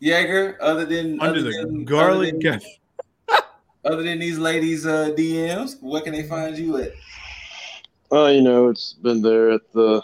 [0.00, 2.34] Jaeger, other than under other the than, garlic.
[2.34, 2.60] other than,
[3.84, 6.92] other than these ladies' uh, DMs, where can they find you at?
[8.10, 10.00] Oh, you know, it's been there at the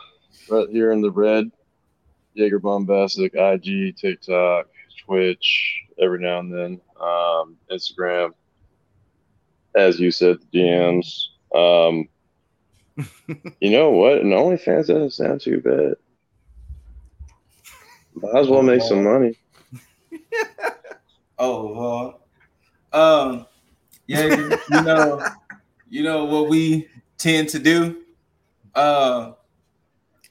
[0.50, 1.50] right here in the red
[2.34, 4.66] Jaeger Bombastic, IG, TikTok,
[5.06, 8.30] Twitch, every now and then, um, Instagram.
[9.76, 11.26] As you said, the DMs.
[11.55, 12.09] Um,
[13.60, 14.18] you know what?
[14.18, 15.94] And OnlyFans doesn't sound too bad.
[18.14, 19.38] Might as well make some money.
[21.36, 22.14] Oh, Lord.
[22.92, 23.46] Um,
[24.06, 25.20] yeah, you, you know,
[25.88, 26.88] you know what we
[27.18, 28.02] tend to do.
[28.72, 29.32] Uh,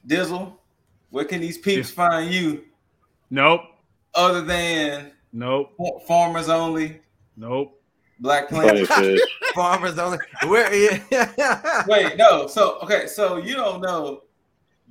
[0.08, 0.54] Dizzle,
[1.10, 2.64] where can these peeps find you
[3.30, 3.62] Nope.
[4.16, 5.76] other than Nope.
[6.08, 7.02] farmers only,
[7.36, 7.83] Nope.
[8.20, 9.20] Black Funny Planet?
[9.56, 10.18] Farmers only.
[10.48, 10.74] Where?
[10.74, 11.84] Yeah.
[11.88, 12.48] Wait, no.
[12.48, 14.22] So okay, so you don't know.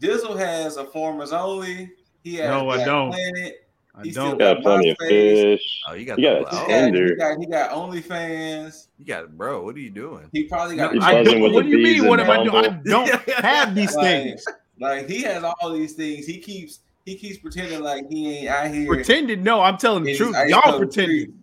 [0.01, 1.90] Dizzle has a farmers only.
[2.24, 3.11] He has No, I Black don't.
[3.12, 3.69] Planet.
[3.94, 4.39] I He don't.
[4.39, 5.82] Got plenty of fish.
[5.89, 6.40] Oh, you got You the.
[6.44, 7.07] got He got, Tinder.
[7.09, 8.86] he got he got OnlyFans.
[8.99, 9.62] you got, bro.
[9.62, 10.28] What are you doing?
[10.32, 10.94] He probably got.
[10.94, 12.07] He's I don't, what do you mean?
[12.09, 12.65] What am I doing?
[12.65, 13.09] I don't
[13.44, 14.44] have these like, things.
[14.81, 16.27] like he has all these things.
[16.27, 18.86] He keeps he keeps pretending like he ain't out here.
[18.86, 19.43] Pretending?
[19.43, 20.35] No, I'm telling the truth.
[20.49, 20.78] Y'all pretending.
[20.78, 21.39] pretended.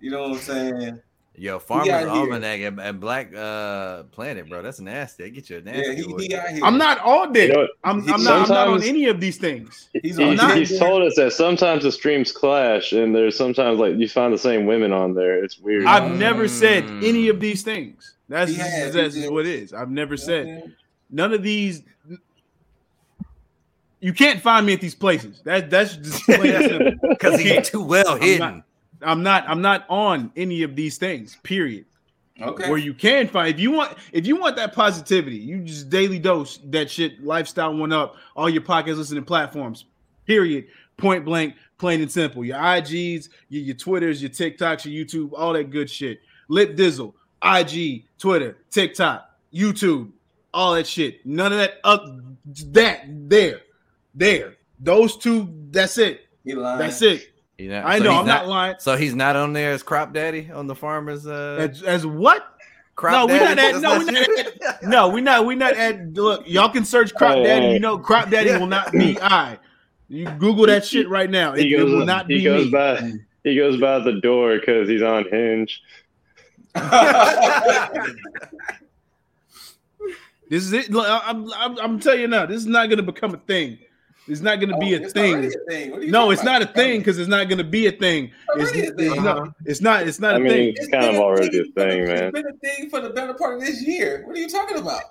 [0.00, 1.00] You know what I'm saying?
[1.38, 2.06] Yo, Farmers.
[2.06, 4.62] Almanac and, and Black uh Planet, bro.
[4.62, 5.24] That's nasty.
[5.24, 5.82] They get you a nasty.
[6.02, 6.64] Yeah, he, he out here.
[6.64, 7.48] I'm not all day.
[7.48, 7.68] You know?
[7.84, 9.90] I'm, I'm, not, I'm not on any of these things.
[10.02, 10.36] He's He, on.
[10.36, 14.32] not- he's told us that sometimes the streams clash, and there's sometimes like you find
[14.32, 15.44] the same women on there.
[15.44, 15.84] It's weird.
[15.84, 17.04] I've never said Mm.
[17.06, 18.14] any of these things.
[18.28, 19.72] That's He has, that's he what it is.
[19.74, 20.74] I've never You said what I'm
[21.10, 21.82] none of these.
[24.00, 25.40] You can't find me at these places.
[25.44, 28.38] That that's just plain and because he's too well I'm hidden.
[28.38, 28.62] not,
[29.02, 29.48] I'm not.
[29.48, 31.36] I'm not on any of these things.
[31.42, 31.86] Period.
[32.40, 32.68] Okay.
[32.68, 36.18] Where you can find if you want if you want that positivity, you just daily
[36.18, 37.24] dose that shit.
[37.24, 39.86] Lifestyle one up all your podcast listening platforms.
[40.26, 40.66] Period.
[40.98, 41.54] Point blank.
[41.78, 42.44] Plain and simple.
[42.44, 46.20] Your IGs, your, your Twitters, your TikToks, your YouTube, all that good shit.
[46.48, 47.12] Lip Dizzle,
[47.42, 50.10] IG, Twitter, TikTok, YouTube,
[50.54, 51.24] all that shit.
[51.26, 51.74] None of that.
[51.84, 52.06] Up
[52.72, 53.60] that there,
[54.14, 54.56] there.
[54.80, 55.52] Those two.
[55.70, 56.26] That's it.
[56.44, 57.35] That's it.
[57.58, 58.20] You know, I so know.
[58.20, 58.76] I'm not, lying.
[58.78, 61.26] So he's not on there as Crop Daddy on the Farmers.
[61.26, 62.52] Uh, As, as what?
[62.96, 65.44] crop no, we're not at- no, we're not- No, we not.
[65.46, 66.12] We not at.
[66.14, 67.66] Look, y'all can search Crop Hey, Daddy.
[67.66, 67.72] hey.
[67.74, 69.58] You know, Crop Daddy will not be I.
[70.08, 71.52] You Google that shit right now.
[71.54, 72.70] It, he it goes, will not he be goes me.
[72.70, 73.12] by
[73.42, 75.82] he goes by the door because he's on Hinge.
[80.48, 80.90] This is it.
[80.92, 82.46] Look, I- I'm, I'm, I'm telling you now.
[82.46, 83.78] This is not going to become a thing.
[84.28, 85.44] It's not going to be Oh, a it's thing.
[85.44, 85.90] a thing.
[85.92, 86.60] What are you No, it's about?
[86.60, 88.32] not a thing because it's not going to be a thing.
[88.56, 89.54] It's, Already a it's not.
[89.64, 90.06] It's not.
[90.08, 90.74] It's not I a mean, thing.
[90.76, 92.22] it's kind of already a for the- thing, man.
[92.24, 94.22] It's been a thing for the better part of this year.
[94.26, 95.02] What are you talking about?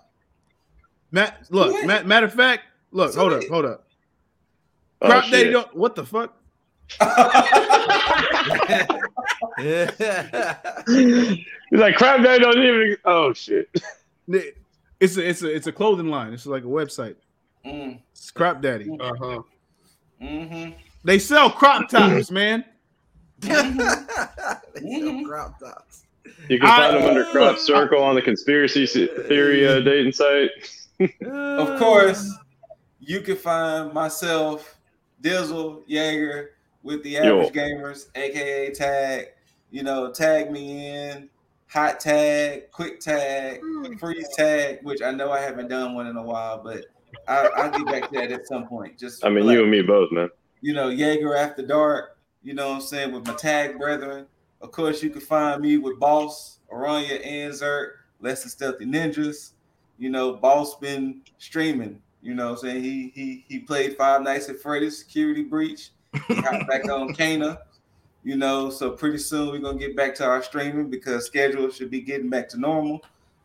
[1.11, 1.73] Matt, look.
[1.73, 1.85] Wait.
[1.85, 3.13] Matt, matter of fact, look.
[3.13, 3.43] So hold up.
[3.47, 3.87] Hold up.
[5.01, 5.53] Oh, Crop Daddy shit.
[5.53, 5.75] don't.
[5.75, 6.33] What the fuck?
[9.57, 9.87] He's
[11.79, 12.97] like, crap, that don't even.
[13.05, 13.69] Oh shit!
[14.27, 15.27] It's a.
[15.29, 15.55] It's a.
[15.55, 16.33] It's a clothing line.
[16.33, 17.15] It's like a website.
[17.65, 18.89] Mm, It's Crop Daddy.
[18.99, 19.41] Uh-huh.
[20.21, 20.69] hmm
[21.03, 22.63] They sell crop tops, man.
[23.39, 23.63] They sell
[24.81, 25.25] Mhm.
[25.25, 26.03] crop tops.
[26.49, 28.85] You can I- find him under Crop Circle on the conspiracy
[29.27, 30.49] theory uh, dating site.
[30.99, 32.31] Of course,
[32.99, 34.77] you can find myself,
[35.21, 36.51] Dizzle Jaeger,
[36.83, 37.39] with the Yo.
[37.41, 39.27] average gamers, aka tag.
[39.71, 41.29] You know, tag me in,
[41.67, 43.59] hot tag, quick tag,
[43.99, 46.85] freeze tag, which I know I haven't done one in a while, but
[47.27, 48.97] I, I'll get back to that at some point.
[48.97, 50.29] Just I mean, like, you and me both, man.
[50.61, 54.27] you know, Jaeger After Dark, you know what I'm saying, with my tag brethren.
[54.61, 59.51] Of course, you can find me with Boss, Aranya, and Zert, Less Than Stealthy Ninjas.
[59.97, 62.01] You know, Boss been streaming.
[62.21, 62.83] You know what I'm saying?
[62.83, 65.91] He he he played Five Nights at Freddy's Security Breach.
[66.27, 67.59] He hopped back on Kana.
[68.23, 71.91] You know, so pretty soon we're gonna get back to our streaming because schedule should
[71.91, 73.01] be getting back to normal.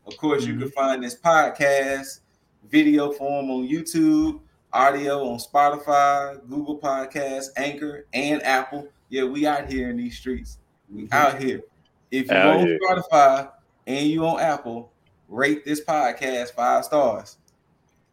[0.07, 0.71] Of course, you can mm-hmm.
[0.71, 2.21] find this podcast
[2.69, 4.41] video form on YouTube,
[4.73, 8.89] audio on Spotify, Google Podcasts, Anchor, and Apple.
[9.09, 10.59] Yeah, we out here in these streets.
[10.93, 11.13] We mm-hmm.
[11.13, 11.63] out here.
[12.11, 12.79] If you Out on here.
[12.89, 13.51] Spotify
[13.87, 14.93] and you on Apple,
[15.29, 17.39] rate this podcast five stars.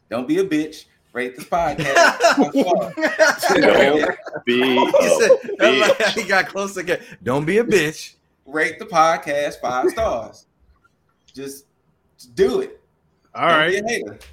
[0.09, 0.85] Don't be a bitch.
[1.13, 3.61] Rate this podcast five stars.
[3.61, 6.21] Don't be He a said- bitch.
[6.21, 6.99] he got close again.
[7.23, 8.15] Don't be a bitch.
[8.45, 10.45] Rate the podcast five stars.
[11.33, 11.65] Just,
[12.17, 12.79] just do it.
[13.35, 14.27] All Don't right.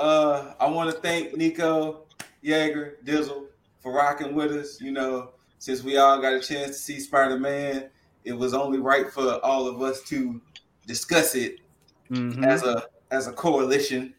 [0.00, 0.48] Be a hater.
[0.50, 2.02] Uh, I want to thank Nico,
[2.42, 3.46] Jaeger, Dizzle
[3.80, 4.80] for rocking with us.
[4.80, 7.90] You know, since we all got a chance to see Spider Man,
[8.24, 10.40] it was only right for all of us to
[10.86, 11.60] discuss it
[12.10, 12.44] Mhm.
[12.44, 14.14] as a as a coalition.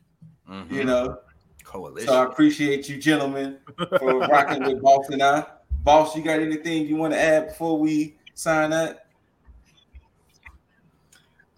[0.49, 0.73] Mm-hmm.
[0.73, 1.19] You know,
[1.63, 2.09] coalition.
[2.09, 3.59] so I appreciate you, gentlemen,
[3.99, 5.45] for rocking with Boss and I.
[5.83, 9.05] Boss, you got anything you want to add before we sign up?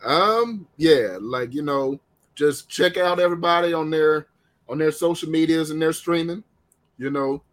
[0.06, 2.00] Um, yeah, like you know,
[2.35, 4.27] just check out everybody on their
[4.69, 6.43] on their social medias and their streaming.
[6.97, 7.43] You know,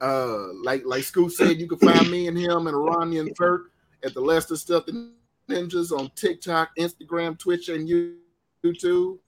[0.00, 3.70] Uh, like like Scoot said, you can find me and him and Iranian Turk
[4.04, 5.10] at the Less Than Stealthy
[5.48, 9.18] Ninjas on TikTok, Instagram, Twitch, and YouTube.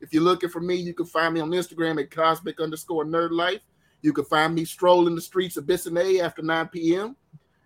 [0.00, 3.30] If you're looking for me, you can find me on Instagram at cosmic underscore nerd
[3.30, 3.60] life.
[4.02, 7.16] You can find me strolling the streets of Bissonnet after 9 p.m.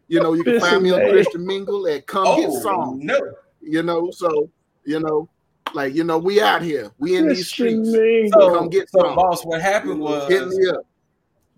[0.07, 3.01] You know, you can find me on Christian Mingle at Come Get Oh Song.
[3.03, 3.19] no!
[3.61, 4.49] You know, so
[4.85, 5.29] you know,
[5.75, 7.89] like you know, we out here, we in these streets.
[7.89, 8.41] Mingle.
[8.41, 9.15] So, Come get so some.
[9.17, 10.85] boss, what happened was Hit me up.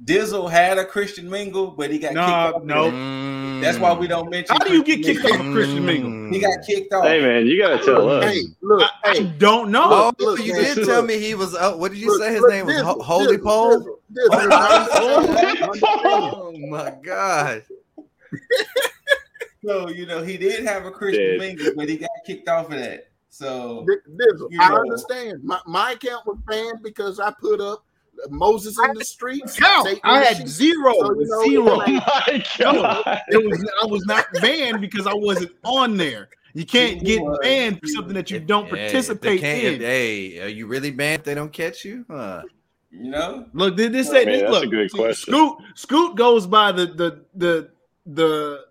[0.05, 2.63] Dizzle had a Christian mingle, but he got Nah, kicked off.
[2.65, 3.61] no.
[3.61, 4.57] That's why we don't mention.
[4.57, 5.43] How do you get kicked mingle.
[5.43, 6.33] off a Christian mingle?
[6.33, 7.05] He got kicked off.
[7.05, 8.25] Hey man, you gotta tell us.
[8.25, 9.83] Hey, look, I hey, don't know.
[9.85, 11.55] Oh, Look, you did tell me he was.
[11.55, 12.33] Uh, what did you look, say?
[12.33, 13.99] His look, name was Dizzle, Ho- Holy Dizzle, Pole.
[14.11, 14.41] Dizzle,
[15.71, 15.83] Dizzle.
[15.83, 17.63] Oh my god!
[19.63, 21.39] So you know he did have a Christian Dead.
[21.39, 23.10] mingle, but he got kicked off of that.
[23.31, 25.43] So Di- Dizzle, You I understand.
[25.45, 27.85] My, my account was banned because I put up
[28.29, 29.57] Moses in the streets.
[29.59, 29.89] Count.
[30.05, 30.51] I had sheets.
[30.51, 30.93] zero.
[30.93, 31.65] So, you know, zero.
[31.77, 33.21] like- oh my God.
[33.29, 36.29] It was I was not banned because I wasn't on there.
[36.53, 37.39] You can't get was.
[37.41, 39.81] banned for something that you If- don't hey, if they participate can't- in.
[39.81, 42.05] hey, are you really banned if they don't catch you?
[42.11, 42.43] Huh?
[42.91, 45.33] you know, Look, this, this, Man, this look, a good see, question.
[45.33, 47.71] Scoot Scoot goes by the the the
[48.07, 48.65] the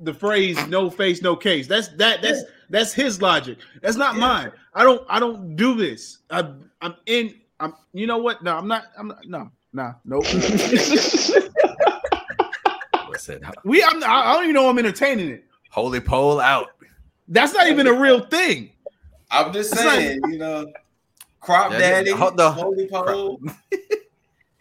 [0.00, 3.58] the phrase "no face, no case." That's that that's that's his logic.
[3.82, 4.20] That's not Yeah.
[4.20, 4.52] mine.
[4.74, 6.18] I don't I don't do this.
[6.30, 6.50] I
[6.82, 7.34] I'm in.
[7.60, 7.74] I'm.
[7.94, 8.42] You know what?
[8.42, 8.84] No, I'm not.
[8.98, 9.26] I'm not.
[9.26, 10.24] No, nah, nope.
[13.06, 13.40] What's that?
[13.64, 13.82] we.
[13.82, 14.02] I'm.
[14.04, 15.44] I I don't even know I'm entertaining it.
[15.70, 16.70] Holy pole out.
[17.28, 18.70] That's not even a real thing.
[19.30, 20.66] I'm just It's like- saying, you know,
[21.40, 23.40] crop Yeah, daddy, hold the- holy pole,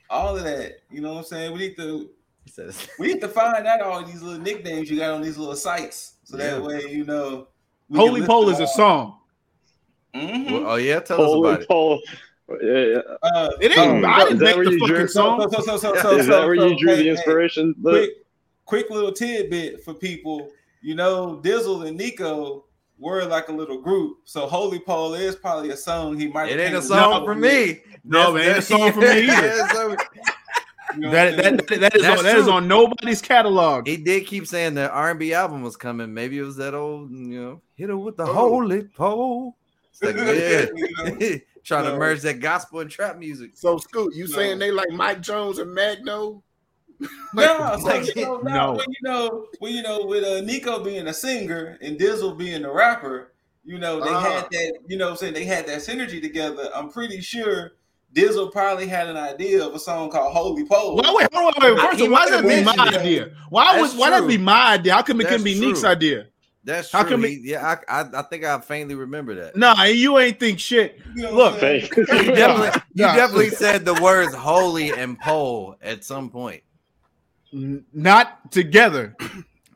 [0.09, 0.77] all of that.
[0.89, 1.53] You know what I'm saying?
[1.53, 2.09] We need to
[2.47, 5.55] says, we need to find out all these little nicknames you got on these little
[5.55, 7.47] sites, so that way you know.
[7.89, 9.17] We Holy pole is a song.
[10.15, 10.21] all.
[10.21, 10.51] Mhm.
[10.51, 12.01] well, "Oh yeah, tell us Holy about it."
[12.61, 13.01] Yeah, yeah.
[13.23, 14.05] Uh, It ain't.
[14.05, 15.41] Um, I didn't make the fucking drew- song.
[15.51, 17.73] So, so, so, so, so, Is so, that where so, you drew hey, the inspiration?
[17.81, 17.93] Look,
[18.65, 20.51] quick, quick little tidbit for people.
[20.81, 22.65] You know, Dizzle and Nico
[22.99, 24.17] were like a little group.
[24.25, 26.51] So Holy Pole is probably a song he might.
[26.51, 27.81] It ain't a song for me.
[28.07, 29.97] No, man, ain't a song for me either.
[31.01, 33.87] That, that, that, that is, on, that is on nobody's catalog.
[33.87, 36.13] he did keep saying that R and B album was coming.
[36.13, 38.33] Maybe it was that old, you know, hit her with the Oh.
[38.33, 39.57] holy pole.
[39.91, 40.69] It's like, yeah, saying?
[40.75, 40.95] You
[41.31, 41.37] know?
[41.63, 43.51] trying to merge that gospel and trap music.
[43.55, 44.35] So Scoot, you No.
[44.35, 46.43] saying they like Mike Jones and Magno?
[47.33, 48.73] No, so, Like, you know, no, no.
[48.73, 52.63] When you know, when you know, with uh, Nico being a singer and Dizzle being
[52.65, 54.21] a rapper, you know, they Ah.
[54.21, 54.73] had that.
[54.87, 56.69] You know, I'm saying they had that synergy together.
[56.75, 57.73] I'm pretty sure
[58.13, 60.95] Dizzle probably had an idea of a song called Holy Pole.
[60.95, 62.99] Why, wait, hold on, wait, First of all, why might that be my mentioned it.
[62.99, 63.29] idea?
[63.49, 64.93] Why That's was why that be my idea?
[64.93, 66.27] How come it couldn't be Nick's idea?
[66.63, 69.55] That's How come He- yeah, I, I, I think I faintly remember that.
[69.55, 70.99] Nah, you ain't think shit.
[71.15, 71.81] You know Look, what I'm saying?
[71.93, 71.97] fake.
[71.97, 72.05] You
[72.35, 73.15] definitely, you Nah.
[73.15, 76.63] definitely said the words holy and pole at some point.
[77.51, 79.15] Not together.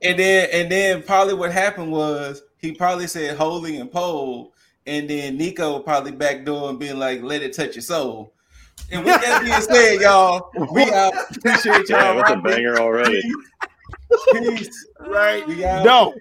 [0.01, 4.53] And then and then probably what happened was he probably said holy and pole,
[4.85, 8.33] and then Nico probably backdoor and being like, let it touch your soul.
[8.91, 11.13] And with that being said, y'all, we out.
[11.35, 12.15] Appreciate y'all.
[12.15, 13.21] Yeah, that's a banger already.
[14.31, 14.87] Peace.
[14.99, 15.45] Right.
[15.47, 15.85] We out.
[15.85, 16.13] No.